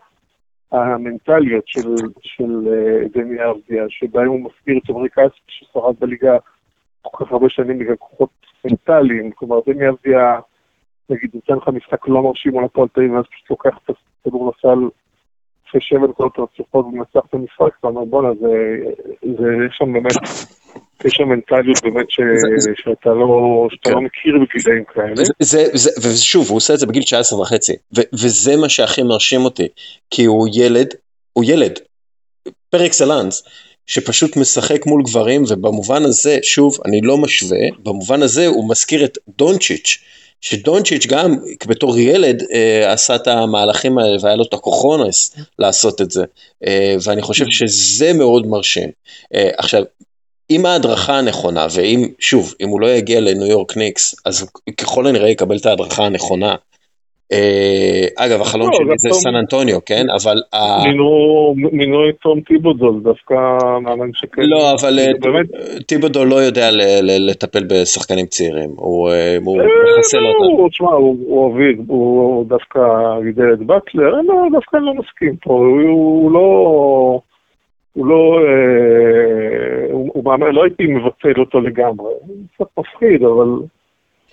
המנטליות 0.74 1.68
של, 1.68 1.96
של 2.22 2.44
uh, 2.44 3.18
דני 3.18 3.42
ארדיה, 3.42 3.86
שבהם 3.90 4.28
הוא 4.28 4.40
מזכיר 4.40 4.78
את 4.78 4.90
עמרי 4.90 5.10
כספי 5.10 5.42
ששרד 5.48 5.96
בליגה 6.00 6.38
כל 7.02 7.26
כך 7.26 7.32
הרבה 7.32 7.50
שנים 7.50 7.80
בגלל 7.80 7.96
כוחות 7.96 8.30
מנטליים, 8.66 9.32
כלומר 9.32 9.60
דני 9.68 9.88
ארדיה, 9.88 10.40
נגיד, 11.10 11.30
נותן 11.34 11.54
לך 11.54 11.68
משחק 11.68 12.08
לא 12.08 12.24
מרשים 12.24 12.58
על 12.58 12.64
הפועל 12.64 12.88
תל 12.88 13.00
אביב, 13.00 13.14
ואז 13.14 13.26
פשוט 13.26 13.50
לוקח 13.50 13.78
את 13.86 13.96
הכדור 14.22 14.52
לסל 14.52 14.90
אחרי 15.74 15.82
שבע 15.82 16.08
דקות 16.08 16.34
רצופות 16.40 16.86
ומנצח 16.86 17.20
את 17.30 17.34
המשחק, 17.34 17.78
אתה 17.80 17.88
אומר 17.88 18.06
בואנה, 18.06 18.30
זה, 18.42 18.48
זה, 19.22 19.48
יש 19.68 19.76
שם 19.78 19.94
באמת, 19.94 20.12
יש 21.06 21.14
שם 21.14 21.24
מנטליות 21.24 21.84
באמת 21.84 22.06
שאתה 22.10 23.10
לא, 23.10 23.68
שאתה 23.72 23.90
כן. 23.90 23.96
לא 23.96 24.02
מכיר 24.02 24.34
בגילאים 24.42 24.84
כאלה. 24.94 25.16
זה, 25.16 25.34
זה, 25.40 25.66
זה, 25.74 26.10
ושוב, 26.10 26.50
הוא 26.50 26.58
עושה 26.58 26.74
את 26.74 26.80
זה 26.80 26.86
בגיל 26.86 27.04
19 27.04 27.40
וחצי, 27.40 27.74
וזה 28.14 28.58
מה 28.58 28.70
שהכי 28.70 29.04
מרשים 29.04 29.42
אותי, 29.42 29.68
כי 30.12 30.26
הוא 30.26 30.48
ילד, 30.54 30.88
הוא 31.34 31.44
ילד, 31.48 31.80
פר 32.70 32.86
אקסלנס. 32.86 33.44
שפשוט 33.86 34.38
משחק 34.38 34.86
מול 34.86 35.04
גברים 35.04 35.44
ובמובן 35.50 36.04
הזה, 36.04 36.38
שוב, 36.44 36.78
אני 36.86 37.02
לא 37.02 37.18
משווה, 37.18 37.60
במובן 37.84 38.22
הזה 38.22 38.48
הוא 38.48 38.70
מזכיר 38.70 39.06
את 39.06 39.18
דונצ'יץ', 39.38 39.98
שדונצ'יץ' 40.44 41.06
גם 41.06 41.36
בתור 41.68 41.98
ילד 41.98 42.44
אה, 42.54 42.94
עשה 42.94 43.16
את 43.16 43.28
המהלכים 43.28 43.98
האלה 43.98 44.18
והיה 44.22 44.36
לו 44.36 44.44
את 44.44 44.54
הכוחונס 44.54 45.36
לעשות 45.60 46.02
את 46.02 46.12
זה, 46.12 46.24
אה, 46.68 46.96
ואני 47.04 47.22
חושב 47.22 47.46
שזה 47.50 48.14
מאוד 48.14 48.48
מרשים. 48.48 48.90
אה, 49.34 49.50
עכשיו, 49.58 49.84
אם 50.50 50.66
ההדרכה 50.66 51.18
הנכונה, 51.18 51.68
ואם, 51.72 52.08
שוב, 52.20 52.54
אם 52.62 52.70
הוא 52.70 52.82
לא 52.82 52.88
יגיע 52.88 53.20
לניו 53.20 53.48
יורק 53.48 53.78
ניקס, 53.78 54.16
אז 54.26 54.46
ככל 54.78 55.08
הנראה 55.08 55.30
יקבל 55.30 55.58
את 55.58 55.66
ההדרכה 55.66 56.06
הנכונה, 56.06 56.56
אגב, 58.18 58.42
החלום 58.42 58.68
לא, 58.68 58.74
שלי 58.74 58.98
זה 58.98 59.10
סן 59.10 59.36
אנטוניו, 59.36 59.78
כן? 59.86 60.06
אבל... 60.22 60.38
מינו 61.72 62.10
את 62.10 62.16
תום 62.22 62.42
טיבודול, 62.42 63.00
דווקא 63.04 63.34
מאמן 63.82 64.10
שכן. 64.14 64.42
לא, 64.42 64.72
אבל 64.82 65.00
אה, 65.00 65.80
טיבודול 65.88 66.28
לא 66.28 66.36
יודע 66.36 66.70
לטפל 67.30 67.64
בשחקנים 67.70 68.26
צעירים, 68.26 68.70
הוא 68.76 69.10
אה, 69.10 69.38
מחסל 69.40 70.18
לא, 70.18 70.28
אותם. 70.28 70.70
תשמע, 70.70 70.92
הוא 70.92 71.54
אביב, 71.54 71.80
הוא 71.88 72.46
דווקא 72.46 72.80
גידל 73.24 73.54
את 73.54 73.60
באטלר, 73.60 74.14
דווקא 74.52 74.78
אני 74.78 74.86
לא 74.86 74.94
מסכים 74.94 75.36
פה, 75.36 75.54
הוא 75.54 76.32
לא... 76.32 77.20
הוא 77.94 78.06
לא, 78.06 78.40
הוא 79.92 80.24
מאמן, 80.26 80.52
לא 80.52 80.64
הייתי 80.64 80.84
מבטל 80.88 81.40
אותו 81.40 81.60
לגמרי, 81.60 82.06
הוא 82.06 82.36
קצת 82.56 82.66
מפחיד, 82.80 83.24
אבל 83.24 83.48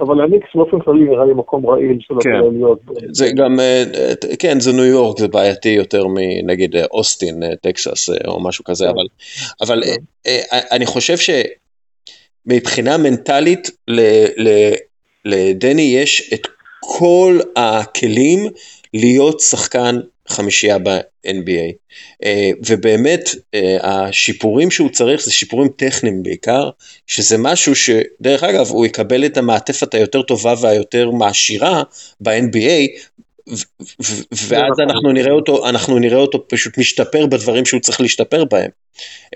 אבל 0.01 0.21
הניקס 0.21 0.49
באופן 0.55 0.81
כללי 0.81 1.05
נראה 1.05 1.25
לי 1.25 1.35
מקום 1.35 1.67
רעיל 1.67 1.99
של 2.01 2.15
כן. 2.23 2.31
להיות. 2.53 2.81
זה 3.13 3.27
גם, 3.37 3.61
אה, 3.61 3.85
כן, 4.39 4.61
זה 4.61 4.73
ניו 4.73 4.85
יורק, 4.85 5.19
זה 5.19 5.29
בעייתי 5.29 5.69
יותר 5.69 6.07
מנגיד 6.07 6.77
אה, 6.77 6.85
אוסטין, 6.91 7.43
אה, 7.43 7.57
טקסס 7.57 8.11
או 8.27 8.41
משהו 8.41 8.65
כזה, 8.65 8.85
כן. 8.85 8.91
אבל, 8.91 9.07
אבל 9.61 9.83
כן. 9.85 10.31
אני 10.73 10.87
חושב 10.87 11.15
שמבחינה 12.47 12.99
מנטלית 12.99 13.71
לדני 15.25 15.83
יש 15.83 16.31
את 16.35 16.47
כל 16.81 17.39
הכלים 17.57 18.39
להיות 18.95 19.41
שחקן 19.41 19.97
חמישייה 20.29 20.79
ב-NBA. 20.79 21.73
אה, 22.25 22.51
ובאמת 22.67 23.29
אה, 23.55 23.77
השיפורים 23.83 24.71
שהוא 24.71 24.91
צריך 24.91 25.21
זה 25.21 25.33
שיפורים 25.33 25.69
טכניים 25.69 26.23
בעיקר, 26.23 26.71
שזה 27.07 27.39
משהו 27.39 27.75
שדרך 27.75 28.43
אגב 28.43 28.67
הוא 28.67 28.87
יקבל 28.87 29.27
את 29.27 29.37
המעטפת 29.37 29.95
היותר 29.95 30.23
טובה 30.23 30.55
והיותר 30.61 31.11
מעשירה 31.11 31.83
ב-NBA 32.21 33.01
ואז 34.49 34.81
אנחנו 34.81 35.13
נראה 35.13 35.33
אותו, 35.33 35.69
אנחנו 35.69 35.99
נראה 35.99 36.19
אותו 36.19 36.49
פשוט 36.49 36.79
משתפר 36.79 37.27
בדברים 37.27 37.65
שהוא 37.65 37.81
צריך 37.81 38.01
להשתפר 38.01 38.45
בהם. 38.45 38.71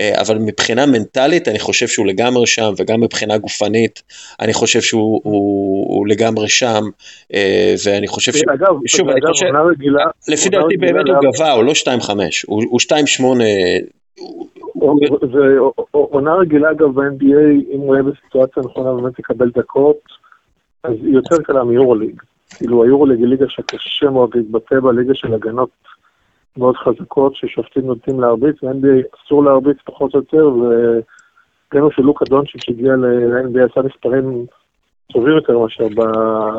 אה, 0.01 0.21
אבל 0.21 0.39
מבחינה 0.39 0.87
מנטלית 0.87 1.49
אני 1.49 1.59
חושב 1.59 1.87
שהוא 1.87 2.07
לגמרי 2.07 2.47
שם, 2.47 2.73
וגם 2.79 3.01
מבחינה 3.01 3.39
גופנית 3.39 4.03
אני 4.41 4.53
חושב 4.53 4.81
שהוא 4.81 5.21
הוא, 5.25 5.97
הוא 5.97 6.07
לגמרי 6.07 6.49
שם, 6.49 6.83
אה, 7.35 7.75
ואני 7.87 8.07
חושב 8.07 8.33
ש... 8.33 8.43
אגב, 8.55 8.75
שוב, 8.87 9.09
אני 9.09 9.21
חושב, 9.27 9.47
רגילה, 9.71 10.05
לפי 10.29 10.49
דעתי 10.49 10.77
באמת 10.77 11.05
הוא 11.07 11.33
גבה, 11.33 11.53
הוא 11.53 11.65
לא 11.65 11.73
2.5, 11.73 12.11
הוא 12.47 12.81
2.8. 12.81 13.25
זה 15.33 15.59
עונה 15.91 16.35
רגילה 16.35 16.71
אגב 16.71 16.95
ב-NBA, 16.95 17.75
אם 17.75 17.81
הוא 17.81 17.95
יהיה 17.95 18.05
בסיטואציה 18.05 18.63
נכונה 18.63 18.93
באמת 18.93 19.19
יקבל 19.19 19.51
דקות, 19.51 20.01
אז 20.85 20.93
יותר 21.03 21.37
קלה 21.43 21.65
מיורוליג. 21.65 22.23
כאילו 22.51 22.85
היורוליג 22.85 23.19
היא 23.19 23.27
ליגה 23.27 23.49
שקשה 23.49 24.11
מאוד 24.11 24.31
להתבטא 24.35 24.81
בה, 24.81 24.93
ליגה 24.93 25.15
של 25.15 25.35
הגנות 25.35 25.71
מאוד 26.57 26.77
חזקות, 26.77 27.37
ששופטים 27.37 27.87
נוטים 27.87 28.21
להרביץ, 28.21 28.63
ו-NBA 28.63 29.17
אסור 29.17 29.45
להרביץ 29.45 29.77
פחות 29.85 30.15
או 30.15 30.19
יותר, 30.19 30.49
וראינו 30.49 31.91
שלוקה 31.91 32.25
דונצ'יץ' 32.25 32.69
הגיע 32.69 32.97
ל-NBA 32.97 33.71
עשה 33.71 33.83
מספרים 33.83 34.47
טובים 35.13 35.35
יותר 35.35 35.59
מאשר 35.59 35.85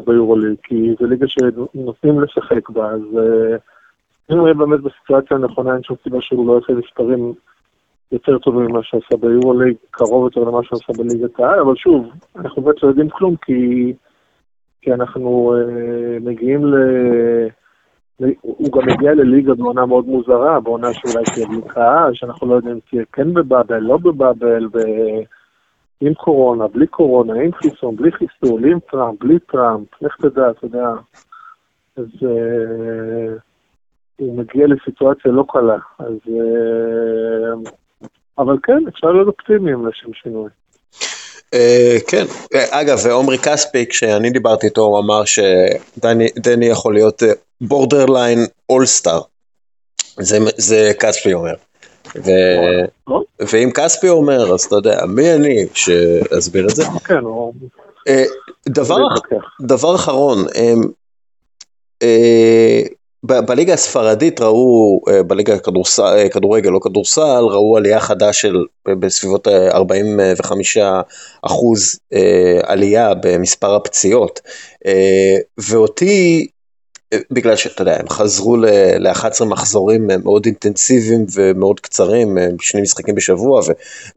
ביורוליג, 0.05 0.55
כי 0.63 0.95
זו 0.99 1.05
ליגה 1.05 1.27
שנותנים 1.27 2.21
לשחק 2.21 2.69
בה, 2.69 2.89
אז 2.89 3.01
אה, 3.17 3.57
אם 4.31 4.37
הוא 4.37 4.47
יהיה 4.47 4.53
באמת 4.53 4.79
בסיטואציה 4.79 5.37
הנכונה, 5.37 5.73
אין 5.73 5.83
שום 5.83 5.97
סיבה 6.03 6.21
שהוא 6.21 6.47
לא 6.47 6.53
יעשה 6.53 6.73
מספרים 6.73 7.33
יותר 8.11 8.37
טובים 8.37 8.65
ממה 8.65 8.83
שעשה 8.83 9.17
ביורוליג, 9.19 9.75
קרוב 9.91 10.23
יותר 10.23 10.49
למה 10.49 10.63
שעשה 10.63 10.93
בליגת 10.97 11.39
העל, 11.39 11.59
אבל 11.59 11.75
שוב, 11.75 12.09
אנחנו 12.35 12.61
באמת 12.61 12.83
לא 12.83 12.87
יודעים 12.87 13.09
כלום, 13.09 13.35
כי... 13.35 13.93
כי 14.85 14.93
אנחנו 14.93 15.53
uh, 15.55 16.23
מגיעים 16.23 16.65
ל... 16.65 16.75
הוא 18.41 18.71
גם 18.71 18.87
מגיע 18.87 19.13
לליגה 19.13 19.53
בעונה 19.53 19.85
מאוד 19.85 20.05
מוזרה, 20.05 20.59
בעונה 20.59 20.93
שאולי 20.93 21.23
תהיה 21.33 21.47
בלי 21.47 21.61
שאנחנו 22.13 22.47
לא 22.47 22.55
יודעים 22.55 22.73
אם 22.73 22.79
תהיה 22.89 23.03
כן 23.13 23.33
בבאבל, 23.33 23.79
לא 23.79 23.97
בבאבל, 23.97 24.67
ב... 24.67 24.77
עם 26.01 26.13
קורונה, 26.13 26.67
בלי 26.67 26.87
קורונה, 26.87 27.33
עם 27.33 27.51
חיסון, 27.53 27.95
בלי 27.95 28.11
חיסון, 28.11 28.65
עם 28.65 28.79
טראמפ, 28.91 29.19
בלי 29.19 29.39
טראמפ, 29.39 29.87
לך 30.01 30.15
תדע, 30.21 30.49
אתה 30.49 30.65
יודע. 30.65 30.89
אז 31.95 32.05
uh, 32.21 33.39
הוא 34.15 34.37
מגיע 34.37 34.67
לסיטואציה 34.67 35.31
לא 35.31 35.45
קלה, 35.49 35.77
אז... 35.99 36.17
Uh, 36.27 37.69
אבל 38.37 38.57
כן, 38.63 38.87
אפשר 38.87 39.11
להיות 39.11 39.27
אופטימיים 39.27 39.87
לשם 39.87 40.13
שינוי. 40.13 40.49
אה, 41.55 41.97
כן, 42.07 42.25
אה, 42.53 42.81
אגב, 42.81 42.99
ועומרי 43.03 43.37
כספי, 43.37 43.85
כשאני 43.85 44.29
דיברתי 44.29 44.67
איתו, 44.67 44.81
הוא 44.81 44.99
אמר 44.99 45.25
שדני 45.25 46.65
יכול 46.65 46.93
להיות 46.93 47.23
בורדרליין 47.61 48.45
אולסטאר. 48.69 49.21
זה 50.57 50.91
כספי 50.99 51.33
אומר. 51.33 51.53
ו... 52.15 52.31
ואם 53.39 53.71
כספי 53.71 54.09
אומר, 54.09 54.53
אז 54.53 54.63
אתה 54.63 54.75
יודע, 54.75 55.05
מי 55.05 55.33
אני 55.33 55.65
שאסביר 55.73 56.67
את 56.69 56.75
זה? 56.75 56.83
כן, 57.05 57.21
אה, 58.07 58.23
דבר, 58.69 58.97
דבר 59.61 59.95
אחרון, 59.95 60.45
בליגה 63.25 63.73
הספרדית 63.73 64.41
ראו, 64.41 65.01
אה, 65.09 65.23
בליגה 65.23 65.53
אה, 65.99 66.29
כדורגל, 66.29 66.69
לא 66.69 66.79
כדורסל, 66.79 67.43
ראו 67.51 67.77
עלייה 67.77 67.99
חדה 67.99 68.33
של 68.33 68.65
בסביבות 68.87 69.47
45 69.47 70.77
אחוז 71.41 71.99
אה, 72.13 72.59
עלייה 72.63 73.13
במספר 73.13 73.75
הפציעות. 73.75 74.41
ואותי 75.57 76.47
בגלל 77.31 77.55
שאתה 77.55 77.81
יודע, 77.81 77.99
הם 77.99 78.09
חזרו 78.09 78.57
ל-11 78.57 79.45
מחזורים 79.45 80.07
מאוד 80.23 80.45
אינטנסיביים 80.45 81.25
ומאוד 81.33 81.79
קצרים, 81.79 82.37
שני 82.59 82.81
משחקים 82.81 83.15
בשבוע 83.15 83.61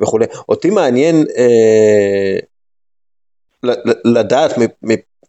וכולי. 0.00 0.26
אותי 0.48 0.70
מעניין 0.70 1.24
לדעת, 4.04 4.54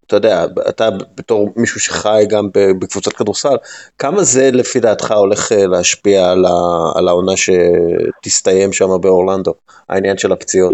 אתה 0.09 0.17
יודע, 0.17 0.45
אתה 0.69 0.89
בתור 1.17 1.53
מישהו 1.55 1.79
שחי 1.79 2.23
גם 2.29 2.45
בקבוצת 2.81 3.13
כדורסל, 3.13 3.55
כמה 3.99 4.21
זה 4.21 4.49
לפי 4.53 4.79
דעתך 4.79 5.11
הולך 5.11 5.51
אה, 5.51 5.67
להשפיע 5.67 6.31
על, 6.31 6.45
ה, 6.45 6.57
על 6.99 7.07
העונה 7.07 7.31
שתסתיים 7.35 8.71
שם 8.71 8.85
באורלנדו, 9.01 9.53
העניין 9.89 10.17
של 10.17 10.31
הפציעות? 10.31 10.73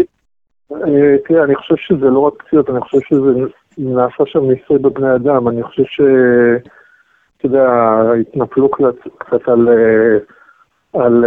אה, 0.72 0.78
תראה, 1.28 1.44
אני 1.44 1.54
חושב 1.54 1.74
שזה 1.76 2.06
לא 2.06 2.18
רק 2.18 2.32
פציעות, 2.42 2.70
אני 2.70 2.80
חושב 2.80 2.98
שזה 3.08 3.30
נעשה 3.78 4.24
שם 4.26 4.50
ניסוי 4.50 4.78
בבני 4.78 5.14
אדם, 5.14 5.48
אני 5.48 5.62
חושב 5.62 5.84
ש... 5.86 6.00
אתה 7.36 7.46
יודע, 7.46 7.68
התנפלו 8.20 8.70
קצת, 8.70 8.94
קצת 9.18 9.48
על, 9.48 9.68
אה, 9.68 10.18
על 11.02 11.24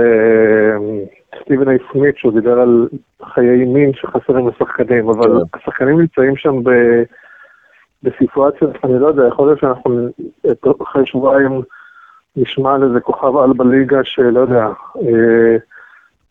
סטיבן 1.41 1.69
איי 1.69 1.77
סמית, 1.91 2.17
שהוא 2.17 2.33
דיבר 2.33 2.59
על 2.59 2.87
חיי 3.33 3.65
מין 3.65 3.91
שחסרים 3.93 4.47
לשחקנים, 4.47 5.09
אבל 5.09 5.29
כן. 5.29 5.57
השחקנים 5.57 5.99
נמצאים 5.99 6.35
שם 6.35 6.63
ב... 6.63 6.69
בסיטואציה, 8.03 8.67
אני 8.83 8.99
לא 8.99 9.07
יודע, 9.07 9.27
יכול 9.27 9.47
להיות 9.47 9.59
שאנחנו 9.59 10.09
אחרי 10.83 11.05
שבועיים 11.05 11.61
נשמע 12.35 12.73
על 12.73 12.83
איזה 12.83 12.99
כוכב 12.99 13.37
על 13.37 13.53
בליגה 13.53 14.03
שלא 14.03 14.39
יודע, 14.39 14.67
אה, 15.01 15.57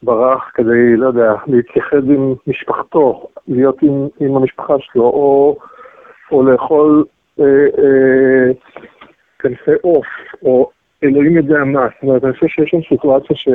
ברח 0.02 0.50
כדי, 0.54 0.96
לא 0.96 1.06
יודע, 1.06 1.34
להתייחד 1.46 2.10
עם 2.10 2.34
משפחתו, 2.46 3.26
להיות 3.48 3.82
עם, 3.82 4.08
עם 4.20 4.36
המשפחה 4.36 4.74
שלו, 4.80 5.02
או, 5.02 5.56
או 6.32 6.42
לאכול 6.42 7.04
אה, 7.40 7.66
אה, 7.78 9.74
עוף, 9.82 10.06
או 10.42 10.70
אלוהים 11.04 11.36
יודע 11.36 11.64
מה. 11.64 11.80
זאת 11.94 12.02
אומרת, 12.02 12.24
אני 12.24 12.32
חושב 12.32 12.46
שיש 12.46 12.70
שם 12.70 12.78
סיטואציה 12.88 13.36
ש... 13.36 13.48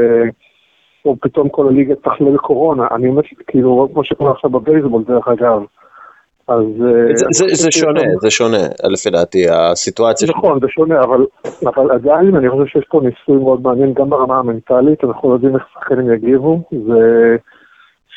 או 1.06 1.16
פתאום 1.22 1.50
כל 1.50 1.68
הליגה 1.68 1.96
תחלה 1.96 2.30
לקורונה. 2.30 2.88
אני 2.92 3.08
אומר, 3.08 3.22
כאילו, 3.48 3.90
כמו 3.94 4.04
שקורה 4.04 4.32
עכשיו 4.32 4.50
בבייסבול, 4.50 5.04
דרך 5.04 5.28
אגב. 5.28 5.64
אז... 6.48 6.66
אה, 6.82 7.16
זה, 7.16 7.26
זה, 7.32 7.46
זה 7.54 7.72
שונה, 7.72 8.02
זה 8.22 8.30
שונה, 8.32 8.58
לפי 8.92 9.10
דעתי, 9.10 9.50
הסיטואציה. 9.50 10.28
נכון, 10.30 10.60
זה 10.60 10.68
שונה, 10.70 11.04
אבל, 11.04 11.26
אבל 11.66 11.92
עדיין 11.92 12.36
אני 12.36 12.50
חושב 12.50 12.66
שיש 12.66 12.86
פה 12.90 13.02
ניסוי 13.04 13.44
מאוד 13.44 13.62
מעניין, 13.62 13.94
גם 13.94 14.10
ברמה 14.10 14.38
המנטלית, 14.40 15.04
אנחנו 15.04 15.34
יודעים 15.34 15.56
איך 15.56 15.64
שחקנים 15.74 16.14
יגיבו, 16.14 16.62
זה 16.72 17.36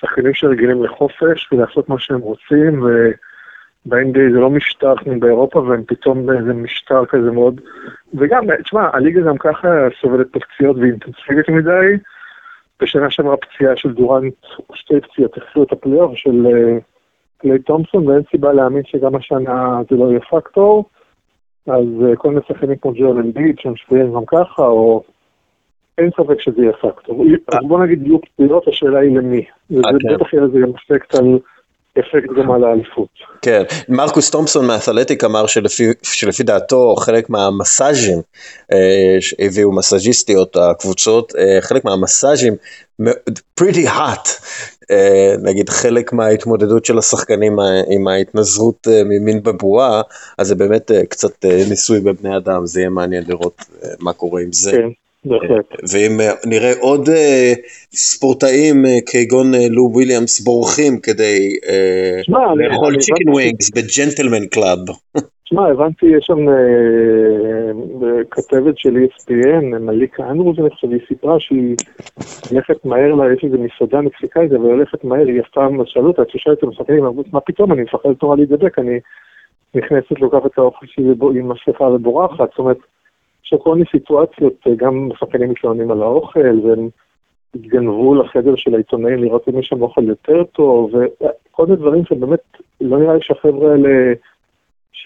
שחקנים 0.01 0.35
שרגילים 0.35 0.85
לחופש 0.85 1.53
ולעשות 1.53 1.89
מה 1.89 1.99
שהם 1.99 2.21
רוצים, 2.21 2.83
וב-NBA 2.83 4.33
זה 4.33 4.39
לא 4.39 4.51
משטר 4.51 4.97
כמו 4.97 5.21
באירופה, 5.21 5.59
והם 5.59 5.83
פתאום 5.87 6.27
באיזה 6.27 6.53
משטר 6.53 7.07
כזה 7.07 7.31
מאוד... 7.31 7.61
וגם, 8.15 8.45
תשמע, 8.65 8.89
הליגה 8.93 9.21
גם 9.21 9.39
ככה 9.39 9.69
סובלת 10.01 10.27
פציעות 10.33 10.77
ואינטנסיבית 10.77 11.49
מדי. 11.49 11.97
בשנה 12.81 13.11
שעברה 13.11 13.37
פציעה 13.37 13.77
של 13.77 13.93
דורנט, 13.93 14.35
שתי 14.75 14.95
פציעות, 15.01 15.37
החזירו 15.37 15.63
את 15.67 15.73
הפלייאוף 15.73 16.13
של... 16.15 16.47
אה, 16.47 16.79
קליי 17.39 17.59
תומפסון, 17.59 18.09
ואין 18.09 18.23
סיבה 18.31 18.53
להאמין 18.53 18.83
שגם 18.87 19.17
השנה 19.17 19.81
זה 19.91 19.97
לא 19.97 20.11
יהיה 20.11 20.21
פקטור. 20.31 20.85
אז 21.67 21.85
uh, 22.01 22.17
כל 22.17 22.29
מיני 22.29 22.41
שחקנים 22.49 22.77
כמו 22.77 22.93
ג'ואל 22.93 23.19
אמביד, 23.19 23.59
שהם 23.59 23.77
שבירים 23.77 24.15
גם 24.15 24.25
ככה, 24.27 24.63
או... 24.63 25.03
אין 25.99 26.11
ספק 26.11 26.41
שזה 26.41 26.63
יהיה 26.63 26.73
פקטור. 26.73 27.25
אז 27.49 27.59
בוא 27.69 27.85
נגיד 27.85 28.07
יהיו 28.07 28.19
פציעות, 28.21 28.69
השאלה 28.69 28.99
היא 28.99 29.17
למי. 29.17 29.45
וזה 29.71 29.83
כן. 29.83 30.15
בטח 30.15 30.33
יהיה 30.33 30.45
לזה 30.45 30.59
גם 30.59 30.71
אפקט 30.77 31.15
על... 31.15 31.39
אפקט 31.99 32.31
גם 32.37 32.51
על 32.51 32.65
האליפות. 32.65 33.09
כן, 33.43 33.63
מרקוס 33.89 34.31
תומפסון 34.31 34.67
מהאתלטיק 34.67 35.25
אמר 35.25 35.47
שלפי, 35.47 35.85
שלפי 36.03 36.43
דעתו 36.43 36.95
חלק 36.97 37.31
מהמסאז'ים, 37.31 38.19
אה, 38.73 39.47
הביאו 39.47 39.77
מסאז'יסטיות 39.77 40.57
הקבוצות, 40.57 41.33
אה, 41.39 41.59
חלק 41.61 41.85
מהמסאז'ים, 41.85 42.55
pretty 43.61 43.87
hot, 43.87 44.29
אה, 44.29 44.76
נגיד 45.43 45.69
חלק 45.69 46.13
מההתמודדות 46.13 46.85
של 46.85 46.99
השחקנים 46.99 47.57
עם 47.91 48.09
ההתנזרות 48.09 48.89
אה, 48.91 49.03
ממין 49.05 49.43
בבועה, 49.43 50.03
אז 50.39 50.47
זה 50.47 50.55
באמת 50.55 50.91
אה, 50.91 51.07
קצת 51.07 51.45
ניסוי 51.69 52.01
בבני 52.01 52.37
אדם, 52.37 52.67
זה 52.67 52.81
יהיה 52.81 52.91
מעניין 52.91 53.25
לראות 53.29 53.63
מה 54.01 54.13
קורה 54.13 54.43
עם 54.43 54.53
זה. 54.53 54.71
כן. 54.71 54.89
ואם 55.91 56.21
נראה 56.45 56.73
עוד 56.81 57.09
ספורטאים 57.95 58.85
כגון 59.07 59.55
לו 59.71 59.91
וויליאמס 59.93 60.41
בורחים 60.41 61.01
כדי 61.01 61.57
לאכול 62.57 62.97
chicken 63.01 63.29
wings 63.29 63.71
ב 63.71 63.78
gentleman 63.78 64.47
club. 64.47 64.79
תשמע, 65.47 65.69
הבנתי, 65.69 66.07
יש 66.07 66.25
שם 66.25 66.49
אה, 66.49 68.25
כתבת 68.31 68.79
של 68.79 68.97
ESPN, 68.97 69.65
מליקה 69.81 70.31
אנדרוז, 70.31 70.59
אני 70.59 70.71
חושב, 70.71 70.91
היא 70.91 71.01
סיפרה 71.09 71.41
שהיא 71.41 71.77
הולכת 72.51 72.85
מהר, 72.85 73.15
לה, 73.15 73.33
יש 73.33 73.45
איזה 73.45 73.57
מסעדה 73.59 74.01
מקסיקאית, 74.01 74.53
אבל 74.53 74.65
היא 74.65 74.73
הולכת 74.73 75.05
מהר, 75.05 75.27
היא 75.27 75.41
אף 75.41 75.49
פעם 75.49 75.87
שאלו 75.87 76.07
אותה, 76.07 76.23
את 76.23 76.31
שואלת 76.31 76.59
את 76.59 76.63
המשחקים, 76.63 77.05
מה 77.33 77.41
פתאום, 77.41 77.73
אני 77.73 77.83
מפחדת 77.83 78.23
נורא 78.23 78.37
להידבק, 78.37 78.79
אני 78.79 79.01
נכנסת, 79.75 80.21
לוקחת 80.21 80.47
את 80.47 80.59
האוכל 80.59 80.87
שלי 80.87 81.15
עם 81.21 81.49
מסכה 81.49 81.85
ובורחת, 81.85 82.51
זאת 82.51 82.59
אומרת, 82.59 82.79
יש 83.45 83.55
כל 83.63 83.75
מיני 83.75 83.87
סיטואציות, 83.91 84.55
אה, 84.67 84.75
גם 84.77 85.09
שחקנים 85.19 85.51
מתלוננים 85.51 85.91
על 85.91 86.03
האוכל, 86.03 86.61
והם 86.65 86.89
התגנבו 87.55 88.15
לחדר 88.15 88.57
של 88.57 88.75
העיתונאים 88.75 89.25
לראות 89.25 89.49
אם 89.49 89.59
יש 89.59 89.67
שם 89.67 89.83
אוכל 89.83 90.05
יותר 90.05 90.45
טוב, 90.45 90.95
וכל 90.95 91.67
מיני 91.67 91.77
דברים 91.77 92.05
שבאמת 92.05 92.41
לא 92.81 92.99
נראה 92.99 93.15
לי 93.15 93.21
שהחבר'ה 93.23 93.73
האלה... 93.73 94.15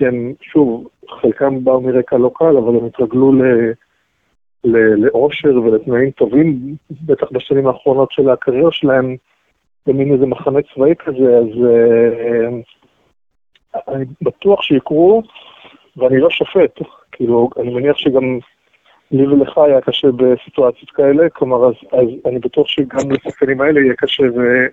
שהם, 0.00 0.32
שוב, 0.42 0.88
חלקם 1.08 1.64
באו 1.64 1.80
מרקע 1.80 2.18
לא 2.18 2.30
קל, 2.34 2.56
אבל 2.56 2.76
הם 2.76 2.86
התרגלו 2.86 3.32
ל... 3.32 3.42
לאושר 4.64 5.48
ולתנאים 5.48 6.10
טובים, 6.10 6.74
בטח 6.90 7.26
בשנים 7.32 7.66
האחרונות 7.66 8.12
של 8.12 8.30
הקריירה 8.30 8.72
שלהם, 8.72 9.16
במין 9.86 10.12
איזה 10.12 10.26
מחנה 10.26 10.60
צבאי 10.74 10.94
כזה, 10.98 11.38
אז 11.38 11.46
uh, 11.46 12.54
אני 13.88 14.04
בטוח 14.22 14.62
שיקרו, 14.62 15.22
ואני 15.96 16.20
לא 16.20 16.30
שופט, 16.30 16.78
כאילו, 17.12 17.50
אני 17.60 17.74
מניח 17.74 17.96
שגם 17.96 18.38
לי 19.10 19.26
ולך 19.26 19.58
היה 19.58 19.80
קשה 19.80 20.08
בסיטואציות 20.16 20.90
כאלה, 20.90 21.28
כלומר, 21.28 21.68
אז, 21.68 21.74
אז 21.92 22.08
אני 22.26 22.38
בטוח 22.38 22.68
שגם 22.68 23.10
לשחקנים 23.10 23.60
האלה 23.60 23.80
יהיה 23.80 23.94
קשה, 23.94 24.22
ואני 24.22 24.68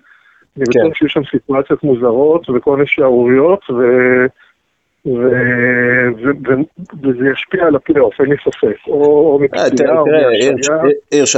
כן. 0.56 0.62
בטוח 0.80 0.94
שיהיו 0.94 1.10
שם 1.10 1.24
סיטואציות 1.30 1.82
מוזרות 1.82 2.50
וכל 2.50 2.76
מיני 2.76 2.86
שערוריות, 2.86 3.70
ו... 3.70 3.82
וזה 7.02 7.24
ישפיע 7.32 7.66
על 7.66 7.76
הפלייאוף, 7.76 8.14
אין 8.20 8.28
לי 8.28 8.36
ספק, 8.44 8.76
או 8.88 9.38
מפציעה 9.42 9.98
או 9.98 10.04
מהשעיה. 10.06 10.78
הירש, 11.10 11.36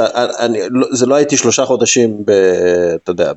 לא, 0.71 0.87
זה 0.91 1.07
לא 1.07 1.15
הייתי 1.15 1.37
שלושה 1.37 1.65
חודשים, 1.65 2.25
אתה 2.95 3.11
יודע, 3.11 3.33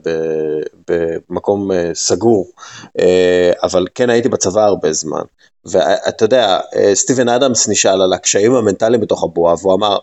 במקום 0.89 1.71
אה, 1.71 1.89
סגור, 1.93 2.51
אה, 2.99 3.51
אבל 3.63 3.85
כן 3.95 4.09
הייתי 4.09 4.29
בצבא 4.29 4.61
הרבה 4.61 4.93
זמן. 4.93 5.21
ואתה 5.65 6.25
יודע, 6.25 6.59
אה, 6.75 6.95
סטיבן 6.95 7.29
אדמס 7.29 7.69
נשאל 7.69 8.01
על 8.01 8.13
הקשיים 8.13 8.53
המנטליים 8.53 9.01
בתוך 9.01 9.23
הבועה, 9.23 9.55
והוא 9.61 9.73
אמר, 9.73 9.97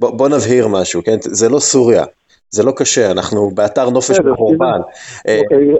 בוא 0.00 0.28
נבהיר 0.28 0.68
משהו, 0.68 1.02
כן? 1.04 1.16
זה 1.20 1.48
לא 1.48 1.58
סוריה. 1.58 2.04
זה 2.54 2.62
לא 2.62 2.72
קשה, 2.76 3.10
אנחנו 3.10 3.50
באתר 3.54 3.90
נופש 3.90 4.20
בחורבן. 4.20 4.80
אה, 5.28 5.40
אוקיי, 5.42 5.74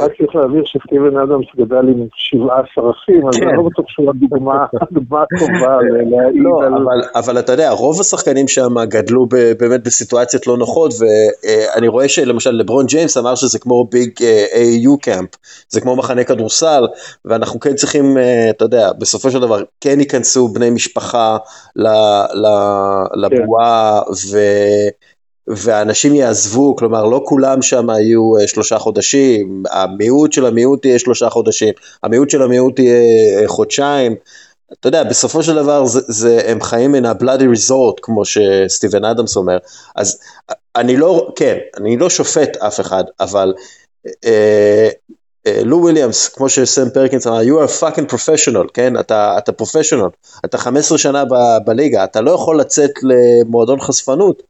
רק 0.00 0.10
צריך 0.18 0.34
להבהיר 0.34 0.64
שסטיבן 0.64 1.16
אדמס 1.16 1.46
גדל 1.56 1.88
עם 1.88 2.06
17 2.12 2.90
אחים, 2.90 3.28
אז 3.28 3.36
אני 3.36 3.56
לא 3.56 3.62
בטוח 3.62 3.84
שהוא 3.88 4.10
הדוגמה 4.10 4.66
טובה 5.38 5.78
להעיד 6.10 6.34
לא, 6.34 6.66
על... 6.66 7.00
אבל 7.14 7.38
אתה 7.38 7.52
יודע, 7.52 7.70
רוב 7.70 8.00
השחקנים 8.00 8.48
שם 8.48 8.74
גדלו 8.88 9.26
באמת 9.60 9.84
בסיטואציות 9.84 10.46
לא 10.46 10.56
נוחות, 10.56 10.92
ואני 11.00 11.88
רואה 11.88 12.08
שלמשל 12.08 12.50
לברון 12.50 12.86
ג'יימס 12.86 13.16
אמר 13.16 13.34
שזה 13.34 13.58
כמו 13.58 13.84
ביג 13.84 14.10
AU 14.52 15.00
קאמפ, 15.02 15.30
זה 15.68 15.80
כמו 15.80 15.96
מחנה 15.96 16.24
כדורסל, 16.24 16.86
ואנחנו 17.24 17.60
כן 17.60 17.74
צריכים, 17.74 18.18
אה, 18.18 18.50
אתה 18.50 18.64
יודע, 18.64 18.92
בסופו 18.98 19.30
של 19.30 19.40
דבר 19.40 19.62
כן 19.80 20.00
ייכנסו 20.00 20.48
בני 20.48 20.70
משפחה 20.70 21.36
לבועה, 23.16 24.00
ו... 24.32 24.38
ואנשים 25.48 26.14
יעזבו, 26.14 26.76
כלומר 26.76 27.04
לא 27.04 27.22
כולם 27.24 27.62
שם 27.62 27.90
היו 27.90 28.36
אה, 28.36 28.48
שלושה 28.48 28.78
חודשים, 28.78 29.62
המיעוט 29.70 30.32
של 30.32 30.46
המיעוט 30.46 30.84
יהיה 30.84 30.98
שלושה 30.98 31.30
חודשים, 31.30 31.74
המיעוט 32.02 32.30
של 32.30 32.42
המיעוט 32.42 32.78
יהיה 32.78 33.40
אה, 33.40 33.48
חודשיים, 33.48 34.16
אתה 34.72 34.88
יודע, 34.88 35.04
בסופו 35.04 35.42
של 35.42 35.54
דבר 35.54 35.86
זה, 35.86 36.00
זה, 36.06 36.40
הם 36.46 36.60
חיים 36.60 36.92
מן 36.92 37.04
ה-bloody 37.04 37.56
resort, 37.56 37.94
כמו 38.02 38.22
שסטיבן 38.24 39.04
אדמס 39.04 39.36
אומר, 39.36 39.58
אז 39.96 40.20
אני 40.76 40.96
לא, 40.96 41.32
כן, 41.36 41.56
אני 41.76 41.96
לא 41.96 42.10
שופט 42.10 42.56
אף 42.56 42.80
אחד, 42.80 43.04
אבל 43.20 43.54
אה, 44.24 44.88
אה, 45.46 45.60
לו 45.64 45.78
וויליאמס, 45.78 46.28
כמו 46.28 46.48
שסם 46.48 46.90
פרקינס 46.90 47.26
אמר, 47.26 47.40
you 47.40 47.68
are 47.68 47.80
fucking 47.80 48.12
professional, 48.12 48.72
כן? 48.74 48.98
אתה, 48.98 49.38
אתה 49.38 49.52
פרופשיונל, 49.52 50.08
אתה 50.44 50.58
15 50.58 50.98
שנה 50.98 51.24
ב, 51.24 51.34
בליגה, 51.64 52.04
אתה 52.04 52.20
לא 52.20 52.30
יכול 52.30 52.60
לצאת 52.60 52.90
למועדון 53.02 53.80
חשפנות 53.80 54.42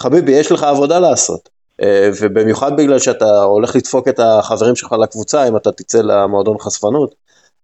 חביבי, 0.00 0.32
יש 0.32 0.52
לך 0.52 0.62
עבודה 0.62 0.98
לעשות. 0.98 1.48
אה, 1.82 2.10
ובמיוחד 2.20 2.76
בגלל 2.76 2.98
שאתה 2.98 3.42
הולך 3.42 3.76
לדפוק 3.76 4.08
את 4.08 4.20
החברים 4.22 4.76
שלך 4.76 4.92
לקבוצה, 5.02 5.48
אם 5.48 5.56
אתה 5.56 5.72
תצא 5.72 6.02
למועדון 6.02 6.56
חשפנות, 6.60 7.14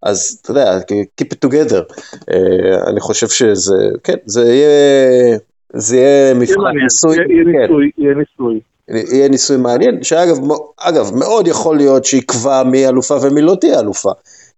אז 0.03 0.39
אתה 0.43 0.51
יודע, 0.51 0.79
keep 1.21 1.27
it 1.27 1.49
together. 1.49 1.95
אה, 2.33 2.91
אני 2.91 3.01
חושב 3.01 3.29
שזה, 3.29 3.89
כן, 4.05 4.17
זה 4.25 4.45
יהיה, 4.45 5.39
זה 5.73 5.97
יהיה 5.97 6.35
מבחן 6.35 6.61
ניסוי. 6.83 7.17
יהיה 7.17 7.45
ניסוי, 7.45 7.91
יהיה 7.99 8.15
ניסוי. 8.15 8.61
יהיה 8.89 9.29
ניסוי 9.29 9.57
מעניין, 9.57 10.03
שאגב, 10.03 10.37
אגב, 10.77 11.15
מאוד 11.15 11.49
יכול 11.49 11.77
להיות 11.77 12.05
שיקבע 12.05 12.63
מי 12.63 12.89
אלופה 12.89 13.15
ומי 13.23 13.43
לא 13.43 13.57
תהיה 13.61 13.81
אלופה. 13.81 14.11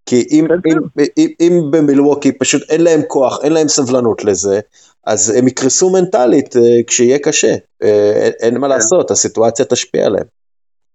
כי 0.09 0.27
אם, 0.31 0.47
כן, 0.49 0.55
אם, 0.55 0.79
כן. 0.97 1.05
אם, 1.19 1.29
אם 1.41 1.71
במילווקי 1.71 2.39
פשוט 2.39 2.63
אין 2.71 2.85
להם 2.85 3.01
כוח, 3.09 3.39
אין 3.45 3.53
להם 3.53 3.69
סבלנות 3.69 4.25
לזה, 4.25 4.61
אז 5.07 5.39
הם 5.39 5.49
יקרסו 5.49 5.91
מנטלית 5.93 6.57
uh, 6.57 6.59
כשיהיה 6.87 7.19
קשה. 7.19 7.55
Uh, 7.55 7.87
אין, 8.23 8.33
אין 8.43 8.59
מה 8.61 8.67
כן. 8.67 8.75
לעשות, 8.75 9.11
הסיטואציה 9.11 9.65
תשפיע 9.65 10.07
עליהם. 10.07 10.27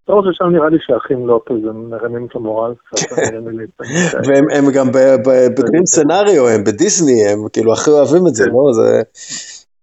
טוב, 0.05 0.23
ששם 0.25 0.45
נראה 0.45 0.69
לי 0.69 0.77
שהאחים 0.81 1.27
לופז 1.27 1.65
הם 1.69 1.89
מרמים 1.89 2.25
את 2.25 2.35
המורל 2.35 2.73
קצת. 2.85 3.07
והם 4.27 4.65
גם 4.73 4.87
בדרים 5.57 5.85
סנאריו, 5.85 6.47
הם 6.47 6.63
בדיסני, 6.63 7.27
הם 7.31 7.39
כאילו 7.53 7.73
הכי 7.73 7.91
אוהבים 7.91 8.27
את 8.27 8.35
זה, 8.35 8.45
לא? 8.45 8.73
זה... 8.73 9.01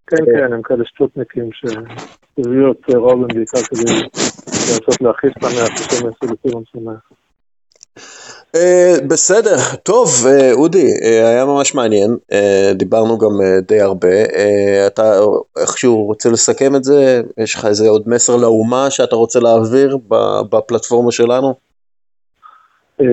כן, 0.07 0.23
כן, 0.25 0.53
הם 0.53 0.61
כאלה 0.61 0.83
שטוטניקים 0.85 1.49
שהביאו 1.53 2.71
את 2.71 2.95
רובן 2.95 3.27
בעיקר 3.27 3.61
כדי 3.69 3.93
לנסות 3.93 5.01
להכיס 5.01 5.31
את 5.37 5.43
המאה, 5.43 5.65
שהם 5.77 6.05
יעשו 6.05 6.33
לפירון 6.33 6.63
שמח. 6.71 7.11
Uh, 8.55 9.07
בסדר, 9.07 9.55
טוב, 9.83 10.07
uh, 10.25 10.53
אודי, 10.53 10.87
uh, 10.99 11.05
היה 11.05 11.45
ממש 11.45 11.75
מעניין, 11.75 12.17
uh, 12.31 12.73
דיברנו 12.73 13.17
גם 13.17 13.29
uh, 13.29 13.61
די 13.67 13.81
הרבה, 13.81 14.23
uh, 14.23 14.87
אתה 14.87 15.03
איכשהו 15.61 16.05
רוצה 16.05 16.29
לסכם 16.29 16.75
את 16.75 16.83
זה? 16.83 17.21
יש 17.37 17.55
לך 17.55 17.65
איזה 17.65 17.89
עוד 17.89 18.03
מסר 18.05 18.37
לאומה 18.37 18.89
שאתה 18.89 19.15
רוצה 19.15 19.39
להעביר 19.39 19.97
בפלטפורמה 20.49 21.11
שלנו? 21.11 21.53
Uh, 23.01 23.05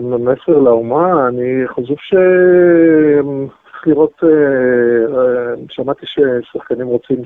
מסר 0.00 0.58
לאומה, 0.58 1.28
אני 1.28 1.68
חושב 1.68 1.94
שצריך 2.08 3.86
לראות, 3.86 4.12
uh, 4.22 4.26
uh, 4.26 5.58
שמעתי 5.68 6.06
ששחקנים 6.06 6.86
רוצים 6.86 7.22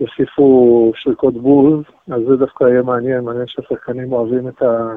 שיוסיפו 0.00 0.92
שריקות 0.96 1.42
בוז, 1.42 1.80
אז 2.10 2.20
זה 2.28 2.36
דווקא 2.36 2.64
יהיה 2.64 2.82
מעניין, 2.82 3.20
מעניין 3.20 3.46
שהשחקנים 3.46 4.12
אוהבים 4.12 4.48
את 4.48 4.62
ה... 4.62 4.96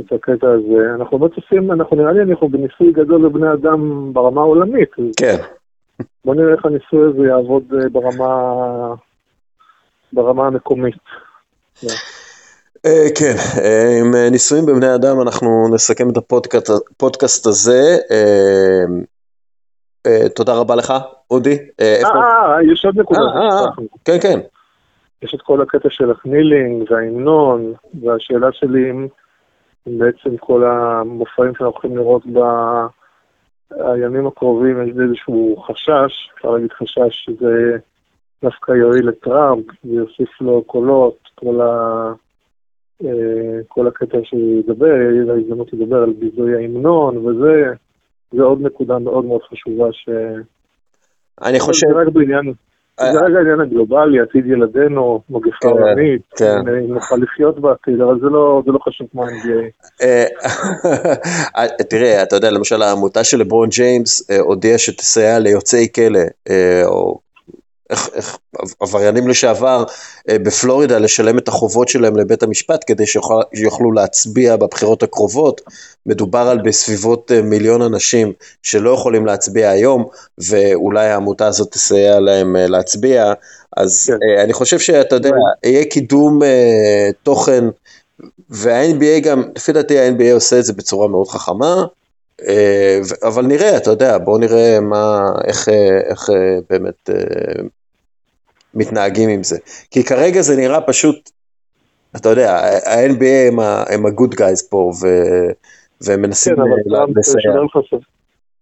את 0.00 0.12
הקטע 0.12 0.46
הזה. 0.48 0.94
אנחנו 0.94 1.18
באמת 1.18 1.36
עושים, 1.36 1.72
אנחנו 1.72 1.96
נראה 1.96 2.12
לי 2.12 2.22
אנחנו 2.30 2.48
בניסוי 2.48 2.92
גדול 2.92 3.26
לבני 3.26 3.52
אדם 3.52 4.10
ברמה 4.12 4.40
העולמית. 4.40 4.90
כן. 5.16 5.36
בוא 6.24 6.34
נראה 6.34 6.52
איך 6.52 6.64
הניסוי 6.64 7.08
הזה 7.08 7.26
יעבוד 7.26 7.62
אה, 7.72 7.88
ברמה, 7.88 8.94
ברמה 10.12 10.46
המקומית. 10.46 10.94
Uh, 12.86 13.18
כן, 13.18 13.34
uh, 13.36 14.00
עם 14.00 14.14
ניסויים 14.30 14.66
בבני 14.66 14.94
אדם 14.94 15.20
אנחנו 15.20 15.68
נסכם 15.74 16.10
את 16.10 16.16
הפודקאסט 16.16 17.46
הזה. 17.46 17.96
תודה 20.34 20.54
רבה 20.54 20.76
לך, 20.76 20.92
אודי. 21.30 21.58
אה, 21.80 22.62
יש 22.72 22.84
עוד 22.84 22.98
נקודה. 22.98 23.20
כן, 24.04 24.18
כן. 24.22 24.38
יש 25.22 25.34
את 25.34 25.42
כל 25.42 25.62
הקטע 25.62 25.88
של 25.90 26.10
הקנילינג 26.10 26.90
וההמנון, 26.90 27.72
והשאלה 28.02 28.48
שלי 28.52 28.90
אם... 28.90 29.06
בעצם 29.86 30.36
כל 30.36 30.64
המופעים 30.64 31.52
שאנחנו 31.54 31.66
הולכים 31.66 31.96
לראות 31.96 32.22
בימים 33.70 34.26
הקרובים, 34.26 34.82
יש 34.82 34.94
איזשהו 35.04 35.56
חשש, 35.56 36.30
אפשר 36.34 36.50
להגיד 36.50 36.72
חשש 36.72 37.24
שזה 37.24 37.76
דווקא 38.42 38.72
יועיל 38.72 39.08
לטראמפ 39.08 39.64
ויוסיף 39.84 40.40
לו 40.40 40.62
קולות, 40.64 41.18
כל, 41.34 41.60
ה... 41.60 42.12
אה, 43.04 43.58
כל 43.68 43.86
הקטע 43.86 44.18
שידבר, 44.24 44.86
יהיה 44.86 45.24
לו 45.24 45.36
הזדמנות 45.36 45.72
לדבר 45.72 46.02
על 46.02 46.12
ביזוי 46.12 46.54
ההמנון 46.56 47.16
וזה, 47.16 47.72
זה 48.32 48.42
עוד 48.42 48.60
נקודה 48.62 48.98
מאוד 48.98 49.24
מאוד 49.24 49.42
חשובה 49.42 49.92
ש... 49.92 50.08
אני 51.42 51.60
חושב... 51.60 51.86
זה 51.88 52.00
רק 52.00 52.08
בעניין 52.08 52.52
זה 53.00 53.20
רגע 53.20 53.38
העניין 53.38 53.60
הגלובלי, 53.60 54.20
עתיד 54.20 54.46
ילדינו, 54.46 55.20
מגפה 55.30 55.56
כן, 55.60 55.68
עולמית, 55.68 56.22
כן. 56.36 56.68
נוכל 56.88 57.16
לחיות 57.16 57.60
בעתיד, 57.60 58.00
אבל 58.00 58.20
זה 58.20 58.26
לא, 58.26 58.62
זה 58.66 58.72
לא 58.72 58.78
חשוב 58.88 59.06
כמו 59.12 59.26
NBA. 59.26 59.86
אה, 61.56 61.66
תראה, 61.90 62.22
אתה 62.22 62.36
יודע, 62.36 62.50
למשל 62.50 62.82
העמותה 62.82 63.24
של 63.24 63.38
לברון 63.38 63.68
ג'יימס 63.68 64.30
הודיעה 64.40 64.78
שתסייע 64.78 65.38
ליוצאי 65.38 65.88
כלא, 65.94 66.54
או 66.84 67.25
איך, 67.90 68.08
איך 68.14 68.38
עבריינים 68.80 69.28
לשעבר 69.28 69.84
אה, 70.28 70.38
בפלורידה 70.38 70.98
לשלם 70.98 71.38
את 71.38 71.48
החובות 71.48 71.88
שלהם 71.88 72.16
לבית 72.16 72.42
המשפט 72.42 72.84
כדי 72.86 73.04
שיוכלו 73.54 73.92
להצביע 73.92 74.56
בבחירות 74.56 75.02
הקרובות. 75.02 75.60
מדובר 76.06 76.38
על 76.38 76.58
בסביבות 76.62 77.32
אה, 77.32 77.42
מיליון 77.42 77.82
אנשים 77.82 78.32
שלא 78.62 78.90
יכולים 78.90 79.26
להצביע 79.26 79.70
היום, 79.70 80.04
ואולי 80.38 81.08
העמותה 81.08 81.46
הזאת 81.46 81.72
תסייע 81.72 82.20
להם 82.20 82.56
אה, 82.56 82.66
להצביע. 82.66 83.32
אז 83.76 84.06
כן. 84.06 84.42
אני 84.44 84.52
חושב 84.52 84.78
שאתה 84.78 85.14
יודע, 85.14 85.30
יהיה 85.64 85.84
קידום 85.84 86.40
תוכן, 87.22 87.64
וה-NBA 88.50 89.20
גם, 89.22 89.42
לפי 89.56 89.72
דעתי 89.72 89.98
ה-NBA 89.98 90.32
עושה 90.32 90.58
את 90.58 90.64
זה 90.64 90.72
בצורה 90.72 91.08
מאוד 91.08 91.28
חכמה. 91.28 91.84
אבל 93.22 93.46
נראה, 93.46 93.76
אתה 93.76 93.90
יודע, 93.90 94.18
בואו 94.18 94.38
נראה 94.38 94.80
מה, 94.80 95.32
איך, 95.46 95.68
איך 96.10 96.30
באמת 96.70 97.10
מתנהגים 98.74 99.28
עם 99.28 99.42
זה. 99.42 99.58
כי 99.90 100.04
כרגע 100.04 100.40
זה 100.40 100.56
נראה 100.56 100.80
פשוט, 100.80 101.30
אתה 102.16 102.28
יודע, 102.28 102.52
ה-NBA 102.86 103.48
הם, 103.48 103.60
הם 103.60 104.06
ה-good 104.06 104.34
guys 104.34 104.70
פה, 104.70 104.90
ו, 105.02 105.06
והם 106.00 106.22
מנסים 106.22 106.56
כן, 106.56 106.62
לסייע. 107.16 107.54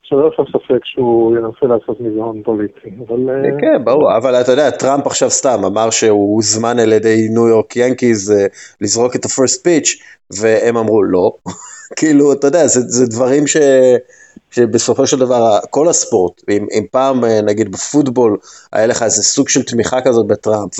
שלא 0.02 0.28
לך 0.28 0.48
ספק 0.48 0.84
שהוא 0.84 1.36
ינסה 1.36 1.66
לעשות 1.66 2.00
מזה 2.00 2.20
הון 2.20 2.42
פוליטי, 2.42 2.90
אבל... 3.08 3.30
אה, 3.30 3.60
כן, 3.60 3.84
ברור, 3.84 4.16
אבל 4.16 4.34
אתה 4.34 4.52
יודע, 4.52 4.70
טראמפ 4.70 5.06
עכשיו 5.06 5.30
סתם 5.30 5.64
אמר 5.66 5.90
שהוא 5.90 6.34
הוזמן 6.34 6.78
על 6.78 6.92
ידי 6.92 7.28
ניו 7.30 7.48
יורק 7.48 7.76
ינקיז 7.76 8.30
אה, 8.32 8.46
לזרוק 8.80 9.16
את 9.16 9.24
הפרסט 9.24 9.64
פיץ', 9.64 10.02
והם 10.40 10.76
אמרו 10.76 11.02
לא. 11.02 11.32
כאילו, 11.96 12.32
אתה 12.32 12.46
יודע, 12.46 12.66
זה, 12.66 12.80
זה 12.88 13.06
דברים 13.06 13.46
ש... 13.46 13.56
שבסופו 14.54 15.06
של 15.06 15.18
דבר 15.18 15.58
כל 15.70 15.88
הספורט, 15.88 16.42
אם, 16.50 16.66
אם 16.72 16.84
פעם 16.90 17.24
אה, 17.24 17.42
נגיד 17.42 17.72
בפוטבול 17.72 18.38
היה 18.72 18.86
לך 18.86 19.02
איזה 19.02 19.22
סוג 19.22 19.48
של 19.48 19.62
תמיכה 19.62 20.00
כזאת 20.00 20.26
בטראמפ 20.26 20.72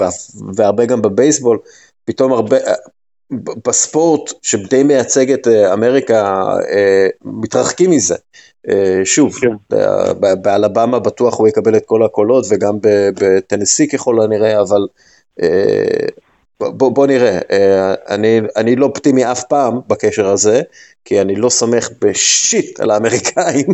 והרבה 0.57 0.85
גם 0.85 1.03
בבייסבול, 1.03 1.59
פתאום 2.05 2.33
הרבה, 2.33 2.57
אה, 2.57 2.75
בספורט 3.67 4.33
שדי 4.43 4.83
מייצג 4.83 5.31
את 5.33 5.49
אה, 5.49 5.73
אמריקה 5.73 6.45
מתרחקים 7.25 7.91
מזה. 7.91 8.15
שוב, 9.05 9.35
כן. 9.35 9.77
באלבמה 10.43 10.99
בטוח 10.99 11.39
הוא 11.39 11.49
יקבל 11.49 11.77
את 11.77 11.83
כל 11.87 12.03
הקולות 12.03 12.47
וגם 12.51 12.79
בטנסי 13.21 13.89
ככל 13.89 14.23
הנראה, 14.23 14.61
אבל 14.61 14.87
בוא, 16.61 16.89
בוא 16.89 17.07
נראה, 17.07 17.39
אה, 17.51 17.95
אני, 18.09 18.41
אני 18.57 18.77
לא 18.77 18.87
אופטימי 18.87 19.33
אף 19.33 19.45
פעם 19.45 19.81
בקשר 19.89 20.27
הזה, 20.27 20.63
כי 21.05 21.21
אני 21.21 21.37
לא 21.37 21.49
סומך 21.49 21.91
בשיט 22.01 22.81
על 22.81 22.91
האמריקאים, 22.91 23.67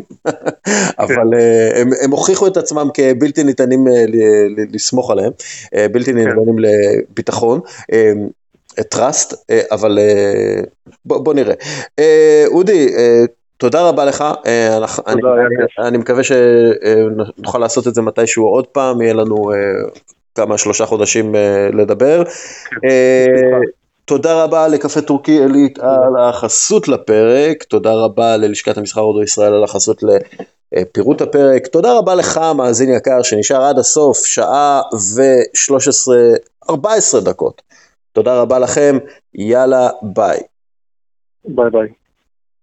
אבל 1.04 1.34
אה, 1.38 1.80
הם, 1.80 1.90
הם 2.04 2.10
הוכיחו 2.10 2.46
את 2.46 2.56
עצמם 2.56 2.88
כבלתי 2.94 3.44
ניתנים 3.44 3.88
אה, 3.88 4.04
לסמוך 4.72 5.10
עליהם, 5.10 5.32
בלתי 5.92 6.12
כן. 6.12 6.18
ניתנים 6.18 6.56
לביטחון. 6.58 7.60
טראסט, 8.88 9.34
אבל 9.70 9.98
בוא, 11.04 11.18
בוא 11.18 11.34
נראה. 11.34 11.54
אודי, 12.46 12.88
תודה 13.56 13.88
רבה 13.88 14.04
לך, 14.04 14.24
תודה, 14.42 14.94
אני, 15.06 15.88
אני 15.88 15.98
מקווה 15.98 16.22
שנוכל 16.22 17.58
לעשות 17.58 17.88
את 17.88 17.94
זה 17.94 18.02
מתישהו 18.02 18.44
עוד 18.44 18.66
פעם, 18.66 19.00
יהיה 19.00 19.14
לנו 19.14 19.52
כמה 20.34 20.58
שלושה 20.58 20.86
חודשים 20.86 21.34
אה, 21.34 21.68
לדבר. 21.72 22.24
כן, 22.24 22.88
אה, 22.88 23.26
תודה 24.04 24.44
רבה 24.44 24.68
לקפה 24.68 25.00
טורקי 25.00 25.32
עילית 25.32 25.78
על 25.78 26.16
החסות 26.20 26.88
לפרק, 26.88 27.62
תודה 27.62 27.94
רבה 27.94 28.36
ללשכת 28.36 28.78
המסחר 28.78 29.00
הודו 29.00 29.22
ישראל 29.22 29.54
על 29.54 29.64
החסות 29.64 30.02
לפירוט 30.72 31.20
הפרק, 31.20 31.66
תודה 31.66 31.98
רבה 31.98 32.14
לך 32.14 32.40
מאזין 32.56 32.94
יקר 32.94 33.22
שנשאר 33.22 33.62
עד 33.62 33.78
הסוף, 33.78 34.26
שעה 34.26 34.82
ו-13-14 35.16 37.20
דקות. 37.24 37.62
תודה 38.12 38.40
רבה 38.40 38.58
לכם, 38.58 38.98
יאללה 39.34 39.88
ביי. 40.02 40.40
ביי 41.44 41.70
ביי. 41.70 41.99